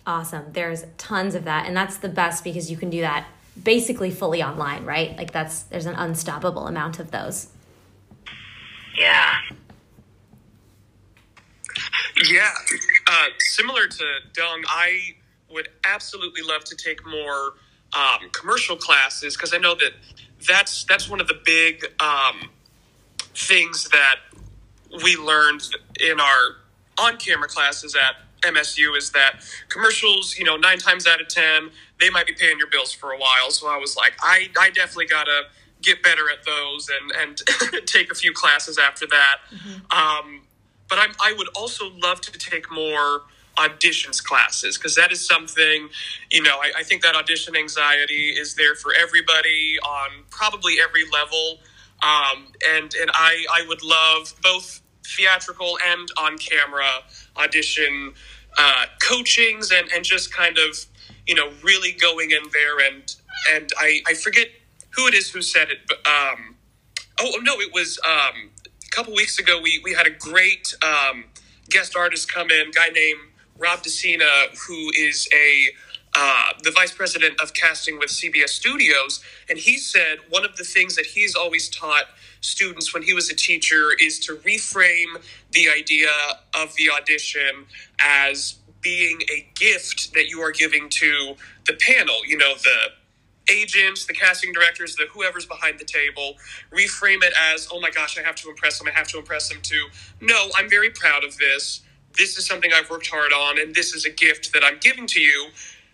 Awesome. 0.06 0.52
There's 0.52 0.84
tons 0.98 1.34
of 1.34 1.44
that, 1.44 1.66
and 1.66 1.76
that's 1.76 1.96
the 1.96 2.08
best 2.08 2.44
because 2.44 2.70
you 2.70 2.76
can 2.76 2.90
do 2.90 3.00
that 3.00 3.26
basically 3.62 4.10
fully 4.10 4.42
online, 4.42 4.84
right? 4.84 5.16
Like 5.16 5.32
that's 5.32 5.62
there's 5.62 5.86
an 5.86 5.94
unstoppable 5.94 6.66
amount 6.66 6.98
of 6.98 7.10
those. 7.10 7.48
Yeah. 8.98 9.34
Yeah, 12.30 12.50
uh, 13.08 13.26
similar 13.38 13.88
to 13.88 14.04
Dung, 14.34 14.62
I 14.68 15.14
would 15.50 15.68
absolutely 15.84 16.42
love 16.42 16.62
to 16.64 16.76
take 16.76 17.04
more 17.04 17.54
um, 17.92 18.30
commercial 18.30 18.76
classes 18.76 19.36
because 19.36 19.52
I 19.52 19.58
know 19.58 19.74
that 19.74 19.92
that's 20.46 20.84
that's 20.84 21.08
one 21.10 21.20
of 21.20 21.26
the 21.26 21.40
big 21.44 21.84
um, 22.00 22.50
things 23.34 23.88
that 23.88 24.16
we 25.02 25.16
learned 25.16 25.62
in 26.00 26.20
our 26.20 26.56
on-camera 26.98 27.48
classes 27.48 27.94
at 27.94 28.16
MSU 28.44 28.96
is 28.96 29.10
that 29.12 29.40
commercials, 29.68 30.36
you 30.38 30.44
know, 30.44 30.56
nine 30.56 30.78
times 30.78 31.06
out 31.06 31.20
of 31.20 31.28
ten, 31.28 31.70
they 32.00 32.10
might 32.10 32.26
be 32.26 32.34
paying 32.34 32.58
your 32.58 32.68
bills 32.68 32.92
for 32.92 33.12
a 33.12 33.18
while. 33.18 33.50
So 33.50 33.68
I 33.68 33.78
was 33.78 33.96
like, 33.96 34.14
I, 34.22 34.48
I 34.58 34.70
definitely 34.70 35.06
gotta 35.06 35.44
get 35.82 36.02
better 36.02 36.30
at 36.30 36.44
those 36.44 36.88
and 36.88 37.12
and 37.12 37.86
take 37.86 38.10
a 38.10 38.14
few 38.14 38.32
classes 38.32 38.78
after 38.78 39.06
that. 39.06 39.38
Mm-hmm. 39.50 39.98
Um, 39.98 40.42
but 40.88 40.98
I'm, 40.98 41.12
I 41.20 41.32
would 41.36 41.48
also 41.56 41.90
love 42.02 42.20
to 42.22 42.32
take 42.38 42.70
more 42.70 43.22
auditions 43.56 44.22
classes 44.22 44.76
because 44.76 44.96
that 44.96 45.12
is 45.12 45.26
something, 45.26 45.88
you 46.30 46.42
know, 46.42 46.58
I, 46.60 46.72
I 46.78 46.82
think 46.82 47.02
that 47.02 47.14
audition 47.14 47.56
anxiety 47.56 48.30
is 48.30 48.54
there 48.54 48.74
for 48.74 48.92
everybody 48.92 49.78
on 49.84 50.24
probably 50.30 50.76
every 50.82 51.04
level. 51.10 51.60
Um, 52.02 52.52
and 52.68 52.94
and 52.94 53.10
I, 53.14 53.46
I 53.52 53.66
would 53.66 53.82
love 53.82 54.34
both 54.42 54.80
theatrical 55.06 55.78
and 55.86 56.08
on 56.18 56.38
camera 56.38 56.88
audition 57.36 58.14
uh, 58.58 58.86
coachings 59.02 59.70
and, 59.72 59.90
and 59.92 60.04
just 60.04 60.32
kind 60.32 60.58
of, 60.58 60.86
you 61.26 61.34
know, 61.34 61.50
really 61.62 61.92
going 61.92 62.30
in 62.30 62.42
there 62.52 62.78
and 62.80 63.16
and 63.50 63.70
I, 63.78 64.00
I 64.06 64.14
forget 64.14 64.48
who 64.90 65.06
it 65.06 65.14
is 65.14 65.30
who 65.30 65.42
said 65.42 65.68
it, 65.70 65.78
but 65.88 65.98
um, 66.06 66.54
oh 67.20 67.38
no, 67.42 67.60
it 67.60 67.72
was 67.72 67.98
um, 68.06 68.50
a 68.86 68.90
couple 68.90 69.14
weeks 69.14 69.38
ago, 69.38 69.60
we, 69.60 69.80
we 69.84 69.92
had 69.92 70.06
a 70.06 70.10
great 70.10 70.74
um, 70.82 71.24
guest 71.68 71.96
artist 71.96 72.32
come 72.32 72.50
in, 72.50 72.70
guy 72.70 72.88
named 72.88 73.20
Rob 73.58 73.80
Decina, 73.82 74.56
who 74.66 74.90
is 74.96 75.28
a 75.34 75.68
uh, 76.16 76.52
the 76.62 76.70
vice 76.70 76.92
president 76.92 77.40
of 77.40 77.52
casting 77.54 77.98
with 77.98 78.08
CBS 78.08 78.50
Studios, 78.50 79.20
and 79.48 79.58
he 79.58 79.78
said 79.78 80.18
one 80.30 80.44
of 80.44 80.56
the 80.56 80.62
things 80.62 80.94
that 80.94 81.06
he's 81.06 81.34
always 81.34 81.68
taught 81.68 82.04
students 82.44 82.92
when 82.92 83.02
he 83.02 83.14
was 83.14 83.30
a 83.30 83.34
teacher 83.34 83.90
is 84.00 84.18
to 84.20 84.36
reframe 84.36 85.22
the 85.52 85.68
idea 85.68 86.10
of 86.54 86.74
the 86.76 86.90
audition 86.90 87.66
as 88.00 88.56
being 88.80 89.20
a 89.32 89.46
gift 89.54 90.12
that 90.12 90.28
you 90.28 90.40
are 90.40 90.52
giving 90.52 90.88
to 90.90 91.34
the 91.66 91.74
panel. 91.74 92.16
You 92.26 92.36
know, 92.36 92.54
the 92.54 93.52
agents, 93.52 94.06
the 94.06 94.12
casting 94.12 94.52
directors, 94.52 94.94
the 94.96 95.06
whoever's 95.12 95.46
behind 95.46 95.78
the 95.78 95.84
table, 95.84 96.34
reframe 96.70 97.22
it 97.22 97.32
as, 97.52 97.68
oh 97.72 97.80
my 97.80 97.90
gosh, 97.90 98.18
I 98.18 98.22
have 98.22 98.36
to 98.36 98.48
impress 98.48 98.78
them, 98.78 98.88
I 98.88 98.92
have 98.92 99.08
to 99.08 99.18
impress 99.18 99.48
them 99.48 99.58
too. 99.62 99.86
No, 100.20 100.50
I'm 100.56 100.68
very 100.68 100.90
proud 100.90 101.24
of 101.24 101.36
this. 101.38 101.80
This 102.16 102.38
is 102.38 102.46
something 102.46 102.70
I've 102.72 102.88
worked 102.88 103.08
hard 103.08 103.32
on, 103.32 103.58
and 103.58 103.74
this 103.74 103.92
is 103.92 104.04
a 104.04 104.10
gift 104.10 104.52
that 104.52 104.62
I'm 104.64 104.78
giving 104.80 105.06
to 105.08 105.20
you. 105.20 105.48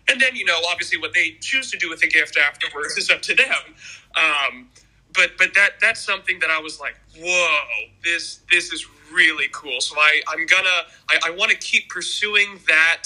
And 0.07 0.19
then, 0.19 0.35
you 0.35 0.45
know, 0.45 0.59
obviously 0.69 0.97
what 0.97 1.13
they 1.13 1.37
choose 1.39 1.71
to 1.71 1.77
do 1.77 1.89
with 1.89 2.01
the 2.01 2.07
gift 2.07 2.37
afterwards 2.37 2.97
is 2.97 3.09
up 3.09 3.21
to 3.23 3.35
them. 3.35 3.75
Um, 4.15 4.69
but 5.13 5.31
but 5.37 5.53
that 5.55 5.71
that's 5.81 5.99
something 5.99 6.39
that 6.39 6.49
I 6.49 6.59
was 6.59 6.79
like, 6.79 6.95
whoa, 7.17 7.57
this 8.03 8.41
this 8.51 8.71
is 8.71 8.85
really 9.11 9.47
cool. 9.51 9.81
So 9.81 9.95
I, 9.97 10.21
I'm 10.27 10.45
gonna 10.45 10.69
I, 11.09 11.19
I 11.27 11.29
want 11.31 11.51
to 11.51 11.57
keep 11.57 11.89
pursuing 11.89 12.59
that 12.67 13.03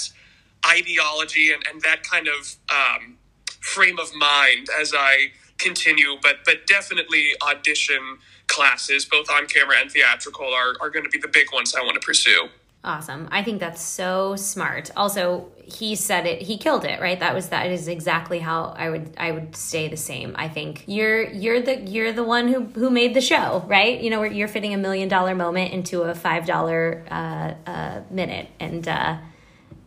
ideology 0.68 1.52
and, 1.52 1.62
and 1.70 1.80
that 1.82 2.02
kind 2.02 2.28
of 2.28 2.56
um, 2.70 3.16
frame 3.60 3.98
of 3.98 4.14
mind 4.14 4.68
as 4.80 4.92
I 4.96 5.32
continue, 5.58 6.16
but 6.22 6.36
but 6.44 6.66
definitely 6.66 7.30
audition 7.42 8.18
classes, 8.48 9.04
both 9.04 9.30
on 9.30 9.46
camera 9.46 9.76
and 9.80 9.90
theatrical, 9.90 10.46
are, 10.46 10.74
are 10.80 10.90
going 10.90 11.04
to 11.04 11.10
be 11.10 11.18
the 11.18 11.28
big 11.28 11.52
ones 11.52 11.74
I 11.74 11.80
want 11.80 12.00
to 12.00 12.04
pursue. 12.04 12.48
Awesome. 12.86 13.26
I 13.32 13.42
think 13.42 13.58
that's 13.58 13.82
so 13.82 14.36
smart. 14.36 14.92
Also, 14.96 15.48
he 15.64 15.96
said 15.96 16.24
it, 16.24 16.40
he 16.40 16.56
killed 16.56 16.84
it, 16.84 17.00
right? 17.00 17.18
That 17.18 17.34
was 17.34 17.48
that 17.48 17.66
is 17.66 17.88
exactly 17.88 18.38
how 18.38 18.74
I 18.78 18.90
would 18.90 19.12
I 19.18 19.32
would 19.32 19.56
stay 19.56 19.88
the 19.88 19.96
same. 19.96 20.36
I 20.38 20.48
think 20.48 20.84
you're 20.86 21.24
you're 21.24 21.60
the 21.60 21.80
you're 21.80 22.12
the 22.12 22.22
one 22.22 22.46
who 22.46 22.60
who 22.60 22.88
made 22.88 23.14
the 23.14 23.20
show, 23.20 23.64
right? 23.66 24.00
You 24.00 24.10
know, 24.10 24.22
you're 24.22 24.46
fitting 24.46 24.72
a 24.72 24.78
million 24.78 25.08
dollar 25.08 25.34
moment 25.34 25.72
into 25.72 26.02
a 26.02 26.14
five 26.14 26.46
dollar 26.46 27.04
uh, 27.10 27.54
uh, 27.68 28.02
minute, 28.08 28.48
and 28.60 28.86
uh, 28.86 29.16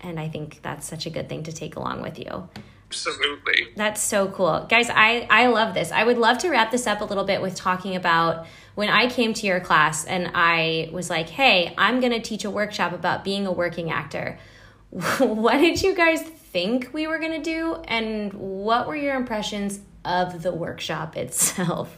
and 0.01 0.19
I 0.19 0.27
think 0.27 0.61
that's 0.61 0.85
such 0.85 1.05
a 1.05 1.09
good 1.09 1.29
thing 1.29 1.43
to 1.43 1.53
take 1.53 1.77
along 1.77 2.01
with 2.01 2.19
you. 2.19 2.49
Absolutely. 2.89 3.67
That's 3.75 4.01
so 4.01 4.29
cool. 4.29 4.65
Guys, 4.67 4.89
I, 4.89 5.27
I 5.29 5.45
love 5.45 5.75
this. 5.75 5.91
I 5.91 6.03
would 6.03 6.17
love 6.17 6.39
to 6.39 6.49
wrap 6.49 6.71
this 6.71 6.87
up 6.87 7.01
a 7.01 7.05
little 7.05 7.23
bit 7.23 7.39
with 7.39 7.53
talking 7.53 7.95
about 7.95 8.47
when 8.79 8.87
I 8.87 9.07
came 9.07 9.33
to 9.33 9.45
your 9.45 9.59
class 9.59 10.05
and 10.05 10.31
I 10.33 10.89
was 10.93 11.09
like, 11.09 11.27
hey, 11.27 11.73
I'm 11.77 11.99
going 11.99 12.13
to 12.13 12.21
teach 12.21 12.45
a 12.45 12.49
workshop 12.49 12.93
about 12.93 13.25
being 13.25 13.45
a 13.45 13.51
working 13.51 13.91
actor. 13.91 14.39
what 15.19 15.57
did 15.57 15.81
you 15.81 15.93
guys 15.93 16.21
think 16.21 16.89
we 16.93 17.05
were 17.05 17.19
going 17.19 17.33
to 17.33 17.43
do? 17.43 17.75
And 17.89 18.31
what 18.31 18.87
were 18.87 18.95
your 18.95 19.15
impressions 19.15 19.81
of 20.05 20.43
the 20.43 20.53
workshop 20.53 21.17
itself? 21.17 21.97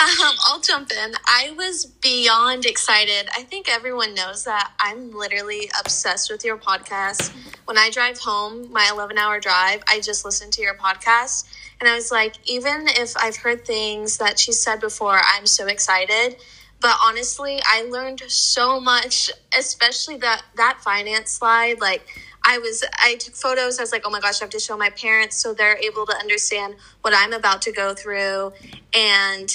Um, 0.00 0.34
I'll 0.46 0.60
jump 0.60 0.90
in. 0.92 1.12
I 1.26 1.52
was 1.58 1.84
beyond 1.84 2.64
excited. 2.64 3.28
I 3.36 3.42
think 3.42 3.68
everyone 3.68 4.14
knows 4.14 4.44
that 4.44 4.72
I'm 4.80 5.12
literally 5.12 5.70
obsessed 5.78 6.30
with 6.30 6.42
your 6.42 6.56
podcast. 6.56 7.34
When 7.66 7.76
I 7.76 7.90
drive 7.90 8.18
home, 8.18 8.72
my 8.72 8.88
11 8.90 9.18
hour 9.18 9.40
drive, 9.40 9.82
I 9.86 10.00
just 10.00 10.24
listen 10.24 10.50
to 10.52 10.62
your 10.62 10.74
podcast. 10.74 11.44
And 11.80 11.88
I 11.88 11.94
was 11.94 12.10
like, 12.10 12.34
even 12.44 12.86
if 12.88 13.16
I've 13.16 13.36
heard 13.36 13.64
things 13.64 14.18
that 14.18 14.38
she 14.38 14.52
said 14.52 14.80
before, 14.80 15.20
I'm 15.22 15.46
so 15.46 15.66
excited. 15.66 16.36
But 16.80 16.96
honestly, 17.04 17.60
I 17.64 17.82
learned 17.82 18.20
so 18.28 18.80
much, 18.80 19.30
especially 19.56 20.16
that 20.18 20.42
that 20.56 20.80
finance 20.82 21.30
slide. 21.32 21.80
Like, 21.80 22.06
I 22.44 22.58
was, 22.58 22.84
I 22.98 23.16
took 23.16 23.34
photos. 23.34 23.78
I 23.78 23.82
was 23.82 23.92
like, 23.92 24.02
oh 24.04 24.10
my 24.10 24.20
gosh, 24.20 24.40
I 24.40 24.44
have 24.44 24.50
to 24.50 24.60
show 24.60 24.76
my 24.76 24.90
parents 24.90 25.36
so 25.36 25.54
they're 25.54 25.76
able 25.78 26.06
to 26.06 26.16
understand 26.16 26.76
what 27.02 27.14
I'm 27.16 27.32
about 27.32 27.62
to 27.62 27.72
go 27.72 27.94
through. 27.94 28.52
And 28.94 29.54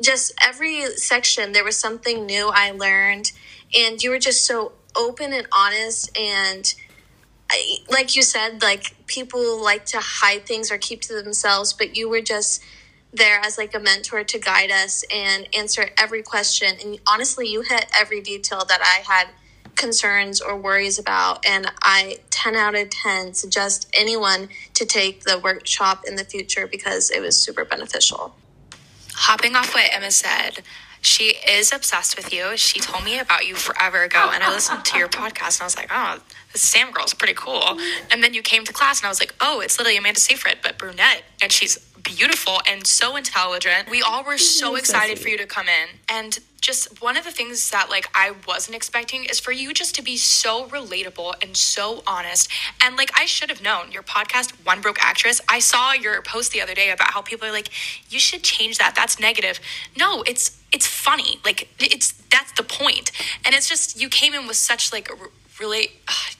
just 0.00 0.32
every 0.42 0.86
section 0.96 1.52
there 1.52 1.64
was 1.64 1.76
something 1.76 2.26
new 2.26 2.50
I 2.52 2.70
learned 2.70 3.32
and 3.74 4.02
you 4.02 4.10
were 4.10 4.18
just 4.18 4.46
so 4.46 4.72
open 4.96 5.32
and 5.32 5.46
honest 5.52 6.16
and 6.16 6.74
I, 7.52 7.78
like 7.90 8.14
you 8.14 8.22
said 8.22 8.62
like 8.62 8.94
people 9.06 9.62
like 9.62 9.84
to 9.86 9.98
hide 10.00 10.46
things 10.46 10.70
or 10.70 10.78
keep 10.78 11.00
to 11.02 11.14
themselves 11.14 11.72
but 11.72 11.96
you 11.96 12.08
were 12.08 12.20
just 12.20 12.62
there 13.12 13.40
as 13.40 13.58
like 13.58 13.74
a 13.74 13.80
mentor 13.80 14.22
to 14.22 14.38
guide 14.38 14.70
us 14.70 15.04
and 15.12 15.48
answer 15.56 15.90
every 15.98 16.22
question 16.22 16.76
and 16.82 16.98
honestly 17.08 17.48
you 17.48 17.62
hit 17.62 17.86
every 17.98 18.20
detail 18.20 18.64
that 18.68 18.80
I 18.80 19.12
had 19.12 19.28
concerns 19.74 20.40
or 20.40 20.56
worries 20.56 20.98
about 20.98 21.44
and 21.44 21.66
I 21.82 22.18
10 22.30 22.54
out 22.54 22.74
of 22.76 22.90
10 22.90 23.34
suggest 23.34 23.90
anyone 23.94 24.48
to 24.74 24.86
take 24.86 25.24
the 25.24 25.38
workshop 25.38 26.04
in 26.06 26.16
the 26.16 26.24
future 26.24 26.66
because 26.66 27.10
it 27.10 27.20
was 27.20 27.36
super 27.36 27.64
beneficial 27.64 28.34
hopping 29.20 29.54
off 29.54 29.74
what 29.74 29.92
Emma 29.92 30.10
said, 30.10 30.62
she 31.02 31.34
is 31.46 31.72
obsessed 31.72 32.16
with 32.16 32.32
you. 32.32 32.56
She 32.56 32.80
told 32.80 33.04
me 33.04 33.18
about 33.18 33.46
you 33.46 33.54
forever 33.54 34.02
ago, 34.02 34.30
and 34.32 34.42
I 34.42 34.50
listened 34.50 34.84
to 34.86 34.98
your 34.98 35.08
podcast, 35.08 35.58
and 35.58 35.62
I 35.62 35.64
was 35.64 35.76
like, 35.76 35.90
oh, 35.90 36.18
Sam 36.54 36.90
girl 36.90 37.04
is 37.04 37.14
pretty 37.14 37.34
cool. 37.34 37.78
And 38.10 38.22
then 38.22 38.34
you 38.34 38.42
came 38.42 38.64
to 38.64 38.72
class, 38.72 39.00
and 39.00 39.06
I 39.06 39.08
was 39.08 39.20
like, 39.20 39.34
oh, 39.40 39.60
it's 39.60 39.78
literally 39.78 39.96
Amanda 39.96 40.20
Seyfried, 40.20 40.58
but 40.62 40.78
brunette, 40.78 41.22
and 41.42 41.52
she's 41.52 41.78
beautiful 42.02 42.60
and 42.66 42.86
so 42.86 43.16
intelligent. 43.16 43.90
We 43.90 44.02
all 44.02 44.24
were 44.24 44.38
so 44.38 44.76
excited 44.76 45.18
for 45.18 45.28
you 45.28 45.36
to 45.38 45.46
come 45.46 45.68
in, 45.68 45.88
and 46.08 46.38
just 46.60 47.00
one 47.00 47.16
of 47.16 47.24
the 47.24 47.30
things 47.30 47.70
that 47.70 47.88
like 47.88 48.06
I 48.14 48.32
wasn't 48.46 48.76
expecting 48.76 49.24
is 49.24 49.40
for 49.40 49.52
you 49.52 49.72
just 49.72 49.94
to 49.94 50.02
be 50.02 50.16
so 50.16 50.66
relatable 50.66 51.34
and 51.42 51.56
so 51.56 52.02
honest. 52.06 52.50
And 52.82 52.96
like 52.96 53.10
I 53.18 53.24
should 53.24 53.48
have 53.50 53.62
known 53.62 53.92
your 53.92 54.02
podcast, 54.02 54.52
One 54.64 54.80
Broke 54.80 55.00
Actress. 55.00 55.40
I 55.48 55.58
saw 55.58 55.92
your 55.92 56.20
post 56.22 56.52
the 56.52 56.60
other 56.60 56.74
day 56.74 56.90
about 56.90 57.12
how 57.12 57.22
people 57.22 57.48
are 57.48 57.52
like, 57.52 57.70
you 58.10 58.18
should 58.18 58.42
change 58.42 58.78
that. 58.78 58.94
That's 58.94 59.18
negative. 59.18 59.60
No, 59.98 60.22
it's 60.22 60.60
it's 60.72 60.86
funny. 60.86 61.40
Like 61.44 61.68
it's 61.78 62.12
that's 62.30 62.52
the 62.52 62.62
point. 62.62 63.10
And 63.44 63.54
it's 63.54 63.68
just 63.68 64.00
you 64.00 64.08
came 64.08 64.34
in 64.34 64.46
with 64.46 64.56
such 64.56 64.92
like 64.92 65.10
really 65.60 65.92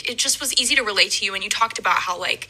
it 0.09 0.19
just 0.19 0.41
was 0.41 0.53
easy 0.55 0.75
to 0.75 0.83
relate 0.83 1.13
to 1.13 1.25
you 1.25 1.35
and 1.35 1.45
you 1.45 1.51
talked 1.51 1.79
about 1.79 1.97
how 1.97 2.19
like 2.19 2.49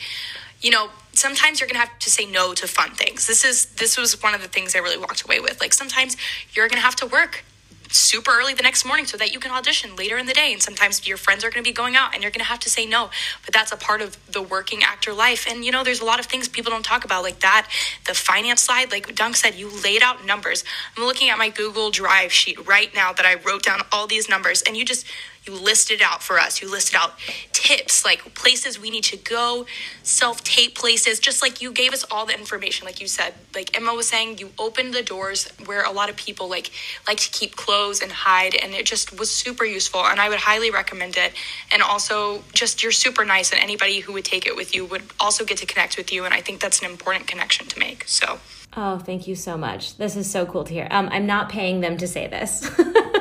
you 0.63 0.71
know, 0.71 0.91
sometimes 1.13 1.59
you're 1.59 1.69
gonna 1.69 1.79
have 1.79 1.99
to 1.99 2.11
say 2.11 2.27
no 2.27 2.53
to 2.55 2.69
fun 2.69 2.91
things. 2.91 3.27
This 3.27 3.45
is 3.45 3.67
this 3.67 3.97
was 3.97 4.23
one 4.23 4.35
of 4.35 4.43
the 4.43 4.49
things 4.49 4.75
I 4.75 4.79
really 4.79 4.99
walked 4.99 5.23
away 5.23 5.41
with. 5.41 5.61
Like 5.61 5.73
sometimes 5.73 6.17
you're 6.53 6.69
gonna 6.69 6.83
have 6.83 6.97
to 6.97 7.07
work 7.07 7.45
super 7.93 8.31
early 8.31 8.55
the 8.55 8.63
next 8.63 8.85
morning 8.85 9.05
so 9.05 9.17
that 9.17 9.33
you 9.33 9.41
can 9.41 9.51
audition 9.51 9.97
later 9.97 10.17
in 10.17 10.27
the 10.27 10.33
day. 10.33 10.53
And 10.53 10.63
sometimes 10.63 11.07
your 11.09 11.17
friends 11.17 11.45
are 11.45 11.51
to 11.51 11.63
be 11.63 11.73
going 11.73 11.97
out 11.97 12.15
and 12.15 12.23
you're 12.23 12.31
to 12.31 12.43
have 12.45 12.61
to 12.61 12.71
say 12.71 12.87
no. 12.87 13.11
But 13.45 13.53
that's 13.53 13.73
a 13.73 13.77
part 13.77 14.01
of 14.01 14.17
the 14.33 14.41
working 14.41 14.83
actor 14.83 15.13
life. 15.13 15.47
And, 15.49 15.65
you 15.65 15.73
know, 15.73 15.83
there's 15.83 16.01
a 16.01 16.05
lot 16.05 16.21
of 16.21 16.27
things 16.27 16.49
people 16.49 16.71
don't 16.71 16.85
talk 16.85 17.05
about 17.05 17.25
like 17.25 17.41
that. 17.41 17.69
The 18.07 18.15
finance 18.15 18.63
side, 18.63 18.93
like 18.93 19.13
Dung 19.15 19.35
said, 19.35 19.57
you 19.57 19.71
laid 19.83 20.03
out 20.03 20.25
numbers. 20.25 20.65
I'm 20.97 21.05
looking 21.05 21.31
at 21.31 21.39
my 21.39 21.49
Google 21.49 21.91
Drive 21.91 22.33
sheet 22.33 22.65
right 22.67 22.95
now 22.95 23.13
that 23.13 23.27
I 23.27 23.35
wrote 23.35 23.65
down 23.65 23.81
all 23.91 24.07
these 24.07 24.29
numbers 24.29 24.63
and 24.63 24.77
you 24.77 24.85
just 24.85 25.05
you 25.51 25.63
listed 25.63 26.01
out 26.03 26.23
for 26.23 26.39
us. 26.39 26.63
You 26.63 26.71
listed 26.71 26.97
out 26.97 27.19
tips, 27.53 28.05
like 28.05 28.35
places 28.35 28.81
we 28.81 28.91
need 28.91 29.05
to 29.05 29.17
go, 29.17 29.67
self 30.03 30.43
tape 30.45 30.75
places, 30.75 31.19
just 31.19 31.43
like 31.43 31.61
you 31.61 31.73
gave 31.73 31.93
us 31.93 32.05
all 32.11 32.27
the 32.27 32.35
information. 32.39 32.87
Like 32.87 33.01
you 33.01 33.09
said, 33.09 33.35
like 33.55 33.77
Emma 33.77 33.95
was 33.95 34.09
saying, 34.09 34.39
you 34.39 34.51
opened 34.59 34.95
the 34.95 35.03
doors 35.03 35.49
where 35.67 35.85
a 35.85 35.91
lot 35.91 36.09
of 36.09 36.17
people 36.17 36.49
like 36.49 36.71
like 37.07 37.19
to 37.19 37.31
keep 37.31 37.57
clothes 37.57 38.01
and 38.03 38.13
hide, 38.13 38.55
and 38.55 38.73
it 38.73 38.87
just 38.87 39.19
was 39.19 39.31
super 39.31 39.65
useful. 39.65 40.05
And 40.05 40.21
I 40.21 40.29
would 40.29 40.39
highly 40.39 40.71
recommend 40.71 41.17
it. 41.17 41.33
And 41.73 41.83
also, 41.83 42.43
just 42.53 42.83
you're 42.83 42.93
super 42.93 43.25
nice, 43.25 43.53
and 43.53 43.61
anybody 43.61 44.01
who 44.01 44.13
would 44.13 44.25
take 44.25 44.47
it 44.47 44.57
with 44.57 44.75
you 44.75 44.85
would 44.87 45.03
also 45.19 45.45
get 45.45 45.59
to 45.59 45.67
connect 45.67 45.97
with 45.97 46.13
you. 46.13 46.25
And 46.25 46.35
I 46.35 46.41
think 46.41 46.61
that's 46.61 46.81
an 46.81 46.91
important 46.91 47.27
connection 47.27 47.67
to 47.67 47.79
make. 47.79 48.05
So. 48.07 48.39
Oh, 48.77 48.99
thank 48.99 49.27
you 49.27 49.35
so 49.35 49.57
much. 49.57 49.97
This 49.97 50.15
is 50.15 50.31
so 50.31 50.47
cool 50.47 50.63
to 50.63 50.73
hear. 50.73 50.87
Um, 50.93 51.09
I'm 51.11 51.27
not 51.27 51.49
paying 51.49 51.81
them 51.81 51.97
to 51.97 52.07
say 52.07 52.29
this. 52.29 52.71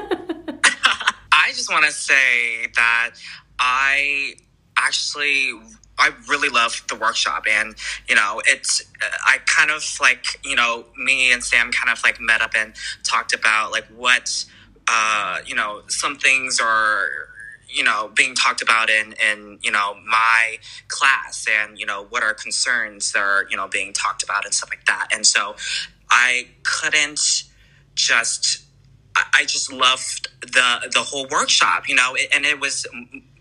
just 1.48 1.72
want 1.72 1.86
to 1.86 1.92
say 1.92 2.68
that 2.76 3.12
I 3.60 4.34
actually 4.78 5.54
I 5.98 6.12
really 6.30 6.50
love 6.50 6.82
the 6.88 6.96
workshop, 6.96 7.44
and 7.50 7.76
you 8.08 8.16
know, 8.16 8.42
it's 8.46 8.82
I 9.02 9.40
kind 9.46 9.70
of 9.70 9.84
like 10.00 10.40
you 10.44 10.56
know 10.56 10.86
me 10.98 11.32
and 11.32 11.44
Sam 11.44 11.72
kind 11.72 11.92
of 11.92 12.02
like 12.04 12.20
met 12.22 12.42
up 12.42 12.52
and 12.56 12.74
talked 13.04 13.34
about 13.34 13.72
like 13.72 13.86
what 13.88 14.46
uh, 14.88 15.40
you 15.46 15.56
know 15.56 15.82
some 15.88 16.18
things 16.18 16.60
are 16.60 17.08
you 17.68 17.84
know 17.84 18.10
being 18.16 18.34
talked 18.34 18.62
about 18.62 18.90
in 18.90 19.14
in 19.14 19.60
you 19.62 19.72
know 19.72 19.96
my 20.08 20.58
class 20.88 21.46
and 21.50 21.78
you 21.78 21.86
know 21.86 22.06
what 22.10 22.24
are 22.24 22.34
concerns 22.34 23.12
that 23.12 23.20
are 23.20 23.46
you 23.50 23.58
know 23.58 23.68
being 23.68 23.94
talked 23.94 24.24
about 24.24 24.46
and 24.46 24.54
stuff 24.54 24.70
like 24.70 24.86
that. 24.86 25.10
And 25.14 25.26
so 25.26 25.56
i 26.12 26.48
couldn't 26.64 27.44
just 27.96 28.64
I 29.34 29.46
just 29.46 29.72
loved 29.72 30.28
the 30.42 30.90
the 30.94 31.02
whole 31.02 31.28
workshop, 31.30 31.88
you 31.88 31.96
know, 31.96 32.16
and 32.34 32.46
it 32.46 32.60
was 32.60 32.86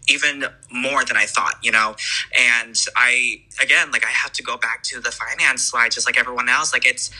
even 0.09 0.45
more 0.71 1.05
than 1.05 1.17
I 1.17 1.27
thought, 1.27 1.59
you 1.63 1.71
know. 1.71 1.97
And 2.37 2.77
I 2.97 3.43
again, 3.63 3.91
like 3.91 4.05
I 4.05 4.11
have 4.11 4.33
to 4.33 4.43
go 4.43 4.57
back 4.57 4.83
to 4.85 5.01
the 5.01 5.11
finance 5.11 5.63
slide, 5.63 5.93
just 5.93 6.07
like 6.07 6.19
everyone 6.19 6.49
else. 6.49 6.73
Like 6.73 6.87
it's, 6.87 7.11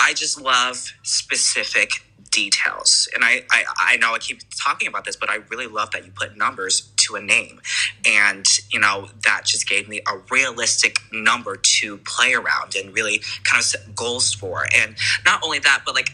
I 0.00 0.14
just 0.14 0.40
love 0.40 0.92
specific 1.02 1.90
details, 2.30 3.08
and 3.14 3.24
I 3.24 3.44
I, 3.50 3.64
I 3.78 3.96
know 3.96 4.14
I 4.14 4.18
keep 4.18 4.40
talking 4.62 4.88
about 4.88 5.04
this, 5.04 5.16
but 5.16 5.28
I 5.28 5.36
really 5.50 5.66
love 5.66 5.90
that 5.92 6.04
you 6.04 6.12
put 6.12 6.36
numbers 6.36 6.92
to 6.98 7.16
a 7.16 7.20
name, 7.20 7.60
and 8.06 8.46
you 8.70 8.78
know 8.78 9.08
that 9.24 9.44
just 9.44 9.68
gave 9.68 9.88
me 9.88 10.00
a 10.06 10.18
realistic 10.30 11.00
number 11.12 11.56
to 11.56 11.98
play 11.98 12.34
around 12.34 12.76
and 12.76 12.94
really 12.94 13.20
kind 13.44 13.60
of 13.60 13.64
set 13.64 13.94
goals 13.94 14.32
for. 14.32 14.66
And 14.74 14.96
not 15.24 15.42
only 15.42 15.58
that, 15.60 15.82
but 15.84 15.94
like 15.94 16.10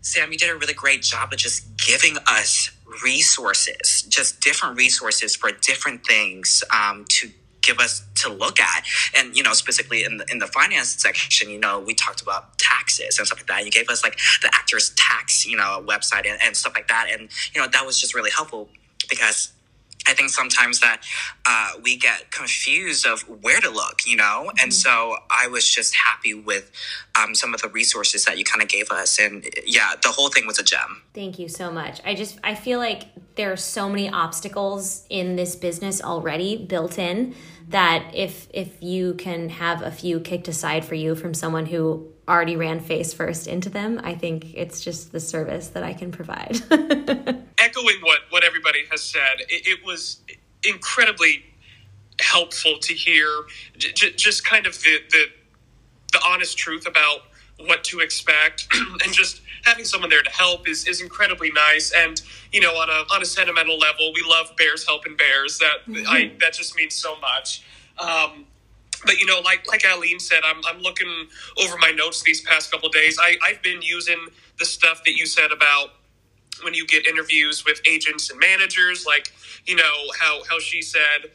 Sam, 0.00 0.32
you 0.32 0.38
did 0.38 0.50
a 0.50 0.56
really 0.56 0.74
great 0.74 1.02
job 1.02 1.32
of 1.32 1.38
just 1.38 1.76
giving 1.76 2.16
us 2.26 2.70
resources, 3.02 4.02
just 4.08 4.40
different 4.40 4.76
resources 4.76 5.36
for 5.36 5.50
different 5.50 6.06
things 6.06 6.64
um, 6.74 7.04
to 7.08 7.30
give 7.62 7.78
us 7.78 8.02
to 8.14 8.32
look 8.32 8.58
at. 8.60 8.84
And, 9.16 9.36
you 9.36 9.42
know, 9.42 9.52
specifically 9.52 10.04
in 10.04 10.18
the, 10.18 10.26
in 10.30 10.38
the 10.38 10.46
finance 10.46 10.88
section, 10.88 11.50
you 11.50 11.60
know, 11.60 11.78
we 11.78 11.94
talked 11.94 12.22
about 12.22 12.58
taxes 12.58 13.18
and 13.18 13.26
stuff 13.26 13.38
like 13.38 13.46
that. 13.48 13.64
You 13.64 13.70
gave 13.70 13.88
us 13.88 14.02
like 14.02 14.18
the 14.40 14.50
actor's 14.54 14.90
tax, 14.96 15.44
you 15.46 15.56
know, 15.56 15.84
website 15.86 16.26
and, 16.26 16.38
and 16.42 16.56
stuff 16.56 16.72
like 16.74 16.88
that. 16.88 17.08
And, 17.12 17.28
you 17.54 17.60
know, 17.60 17.68
that 17.68 17.84
was 17.84 18.00
just 18.00 18.14
really 18.14 18.30
helpful 18.30 18.68
because 19.08 19.52
I 20.06 20.14
think 20.14 20.30
sometimes 20.30 20.80
that 20.80 21.02
uh, 21.44 21.72
we 21.82 21.96
get 21.96 22.30
confused 22.30 23.06
of 23.06 23.22
where 23.42 23.60
to 23.60 23.70
look, 23.70 24.06
you 24.06 24.16
know? 24.16 24.46
Mm-hmm. 24.48 24.58
And 24.62 24.74
so 24.74 25.16
I 25.30 25.48
was 25.48 25.68
just 25.68 25.94
happy 25.94 26.34
with 26.34 26.70
um, 27.20 27.34
some 27.34 27.54
of 27.54 27.60
the 27.60 27.68
resources 27.68 28.24
that 28.24 28.38
you 28.38 28.44
kind 28.44 28.62
of 28.62 28.68
gave 28.68 28.90
us. 28.90 29.18
And 29.18 29.46
yeah, 29.66 29.92
the 30.02 30.10
whole 30.10 30.28
thing 30.28 30.46
was 30.46 30.58
a 30.58 30.62
gem. 30.62 31.02
Thank 31.14 31.38
you 31.38 31.48
so 31.48 31.70
much. 31.70 32.00
I 32.04 32.14
just, 32.14 32.38
I 32.42 32.54
feel 32.54 32.78
like 32.78 33.04
there 33.34 33.52
are 33.52 33.56
so 33.56 33.88
many 33.88 34.08
obstacles 34.08 35.06
in 35.10 35.36
this 35.36 35.56
business 35.56 36.02
already 36.02 36.56
built 36.56 36.98
in 36.98 37.34
that 37.68 38.10
if 38.14 38.48
if 38.52 38.82
you 38.82 39.14
can 39.14 39.50
have 39.50 39.82
a 39.82 39.90
few 39.90 40.20
kicked 40.20 40.48
aside 40.48 40.84
for 40.84 40.94
you 40.94 41.14
from 41.14 41.34
someone 41.34 41.66
who 41.66 42.10
already 42.26 42.56
ran 42.56 42.80
face 42.80 43.12
first 43.12 43.46
into 43.46 43.70
them, 43.70 44.00
I 44.02 44.14
think 44.14 44.54
it's 44.54 44.80
just 44.80 45.12
the 45.12 45.20
service 45.20 45.68
that 45.68 45.82
I 45.82 45.94
can 45.94 46.10
provide. 46.10 46.56
Echoing 46.70 48.00
what 48.02 48.20
what 48.30 48.44
everybody 48.68 48.90
has 48.90 49.02
said, 49.02 49.40
it, 49.48 49.66
it 49.66 49.84
was 49.84 50.20
incredibly 50.64 51.44
helpful 52.20 52.78
to 52.80 52.94
hear 52.94 53.28
j- 53.76 54.12
just 54.12 54.44
kind 54.44 54.66
of 54.66 54.74
the, 54.82 54.98
the 55.10 55.24
the 56.12 56.20
honest 56.26 56.56
truth 56.56 56.86
about 56.86 57.20
what 57.66 57.84
to 57.84 58.00
expect. 58.00 58.66
And 59.04 59.12
just 59.12 59.42
having 59.64 59.84
someone 59.84 60.08
there 60.10 60.22
to 60.22 60.30
help 60.30 60.66
is, 60.68 60.86
is 60.88 61.02
incredibly 61.02 61.52
nice. 61.52 61.92
And 61.94 62.20
you 62.52 62.60
know 62.60 62.72
on 62.72 62.88
a 62.88 63.14
on 63.14 63.22
a 63.22 63.24
sentimental 63.24 63.78
level 63.78 64.12
we 64.14 64.24
love 64.28 64.56
bears 64.56 64.86
helping 64.86 65.16
bears. 65.16 65.58
That 65.58 65.86
mm-hmm. 65.86 66.08
i 66.08 66.32
that 66.40 66.52
just 66.52 66.76
means 66.76 66.94
so 66.94 67.18
much. 67.20 67.64
Um, 67.98 68.46
but 69.04 69.18
you 69.20 69.26
know 69.26 69.40
like 69.40 69.66
like 69.68 69.84
Eileen 69.86 70.18
said 70.18 70.40
i'm, 70.44 70.60
I'm 70.66 70.80
looking 70.80 71.28
over 71.62 71.76
my 71.78 71.92
notes 71.92 72.22
these 72.22 72.40
past 72.40 72.72
couple 72.72 72.88
days. 72.88 73.16
I, 73.20 73.36
i've 73.44 73.62
been 73.62 73.80
using 73.80 74.26
the 74.58 74.64
stuff 74.64 75.04
that 75.04 75.14
you 75.16 75.24
said 75.24 75.52
about 75.52 75.90
when 76.62 76.74
you 76.74 76.86
get 76.86 77.06
interviews 77.06 77.64
with 77.64 77.80
agents 77.86 78.30
and 78.30 78.38
managers 78.40 79.04
like 79.06 79.32
you 79.66 79.76
know 79.76 79.96
how 80.20 80.42
how 80.48 80.58
she 80.58 80.82
said 80.82 81.30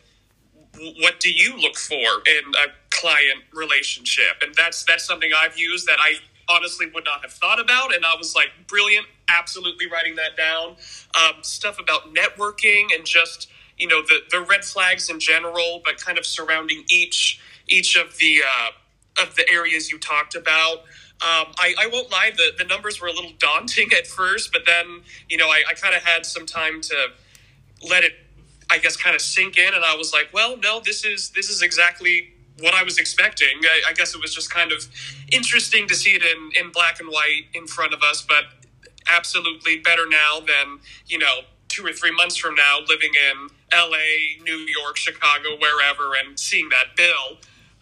what 0.99 1.19
do 1.19 1.31
you 1.31 1.55
look 1.57 1.77
for 1.77 1.93
in 1.95 2.51
a 2.55 2.71
client 2.89 3.43
relationship? 3.53 4.41
And 4.41 4.55
that's 4.55 4.83
that's 4.83 5.05
something 5.05 5.31
i've 5.37 5.57
used 5.57 5.87
that 5.87 5.97
i 5.99 6.13
honestly 6.49 6.87
would 6.93 7.05
not 7.05 7.21
have 7.21 7.31
thought 7.31 7.59
about 7.59 7.95
and 7.95 8.05
i 8.05 8.15
was 8.17 8.35
like 8.35 8.49
brilliant 8.67 9.05
absolutely 9.29 9.87
writing 9.87 10.15
that 10.15 10.35
down. 10.37 10.75
Um, 11.15 11.43
stuff 11.43 11.79
about 11.79 12.13
networking 12.13 12.93
and 12.93 13.05
just 13.05 13.49
you 13.77 13.87
know 13.87 14.01
the 14.01 14.19
the 14.31 14.41
red 14.41 14.63
flags 14.63 15.09
in 15.09 15.19
general 15.19 15.81
but 15.83 15.97
kind 15.97 16.17
of 16.17 16.25
surrounding 16.25 16.83
each 16.89 17.39
each 17.67 17.95
of 17.95 18.17
the 18.17 18.41
uh, 18.43 19.23
of 19.23 19.35
the 19.35 19.49
areas 19.49 19.91
you 19.91 19.99
talked 19.99 20.35
about 20.35 20.83
um, 21.21 21.53
I, 21.57 21.73
I, 21.79 21.87
won't 21.87 22.11
lie, 22.11 22.31
the, 22.35 22.51
the 22.57 22.65
numbers 22.65 22.99
were 22.99 23.07
a 23.07 23.13
little 23.13 23.31
daunting 23.39 23.89
at 23.93 24.07
first, 24.07 24.51
but 24.51 24.63
then, 24.65 25.03
you 25.29 25.37
know, 25.37 25.47
I, 25.47 25.63
I 25.69 25.73
kind 25.73 25.95
of 25.95 26.03
had 26.03 26.25
some 26.25 26.45
time 26.45 26.81
to 26.81 27.07
let 27.89 28.03
it 28.03 28.13
I 28.73 28.79
guess 28.79 28.97
kind 28.97 29.15
of 29.15 29.21
sink 29.21 29.57
in, 29.57 29.73
and 29.73 29.85
I 29.85 29.95
was 29.95 30.13
like, 30.13 30.29
well, 30.33 30.57
no, 30.57 30.81
this 30.83 31.05
is 31.05 31.29
this 31.29 31.49
is 31.49 31.61
exactly 31.61 32.33
what 32.59 32.73
I 32.73 32.83
was 32.83 32.97
expecting. 32.97 33.59
I, 33.63 33.89
I, 33.89 33.93
guess 33.93 34.13
it 34.15 34.21
was 34.21 34.33
just 34.33 34.51
kind 34.51 34.71
of 34.71 34.87
interesting 35.31 35.87
to 35.87 35.95
see 35.95 36.11
it 36.11 36.23
in 36.23 36.51
in 36.59 36.71
black 36.71 36.99
and 36.99 37.09
white 37.09 37.45
in 37.53 37.67
front 37.67 37.93
of 37.93 38.01
us, 38.01 38.23
but 38.27 38.45
absolutely 39.07 39.77
better 39.77 40.07
now 40.09 40.39
than 40.39 40.79
you 41.05 41.19
know 41.19 41.41
two 41.67 41.85
or 41.85 41.93
three 41.93 42.11
months 42.11 42.35
from 42.35 42.55
now, 42.55 42.79
living 42.87 43.11
in 43.31 43.49
L.A., 43.71 44.41
New 44.43 44.57
York, 44.57 44.95
Chicago, 44.95 45.49
wherever, 45.59 46.13
and 46.15 46.39
seeing 46.39 46.69
that 46.69 46.95
bill. 46.95 47.37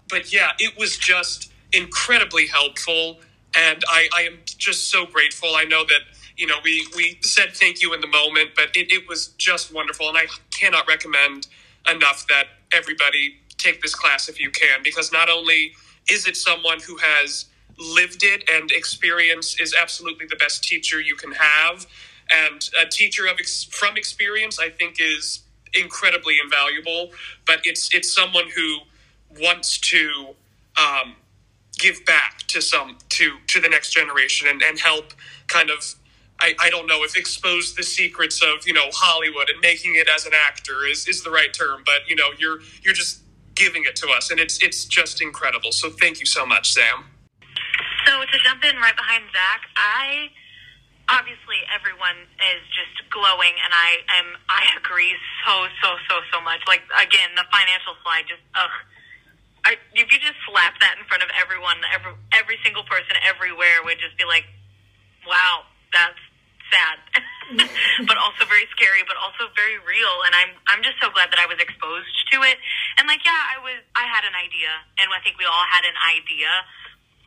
But 0.09 0.31
yeah, 0.31 0.51
it 0.59 0.77
was 0.77 0.97
just 0.97 1.50
incredibly 1.73 2.47
helpful, 2.47 3.19
and 3.55 3.83
I, 3.89 4.07
I 4.15 4.21
am 4.23 4.39
just 4.45 4.89
so 4.89 5.05
grateful. 5.05 5.55
I 5.55 5.63
know 5.63 5.83
that 5.85 6.01
you 6.37 6.47
know, 6.47 6.55
we, 6.63 6.87
we 6.95 7.19
said 7.21 7.51
thank 7.53 7.81
you 7.83 7.93
in 7.93 8.01
the 8.01 8.07
moment, 8.07 8.51
but 8.55 8.75
it, 8.75 8.91
it 8.91 9.07
was 9.07 9.27
just 9.37 9.71
wonderful. 9.71 10.09
And 10.09 10.17
I 10.17 10.25
cannot 10.49 10.87
recommend 10.87 11.47
enough 11.87 12.25
that 12.29 12.45
everybody 12.73 13.35
take 13.57 13.81
this 13.81 13.93
class 13.93 14.27
if 14.27 14.39
you 14.39 14.49
can, 14.49 14.81
because 14.83 15.11
not 15.11 15.29
only 15.29 15.73
is 16.09 16.25
it 16.27 16.35
someone 16.35 16.79
who 16.79 16.97
has 16.97 17.45
lived 17.77 18.23
it 18.23 18.49
and 18.51 18.71
experience 18.71 19.59
is 19.59 19.75
absolutely 19.79 20.25
the 20.25 20.35
best 20.35 20.63
teacher 20.63 20.99
you 20.99 21.15
can 21.15 21.31
have. 21.31 21.85
And 22.31 22.67
a 22.81 22.89
teacher 22.89 23.27
of 23.27 23.35
ex- 23.39 23.65
from 23.65 23.97
experience, 23.97 24.59
I 24.59 24.69
think, 24.69 24.95
is 24.99 25.41
incredibly 25.73 26.37
invaluable. 26.43 27.11
But 27.45 27.61
it's 27.65 27.93
it's 27.93 28.11
someone 28.13 28.49
who 28.55 28.79
wants 29.39 29.77
to 29.79 30.27
um, 30.77 31.15
give 31.81 32.05
back 32.05 32.39
to 32.47 32.61
some 32.61 32.97
to 33.09 33.37
to 33.47 33.59
the 33.59 33.67
next 33.67 33.91
generation 33.91 34.47
and, 34.47 34.61
and 34.61 34.79
help 34.79 35.13
kind 35.47 35.69
of 35.69 35.95
I, 36.39 36.55
I 36.59 36.69
don't 36.69 36.87
know 36.87 37.03
if 37.03 37.15
expose 37.17 37.75
the 37.75 37.83
secrets 37.83 38.41
of 38.41 38.65
you 38.65 38.73
know 38.73 38.89
Hollywood 38.93 39.49
and 39.49 39.59
making 39.61 39.95
it 39.95 40.07
as 40.07 40.25
an 40.25 40.33
actor 40.33 40.85
is, 40.85 41.07
is 41.07 41.23
the 41.23 41.29
right 41.29 41.53
term, 41.53 41.83
but 41.85 42.07
you 42.07 42.15
know 42.15 42.29
you're 42.37 42.59
you're 42.81 42.93
just 42.93 43.21
giving 43.55 43.83
it 43.83 43.95
to 43.97 44.09
us, 44.09 44.31
and 44.31 44.39
it's 44.39 44.61
it's 44.61 44.85
just 44.85 45.21
incredible. 45.21 45.71
So 45.71 45.89
thank 45.89 46.19
you 46.19 46.25
so 46.25 46.45
much, 46.45 46.73
Sam. 46.73 47.05
So 48.05 48.21
to 48.21 48.37
jump 48.43 48.63
in 48.63 48.77
right 48.77 48.95
behind 48.95 49.25
Zach, 49.33 49.61
I 49.77 50.29
obviously 51.09 51.61
everyone 51.69 52.25
is 52.41 52.61
just 52.73 53.09
glowing, 53.13 53.53
and 53.61 53.73
I 53.73 54.01
am 54.17 54.27
I 54.49 54.65
agree 54.77 55.13
so 55.45 55.69
so 55.81 55.89
so 56.09 56.15
so 56.33 56.41
much. 56.41 56.61
Like 56.65 56.81
again, 56.97 57.37
the 57.37 57.45
financial 57.53 57.93
slide 58.01 58.25
just 58.25 58.41
ugh 58.55 58.73
I, 59.65 59.77
if 59.93 60.09
you 60.09 60.17
just 60.17 60.39
slap 60.49 60.73
that 60.81 60.97
in 60.97 61.05
front 61.05 61.21
of 61.21 61.29
everyone, 61.37 61.77
every 61.93 62.13
every 62.33 62.57
single 62.65 62.83
person 62.89 63.13
everywhere 63.21 63.85
would 63.85 64.01
just 64.01 64.17
be 64.17 64.25
like, 64.25 64.45
"Wow, 65.27 65.69
that's 65.93 66.17
sad," 66.73 66.97
but 68.09 68.17
also 68.17 68.49
very 68.49 68.65
scary, 68.73 69.05
but 69.05 69.17
also 69.21 69.53
very 69.53 69.77
real. 69.85 70.15
And 70.25 70.33
I'm 70.33 70.51
I'm 70.65 70.81
just 70.81 70.97
so 70.97 71.13
glad 71.13 71.29
that 71.29 71.37
I 71.37 71.45
was 71.45 71.61
exposed 71.61 72.15
to 72.33 72.41
it. 72.41 72.57
And 72.97 73.05
like, 73.05 73.21
yeah, 73.21 73.37
I 73.37 73.61
was 73.61 73.79
I 73.93 74.09
had 74.09 74.25
an 74.25 74.33
idea, 74.33 74.73
and 74.97 75.13
I 75.13 75.21
think 75.21 75.37
we 75.37 75.45
all 75.45 75.67
had 75.69 75.85
an 75.85 75.97
idea, 76.09 76.49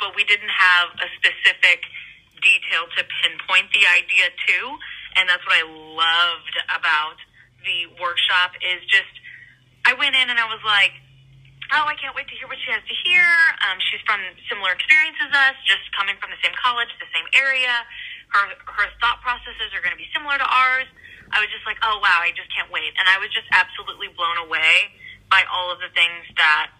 but 0.03 0.19
we 0.19 0.27
didn't 0.27 0.51
have 0.51 0.91
a 0.99 1.09
specific 1.23 1.87
detail 2.43 2.91
to 2.99 3.01
pinpoint 3.23 3.71
the 3.73 3.87
idea 3.87 4.29
to. 4.29 4.59
And 5.17 5.31
that's 5.31 5.47
what 5.47 5.55
I 5.55 5.65
loved 5.65 6.55
about 6.75 7.17
the 7.63 7.89
workshop 7.97 8.59
is 8.61 8.83
just 8.91 9.15
I 9.87 9.95
went 9.95 10.17
in 10.17 10.29
and 10.29 10.37
I 10.37 10.49
was 10.51 10.61
like 10.67 10.93
oh, 11.75 11.87
I 11.91 11.99
can't 11.99 12.15
wait 12.15 12.31
to 12.31 12.37
hear 12.39 12.47
what 12.47 12.59
she 12.63 12.71
has 12.71 12.83
to 12.87 12.97
hear. 13.03 13.27
Um, 13.67 13.83
she's 13.83 14.03
from 14.07 14.23
similar 14.47 14.71
experience 14.71 15.19
as 15.27 15.35
us, 15.35 15.59
just 15.67 15.83
coming 15.99 16.15
from 16.23 16.31
the 16.31 16.39
same 16.41 16.55
college, 16.55 16.87
the 17.03 17.11
same 17.11 17.27
area. 17.35 17.83
Her 18.31 18.47
her 18.79 18.87
thought 19.03 19.19
processes 19.23 19.75
are 19.75 19.83
going 19.83 19.95
to 19.95 20.01
be 20.01 20.07
similar 20.15 20.39
to 20.39 20.47
ours. 20.47 20.87
I 21.35 21.43
was 21.43 21.51
just 21.51 21.67
like, 21.67 21.79
oh 21.83 21.99
wow, 21.99 22.23
I 22.23 22.31
just 22.35 22.51
can't 22.55 22.71
wait, 22.71 22.95
and 22.95 23.11
I 23.11 23.19
was 23.19 23.31
just 23.35 23.51
absolutely 23.51 24.11
blown 24.15 24.39
away 24.39 24.95
by 25.31 25.43
all 25.51 25.75
of 25.75 25.83
the 25.83 25.91
things 25.95 26.31
that 26.39 26.71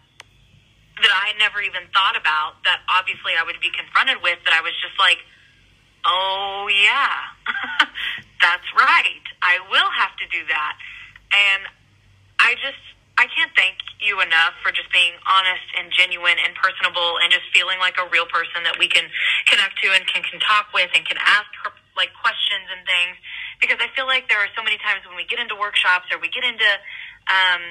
that 1.03 1.11
I 1.11 1.35
had 1.35 1.39
never 1.43 1.59
even 1.59 1.91
thought 1.91 2.15
about. 2.15 2.63
That 2.63 2.87
obviously 2.87 3.35
I 3.35 3.43
would 3.43 3.59
be 3.59 3.75
confronted 3.75 4.23
with. 4.23 4.39
That 4.47 4.55
I 4.55 4.63
was 4.63 4.75
just 4.79 4.95
like, 5.03 5.19
oh 6.07 6.71
yeah, 6.71 7.35
that's 8.45 8.69
right. 8.79 9.27
I 9.43 9.59
will 9.67 9.91
have 9.91 10.15
to 10.23 10.27
do 10.31 10.43
that, 10.47 10.75
and 11.35 11.63
I 12.39 12.55
just 12.63 12.94
I 13.15 13.31
can't 13.31 13.55
thank 13.55 13.79
you 14.03 14.19
enough 14.21 14.59
for 14.61 14.75
just 14.75 14.91
being 14.91 15.15
honest 15.23 15.65
and 15.79 15.89
genuine 15.95 16.37
and 16.43 16.53
personable 16.59 17.23
and 17.23 17.31
just 17.31 17.47
feeling 17.55 17.79
like 17.79 17.95
a 17.97 18.07
real 18.11 18.27
person 18.27 18.67
that 18.67 18.75
we 18.77 18.91
can 18.91 19.07
connect 19.47 19.79
to 19.87 19.95
and 19.95 20.03
can, 20.11 20.27
can 20.27 20.43
talk 20.43 20.75
with 20.75 20.91
and 20.99 21.07
can 21.07 21.17
ask 21.23 21.47
her 21.63 21.71
like 21.95 22.11
questions 22.19 22.67
and 22.75 22.83
things 22.83 23.15
because 23.63 23.79
I 23.79 23.89
feel 23.95 24.11
like 24.11 24.27
there 24.27 24.43
are 24.43 24.51
so 24.59 24.67
many 24.67 24.77
times 24.83 25.07
when 25.07 25.15
we 25.15 25.25
get 25.31 25.39
into 25.39 25.55
workshops 25.55 26.11
or 26.11 26.19
we 26.19 26.27
get 26.29 26.43
into 26.43 26.67
um, 27.31 27.63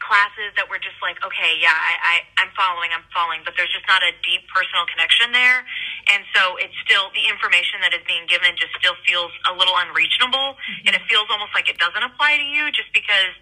classes 0.00 0.56
that 0.56 0.66
we're 0.72 0.80
just 0.80 0.96
like, 1.04 1.20
okay, 1.20 1.60
yeah, 1.60 1.74
I, 1.74 1.94
I, 2.00 2.14
I'm 2.42 2.52
following, 2.56 2.90
I'm 2.96 3.04
following, 3.12 3.44
but 3.44 3.54
there's 3.54 3.70
just 3.70 3.84
not 3.86 4.00
a 4.00 4.12
deep 4.24 4.48
personal 4.50 4.88
connection 4.88 5.36
there. 5.36 5.62
And 6.10 6.24
so 6.32 6.56
it's 6.58 6.74
still, 6.82 7.12
the 7.12 7.28
information 7.28 7.84
that 7.84 7.92
is 7.92 8.02
being 8.08 8.24
given 8.26 8.56
just 8.56 8.72
still 8.80 8.96
feels 9.04 9.30
a 9.46 9.52
little 9.52 9.76
unreachable 9.76 10.56
mm-hmm. 10.56 10.86
and 10.88 10.92
it 10.96 11.04
feels 11.06 11.28
almost 11.28 11.52
like 11.52 11.68
it 11.68 11.76
doesn't 11.76 12.02
apply 12.02 12.40
to 12.40 12.46
you 12.46 12.72
just 12.72 12.88
because 12.96 13.36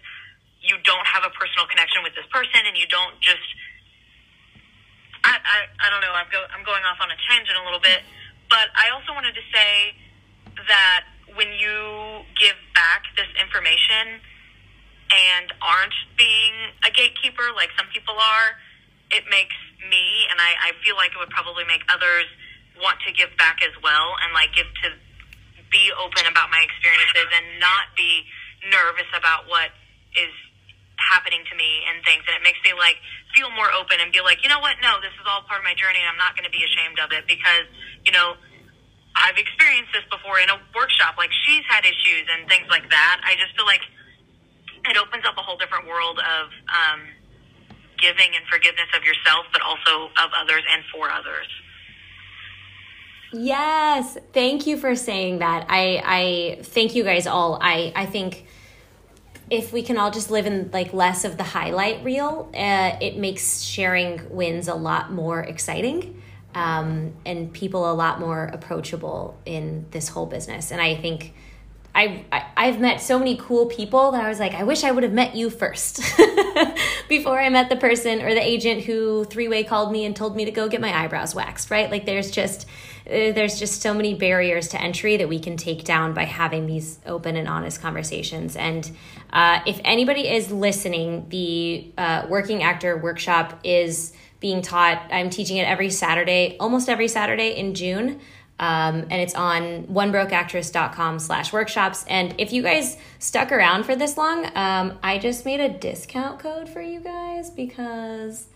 you 0.65 0.81
don't 0.81 1.05
have 1.05 1.21
a 1.21 1.31
personal 1.37 1.69
connection 1.69 2.01
with 2.01 2.17
this 2.17 2.25
person 2.33 2.65
and 2.65 2.73
you 2.73 2.89
don't 2.89 3.13
just 3.21 3.45
I, 5.21 5.37
I, 5.37 5.57
I 5.85 5.87
don't 5.93 6.01
know 6.01 6.13
I'm, 6.13 6.29
go, 6.33 6.41
I'm 6.49 6.65
going 6.65 6.81
off 6.83 6.97
on 6.99 7.13
a 7.13 7.17
tangent 7.29 7.53
a 7.53 7.63
little 7.63 7.81
bit 7.81 8.01
but 8.49 8.73
I 8.73 8.89
also 8.89 9.13
wanted 9.13 9.37
to 9.37 9.45
say 9.53 9.93
that 10.65 11.05
when 11.37 11.53
you 11.53 12.25
give 12.37 12.57
back 12.73 13.05
this 13.13 13.29
information 13.37 14.21
and 15.13 15.53
aren't 15.61 15.95
being 16.17 16.73
a 16.81 16.89
gatekeeper 16.89 17.53
like 17.53 17.69
some 17.77 17.85
people 17.93 18.17
are 18.17 18.57
it 19.13 19.21
makes 19.29 19.55
me 19.85 20.25
and 20.33 20.41
I, 20.41 20.73
I 20.73 20.77
feel 20.81 20.97
like 20.97 21.13
it 21.13 21.19
would 21.21 21.33
probably 21.33 21.63
make 21.69 21.85
others 21.93 22.25
want 22.81 22.97
to 23.05 23.13
give 23.13 23.29
back 23.37 23.61
as 23.61 23.71
well 23.85 24.17
and 24.25 24.33
like 24.33 24.49
give 24.57 24.67
to 24.83 24.97
be 25.69 25.91
open 25.99 26.25
about 26.25 26.49
my 26.49 26.61
experiences 26.63 27.29
and 27.29 27.59
not 27.61 27.93
be 27.93 28.25
nervous 28.71 29.09
about 29.13 29.45
what 29.45 29.69
is 30.15 30.33
happening 30.97 31.43
to 31.51 31.55
me 31.55 31.83
and 31.91 31.99
things 32.07 32.23
and 32.27 32.35
it 32.39 32.43
makes 32.43 32.59
me 32.63 32.71
like 32.71 32.95
feel 33.35 33.51
more 33.51 33.67
open 33.75 33.99
and 33.99 34.15
be 34.15 34.23
like 34.23 34.39
you 34.43 34.49
know 34.49 34.59
what? 34.63 34.79
No 34.79 34.97
this 35.03 35.13
is 35.15 35.25
all 35.27 35.43
part 35.47 35.59
of 35.59 35.65
my 35.67 35.75
journey 35.75 35.99
and 35.99 36.07
i'm 36.07 36.19
not 36.19 36.33
going 36.33 36.47
to 36.47 36.53
be 36.55 36.63
ashamed 36.63 36.99
of 37.03 37.11
it 37.11 37.27
because 37.27 37.67
you 38.07 38.11
know 38.15 38.39
i've 39.15 39.37
experienced 39.37 39.91
this 39.91 40.03
before 40.11 40.39
in 40.39 40.49
a 40.49 40.59
workshop. 40.75 41.15
Like 41.17 41.31
she's 41.45 41.63
had 41.67 41.83
issues 41.83 42.27
and 42.31 42.47
things 42.47 42.67
like 42.69 42.89
that. 42.89 43.21
I 43.23 43.35
just 43.35 43.55
feel 43.55 43.65
like 43.65 43.81
it 44.89 44.97
opens 44.97 45.25
up 45.25 45.35
a 45.37 45.41
whole 45.41 45.57
different 45.57 45.87
world 45.87 46.19
of 46.19 46.45
um, 46.69 46.99
giving 47.97 48.35
and 48.35 48.45
forgiveness 48.51 48.89
of 48.95 49.03
yourself 49.03 49.45
but 49.51 49.61
also 49.61 50.11
of 50.19 50.29
others 50.35 50.63
and 50.71 50.83
for 50.93 51.09
others. 51.09 51.47
Yes. 53.33 54.17
Thank 54.33 54.67
you 54.67 54.77
for 54.77 54.95
saying 54.95 55.39
that. 55.39 55.65
I 55.69 56.01
i 56.05 56.63
thank 56.63 56.95
you 56.95 57.03
guys 57.03 57.27
all. 57.27 57.57
I 57.61 57.91
i 57.95 58.05
think 58.05 58.45
if 59.49 59.71
we 59.71 59.83
can 59.83 59.97
all 59.97 60.11
just 60.11 60.31
live 60.31 60.45
in 60.45 60.69
like 60.71 60.93
less 60.93 61.23
of 61.23 61.37
the 61.37 61.43
highlight 61.43 62.03
reel, 62.03 62.49
uh, 62.53 62.97
it 63.01 63.17
makes 63.17 63.61
sharing 63.61 64.21
wins 64.29 64.67
a 64.67 64.75
lot 64.75 65.11
more 65.11 65.41
exciting 65.41 66.21
um, 66.55 67.13
and 67.25 67.53
people 67.53 67.91
a 67.91 67.93
lot 67.93 68.19
more 68.19 68.45
approachable 68.45 69.37
in 69.45 69.85
this 69.91 70.09
whole 70.09 70.25
business. 70.25 70.71
And 70.71 70.81
I 70.81 70.95
think 70.95 71.33
I, 71.95 72.25
I 72.57 72.65
have 72.65 72.81
met 72.81 72.99
so 72.99 73.17
many 73.17 73.37
cool 73.37 73.67
people 73.67 74.11
that 74.11 74.21
I 74.21 74.27
was 74.27 74.37
like, 74.37 74.53
I 74.53 74.63
wish 74.63 74.83
I 74.83 74.91
would 74.91 75.03
have 75.03 75.13
met 75.13 75.33
you 75.33 75.49
first 75.49 76.01
before 77.07 77.39
I 77.39 77.47
met 77.47 77.69
the 77.69 77.77
person 77.77 78.21
or 78.21 78.33
the 78.33 78.45
agent 78.45 78.83
who 78.83 79.23
three 79.23 79.47
way 79.47 79.63
called 79.63 79.93
me 79.93 80.03
and 80.03 80.13
told 80.13 80.35
me 80.35 80.43
to 80.43 80.51
go 80.51 80.67
get 80.67 80.81
my 80.81 80.93
eyebrows 80.93 81.33
waxed. 81.33 81.71
Right? 81.71 81.89
Like 81.89 82.05
there's 82.05 82.31
just 82.31 82.67
uh, 83.07 83.31
there's 83.31 83.57
just 83.57 83.81
so 83.81 83.93
many 83.93 84.13
barriers 84.13 84.67
to 84.69 84.81
entry 84.81 85.15
that 85.17 85.29
we 85.29 85.39
can 85.39 85.55
take 85.55 85.85
down 85.85 86.13
by 86.13 86.25
having 86.25 86.65
these 86.65 86.99
open 87.05 87.37
and 87.37 87.47
honest 87.47 87.81
conversations. 87.81 88.57
And 88.57 88.91
uh, 89.35 89.59
if 89.65 89.81
anybody 89.83 90.29
is 90.29 90.49
listening, 90.49 91.27
the 91.27 91.91
uh, 91.97 92.25
Working 92.29 92.63
Actor 92.63 92.95
Workshop 92.97 93.59
is 93.65 94.13
being 94.39 94.61
taught. 94.61 95.09
I'm 95.11 95.29
teaching 95.29 95.57
it 95.57 95.67
every 95.67 95.89
Saturday, 95.89 96.55
almost 96.57 96.87
every 96.87 97.09
Saturday 97.09 97.49
in 97.57 97.73
June. 97.75 98.21
Um, 98.57 99.01
and 99.01 99.15
it's 99.15 99.35
on 99.35 99.87
onebrokeactress.com 99.87 101.19
slash 101.19 101.51
workshops. 101.51 102.05
And 102.07 102.33
if 102.37 102.53
you 102.53 102.63
guys 102.63 102.95
stuck 103.19 103.51
around 103.51 103.83
for 103.83 103.93
this 103.93 104.17
long, 104.17 104.45
um, 104.55 104.97
I 105.03 105.17
just 105.17 105.43
made 105.43 105.59
a 105.59 105.67
discount 105.67 106.39
code 106.39 106.69
for 106.69 106.81
you 106.81 107.01
guys 107.01 107.49
because 107.49 108.47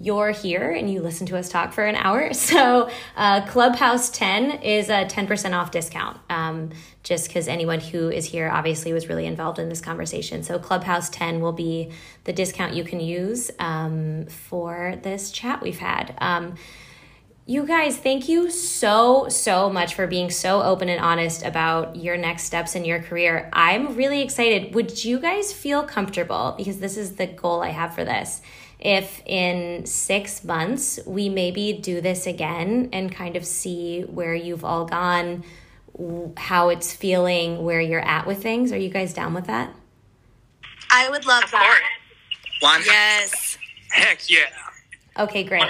you're 0.00 0.30
here 0.30 0.70
and 0.70 0.90
you 0.90 1.02
listen 1.02 1.26
to 1.26 1.36
us 1.36 1.48
talk 1.48 1.72
for 1.72 1.84
an 1.84 1.96
hour. 1.96 2.32
So, 2.48 2.88
uh, 3.16 3.44
Clubhouse 3.46 4.08
10 4.10 4.62
is 4.62 4.88
a 4.88 5.04
10% 5.04 5.52
off 5.52 5.70
discount, 5.70 6.18
um, 6.30 6.70
just 7.02 7.28
because 7.28 7.46
anyone 7.46 7.80
who 7.80 8.08
is 8.08 8.24
here 8.24 8.48
obviously 8.48 8.92
was 8.92 9.08
really 9.08 9.26
involved 9.26 9.58
in 9.58 9.68
this 9.68 9.80
conversation. 9.80 10.42
So, 10.42 10.58
Clubhouse 10.58 11.10
10 11.10 11.40
will 11.40 11.52
be 11.52 11.90
the 12.24 12.32
discount 12.32 12.74
you 12.74 12.84
can 12.84 13.00
use 13.00 13.50
um, 13.58 14.26
for 14.26 14.98
this 15.02 15.30
chat 15.30 15.60
we've 15.60 15.78
had. 15.78 16.14
Um, 16.18 16.54
you 17.44 17.66
guys, 17.66 17.96
thank 17.96 18.28
you 18.28 18.50
so, 18.50 19.28
so 19.28 19.70
much 19.70 19.94
for 19.94 20.06
being 20.06 20.30
so 20.30 20.62
open 20.62 20.88
and 20.88 21.00
honest 21.00 21.42
about 21.42 21.96
your 21.96 22.16
next 22.16 22.44
steps 22.44 22.74
in 22.74 22.84
your 22.84 23.00
career. 23.00 23.48
I'm 23.52 23.96
really 23.96 24.22
excited. 24.22 24.74
Would 24.74 25.04
you 25.04 25.18
guys 25.18 25.52
feel 25.52 25.82
comfortable? 25.82 26.54
Because 26.56 26.78
this 26.78 26.96
is 26.96 27.16
the 27.16 27.26
goal 27.26 27.62
I 27.62 27.70
have 27.70 27.94
for 27.94 28.04
this 28.04 28.42
if 28.78 29.22
in 29.26 29.84
six 29.86 30.44
months 30.44 31.00
we 31.06 31.28
maybe 31.28 31.72
do 31.72 32.00
this 32.00 32.26
again 32.26 32.88
and 32.92 33.12
kind 33.12 33.36
of 33.36 33.44
see 33.44 34.02
where 34.02 34.34
you've 34.34 34.64
all 34.64 34.84
gone, 34.84 35.44
how 36.36 36.68
it's 36.68 36.92
feeling, 36.92 37.64
where 37.64 37.80
you're 37.80 38.04
at 38.04 38.26
with 38.26 38.42
things. 38.42 38.72
Are 38.72 38.78
you 38.78 38.88
guys 38.88 39.12
down 39.12 39.34
with 39.34 39.46
that? 39.46 39.74
I 40.90 41.10
would 41.10 41.26
love 41.26 41.44
that. 41.50 41.80
One. 42.60 42.82
Yes. 42.84 43.58
Heck 43.90 44.28
yeah. 44.30 44.44
Okay, 45.18 45.42
great. 45.42 45.62
100%. 45.62 45.68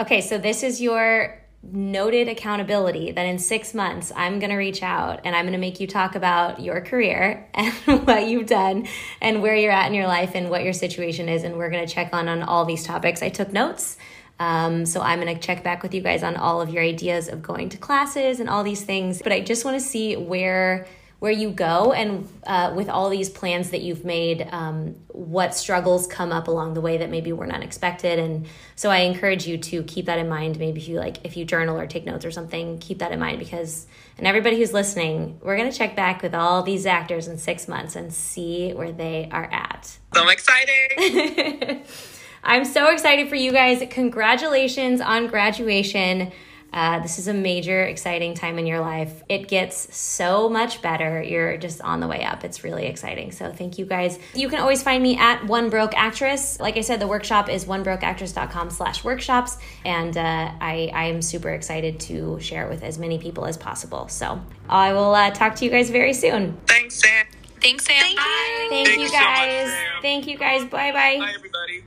Okay, 0.00 0.20
so 0.20 0.38
this 0.38 0.62
is 0.62 0.80
your 0.80 1.43
noted 1.72 2.28
accountability 2.28 3.12
that 3.12 3.26
in 3.26 3.38
six 3.38 3.74
months 3.74 4.12
I'm 4.14 4.38
going 4.38 4.50
to 4.50 4.56
reach 4.56 4.82
out 4.82 5.20
and 5.24 5.34
I'm 5.34 5.44
going 5.44 5.52
to 5.52 5.58
make 5.58 5.80
you 5.80 5.86
talk 5.86 6.14
about 6.14 6.60
your 6.60 6.80
career 6.80 7.48
and 7.54 7.72
what 8.06 8.26
you've 8.26 8.46
done 8.46 8.86
and 9.20 9.42
where 9.42 9.56
you're 9.56 9.72
at 9.72 9.86
in 9.86 9.94
your 9.94 10.06
life 10.06 10.32
and 10.34 10.50
what 10.50 10.62
your 10.62 10.72
situation 10.72 11.28
is. 11.28 11.44
And 11.44 11.56
we're 11.56 11.70
going 11.70 11.86
to 11.86 11.92
check 11.92 12.10
on 12.12 12.28
on 12.28 12.42
all 12.42 12.64
these 12.64 12.84
topics. 12.84 13.22
I 13.22 13.28
took 13.28 13.52
notes. 13.52 13.96
Um, 14.40 14.84
so 14.84 15.00
I'm 15.00 15.20
going 15.20 15.32
to 15.34 15.40
check 15.40 15.62
back 15.62 15.82
with 15.82 15.94
you 15.94 16.00
guys 16.00 16.22
on 16.22 16.36
all 16.36 16.60
of 16.60 16.68
your 16.70 16.82
ideas 16.82 17.28
of 17.28 17.40
going 17.42 17.68
to 17.70 17.78
classes 17.78 18.40
and 18.40 18.48
all 18.48 18.64
these 18.64 18.82
things. 18.82 19.22
But 19.22 19.32
I 19.32 19.40
just 19.40 19.64
want 19.64 19.78
to 19.78 19.84
see 19.84 20.16
where 20.16 20.86
where 21.24 21.32
you 21.32 21.50
go 21.50 21.94
and 21.94 22.28
uh, 22.46 22.70
with 22.76 22.90
all 22.90 23.08
these 23.08 23.30
plans 23.30 23.70
that 23.70 23.80
you've 23.80 24.04
made 24.04 24.46
um, 24.52 24.94
what 25.08 25.54
struggles 25.54 26.06
come 26.06 26.30
up 26.30 26.48
along 26.48 26.74
the 26.74 26.82
way 26.82 26.98
that 26.98 27.08
maybe 27.08 27.32
weren't 27.32 27.50
unexpected 27.50 28.18
and 28.18 28.46
so 28.76 28.90
i 28.90 28.98
encourage 28.98 29.46
you 29.46 29.56
to 29.56 29.82
keep 29.84 30.04
that 30.04 30.18
in 30.18 30.28
mind. 30.28 30.58
Maybe 30.58 30.82
if 30.82 30.86
you 30.86 30.98
like 30.98 31.24
if 31.24 31.34
you 31.34 31.46
journal 31.46 31.80
or 31.80 31.86
take 31.86 32.04
notes 32.04 32.26
or 32.26 32.30
something 32.30 32.76
keep 32.76 32.98
that 32.98 33.10
in 33.10 33.18
mind 33.18 33.38
because 33.38 33.86
and 34.18 34.26
everybody 34.26 34.58
who's 34.58 34.74
listening 34.74 35.38
we're 35.42 35.56
going 35.56 35.70
to 35.70 35.78
check 35.78 35.96
back 35.96 36.20
with 36.20 36.34
all 36.34 36.62
these 36.62 36.84
actors 36.84 37.26
in 37.26 37.38
six 37.38 37.68
months 37.68 37.96
and 37.96 38.12
see 38.12 38.74
where 38.74 38.92
they 38.92 39.26
are 39.32 39.48
at. 39.50 39.96
So 40.14 40.28
excited. 40.28 41.86
i'm 42.44 42.66
so 42.66 42.90
excited 42.90 43.30
for 43.30 43.36
you 43.36 43.50
guys. 43.50 43.82
Congratulations 43.88 45.00
on 45.00 45.28
graduation 45.28 46.32
Uh, 46.74 46.98
this 46.98 47.20
is 47.20 47.28
a 47.28 47.32
major, 47.32 47.84
exciting 47.84 48.34
time 48.34 48.58
in 48.58 48.66
your 48.66 48.80
life. 48.80 49.22
It 49.28 49.46
gets 49.46 49.96
so 49.96 50.48
much 50.48 50.82
better. 50.82 51.22
You're 51.22 51.56
just 51.56 51.80
on 51.80 52.00
the 52.00 52.08
way 52.08 52.24
up. 52.24 52.42
It's 52.42 52.64
really 52.64 52.86
exciting. 52.86 53.30
So 53.30 53.52
thank 53.52 53.78
you 53.78 53.86
guys. 53.86 54.18
You 54.34 54.48
can 54.48 54.58
always 54.58 54.82
find 54.82 55.00
me 55.00 55.16
at 55.16 55.46
One 55.46 55.70
Broke 55.70 55.96
Actress. 55.96 56.58
Like 56.58 56.76
I 56.76 56.80
said, 56.80 56.98
the 56.98 57.06
workshop 57.06 57.48
is 57.48 57.66
onebrokeactress.com 57.66 58.70
slash 58.70 59.04
workshops. 59.04 59.56
And 59.84 60.16
uh, 60.16 60.50
I, 60.60 60.90
I 60.92 61.04
am 61.04 61.22
super 61.22 61.50
excited 61.50 62.00
to 62.00 62.40
share 62.40 62.66
it 62.66 62.70
with 62.70 62.82
as 62.82 62.98
many 62.98 63.18
people 63.18 63.46
as 63.46 63.56
possible. 63.56 64.08
So 64.08 64.42
I 64.68 64.92
will 64.92 65.14
uh, 65.14 65.30
talk 65.30 65.54
to 65.56 65.64
you 65.64 65.70
guys 65.70 65.90
very 65.90 66.12
soon. 66.12 66.58
Thanks, 66.66 66.96
Sam. 66.96 67.26
Thanks, 67.60 67.84
Sam. 67.84 67.96
Thank 68.00 68.18
Bye. 68.18 68.66
Thank, 68.68 68.88
Thank 68.88 68.98
you 68.98 69.04
you 69.04 69.08
so 69.08 69.14
much, 69.14 69.24
guys. 69.24 69.68
Sam. 69.68 70.02
Thank 70.02 70.26
you 70.26 70.38
guys. 70.38 70.64
Bye 70.64 70.90
bye. 70.90 71.18
Bye, 71.18 71.32
everybody. 71.36 71.84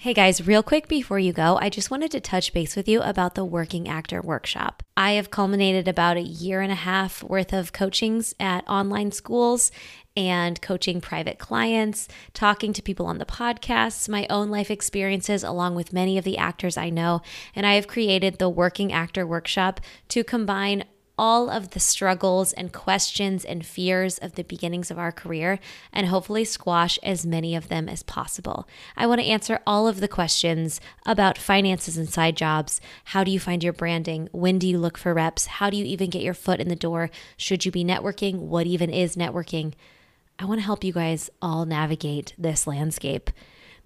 Hey 0.00 0.14
guys, 0.14 0.46
real 0.46 0.62
quick 0.62 0.86
before 0.86 1.18
you 1.18 1.32
go, 1.32 1.58
I 1.60 1.70
just 1.70 1.90
wanted 1.90 2.12
to 2.12 2.20
touch 2.20 2.52
base 2.52 2.76
with 2.76 2.86
you 2.86 3.02
about 3.02 3.34
the 3.34 3.44
Working 3.44 3.88
Actor 3.88 4.22
Workshop. 4.22 4.84
I 4.96 5.14
have 5.14 5.32
culminated 5.32 5.88
about 5.88 6.16
a 6.16 6.20
year 6.20 6.60
and 6.60 6.70
a 6.70 6.76
half 6.76 7.20
worth 7.24 7.52
of 7.52 7.72
coachings 7.72 8.32
at 8.38 8.62
online 8.68 9.10
schools 9.10 9.72
and 10.16 10.62
coaching 10.62 11.00
private 11.00 11.40
clients, 11.40 12.06
talking 12.32 12.72
to 12.74 12.80
people 12.80 13.06
on 13.06 13.18
the 13.18 13.24
podcasts, 13.24 14.08
my 14.08 14.24
own 14.30 14.50
life 14.50 14.70
experiences, 14.70 15.42
along 15.42 15.74
with 15.74 15.92
many 15.92 16.16
of 16.16 16.22
the 16.22 16.38
actors 16.38 16.76
I 16.76 16.90
know. 16.90 17.20
And 17.56 17.66
I 17.66 17.74
have 17.74 17.88
created 17.88 18.38
the 18.38 18.48
Working 18.48 18.92
Actor 18.92 19.26
Workshop 19.26 19.80
to 20.10 20.22
combine 20.22 20.84
all 21.18 21.50
of 21.50 21.70
the 21.70 21.80
struggles 21.80 22.52
and 22.52 22.72
questions 22.72 23.44
and 23.44 23.66
fears 23.66 24.18
of 24.18 24.36
the 24.36 24.44
beginnings 24.44 24.90
of 24.90 24.98
our 24.98 25.12
career 25.12 25.58
and 25.92 26.06
hopefully 26.06 26.44
squash 26.44 26.98
as 27.02 27.26
many 27.26 27.56
of 27.56 27.68
them 27.68 27.88
as 27.88 28.02
possible. 28.02 28.68
I 28.96 29.06
want 29.06 29.20
to 29.20 29.26
answer 29.26 29.60
all 29.66 29.88
of 29.88 30.00
the 30.00 30.08
questions 30.08 30.80
about 31.04 31.36
finances 31.36 31.96
and 31.96 32.08
side 32.08 32.36
jobs. 32.36 32.80
How 33.06 33.24
do 33.24 33.30
you 33.30 33.40
find 33.40 33.64
your 33.64 33.72
branding? 33.72 34.28
When 34.32 34.58
do 34.58 34.68
you 34.68 34.78
look 34.78 34.96
for 34.96 35.12
reps? 35.12 35.46
How 35.46 35.68
do 35.70 35.76
you 35.76 35.84
even 35.84 36.10
get 36.10 36.22
your 36.22 36.34
foot 36.34 36.60
in 36.60 36.68
the 36.68 36.76
door? 36.76 37.10
Should 37.36 37.66
you 37.66 37.72
be 37.72 37.84
networking? 37.84 38.36
What 38.36 38.66
even 38.66 38.90
is 38.90 39.16
networking? 39.16 39.74
I 40.38 40.44
want 40.44 40.60
to 40.60 40.64
help 40.64 40.84
you 40.84 40.92
guys 40.92 41.30
all 41.42 41.66
navigate 41.66 42.32
this 42.38 42.66
landscape. 42.66 43.30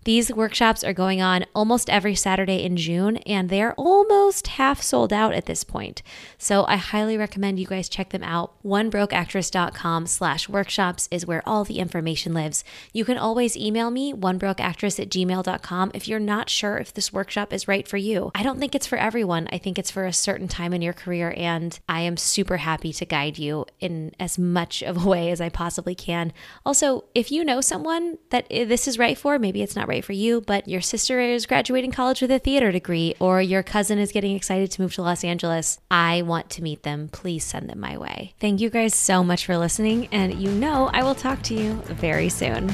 These 0.04 0.32
workshops 0.32 0.82
are 0.82 0.92
going 0.92 1.22
on 1.22 1.44
almost 1.54 1.88
every 1.88 2.16
Saturday 2.16 2.64
in 2.64 2.76
June, 2.76 3.18
and 3.18 3.48
they're 3.48 3.74
almost 3.74 4.48
half 4.48 4.82
sold 4.82 5.12
out 5.12 5.32
at 5.32 5.46
this 5.46 5.62
point. 5.62 6.02
So 6.38 6.64
I 6.66 6.76
highly 6.76 7.16
recommend 7.16 7.60
you 7.60 7.66
guys 7.66 7.88
check 7.88 8.10
them 8.10 8.24
out. 8.24 8.60
OneBrokeActress.com 8.64 10.08
slash 10.08 10.48
workshops 10.48 11.08
is 11.12 11.24
where 11.24 11.42
all 11.46 11.62
the 11.62 11.78
information 11.78 12.34
lives. 12.34 12.64
You 12.92 13.04
can 13.04 13.16
always 13.16 13.56
email 13.56 13.92
me, 13.92 14.12
onebrokeactress 14.12 14.98
at 14.98 15.08
gmail.com, 15.08 15.92
if 15.94 16.08
you're 16.08 16.18
not 16.18 16.50
sure 16.50 16.78
if 16.78 16.92
this 16.92 17.12
workshop 17.12 17.52
is 17.52 17.68
right 17.68 17.86
for 17.86 17.96
you. 17.96 18.32
I 18.34 18.42
don't 18.42 18.58
think 18.58 18.74
it's 18.74 18.88
for 18.88 18.98
everyone. 18.98 19.48
I 19.52 19.58
think 19.58 19.78
it's 19.78 19.90
for 19.90 20.04
a 20.04 20.12
certain 20.12 20.48
time 20.48 20.72
in 20.72 20.82
your 20.82 20.92
career, 20.92 21.32
and 21.36 21.78
I 21.88 22.00
am 22.00 22.16
super 22.16 22.56
happy 22.56 22.92
to 22.94 23.04
guide 23.04 23.38
you 23.38 23.66
in 23.78 24.12
as 24.18 24.36
much 24.36 24.82
of 24.82 25.04
a 25.04 25.08
way 25.08 25.30
as 25.30 25.40
I 25.40 25.48
possibly 25.48 25.94
can. 25.94 26.32
Also, 26.66 27.04
if 27.14 27.30
you 27.30 27.44
know 27.44 27.60
someone 27.60 28.18
that 28.30 28.46
eh, 28.50 28.64
this 28.64 28.88
is 28.88 28.98
right 28.98 29.16
for, 29.16 29.38
maybe 29.38 29.62
it's 29.62 29.76
not 29.76 29.91
right 29.92 30.04
for 30.04 30.14
you, 30.14 30.40
but 30.40 30.66
your 30.66 30.80
sister 30.80 31.20
is 31.20 31.44
graduating 31.44 31.92
college 31.92 32.22
with 32.22 32.30
a 32.30 32.38
theater 32.38 32.72
degree, 32.72 33.14
or 33.20 33.42
your 33.42 33.62
cousin 33.62 33.98
is 33.98 34.10
getting 34.10 34.34
excited 34.34 34.70
to 34.70 34.80
move 34.80 34.94
to 34.94 35.02
Los 35.02 35.22
Angeles, 35.22 35.78
I 35.90 36.22
want 36.22 36.48
to 36.50 36.62
meet 36.62 36.82
them. 36.82 37.08
Please 37.12 37.44
send 37.44 37.68
them 37.68 37.80
my 37.80 37.98
way. 37.98 38.32
Thank 38.40 38.60
you 38.60 38.70
guys 38.70 38.94
so 38.94 39.22
much 39.22 39.44
for 39.44 39.58
listening, 39.58 40.08
and 40.10 40.34
you 40.40 40.50
know 40.50 40.88
I 40.94 41.02
will 41.02 41.14
talk 41.14 41.42
to 41.42 41.54
you 41.54 41.74
very 41.84 42.30
soon. 42.30 42.72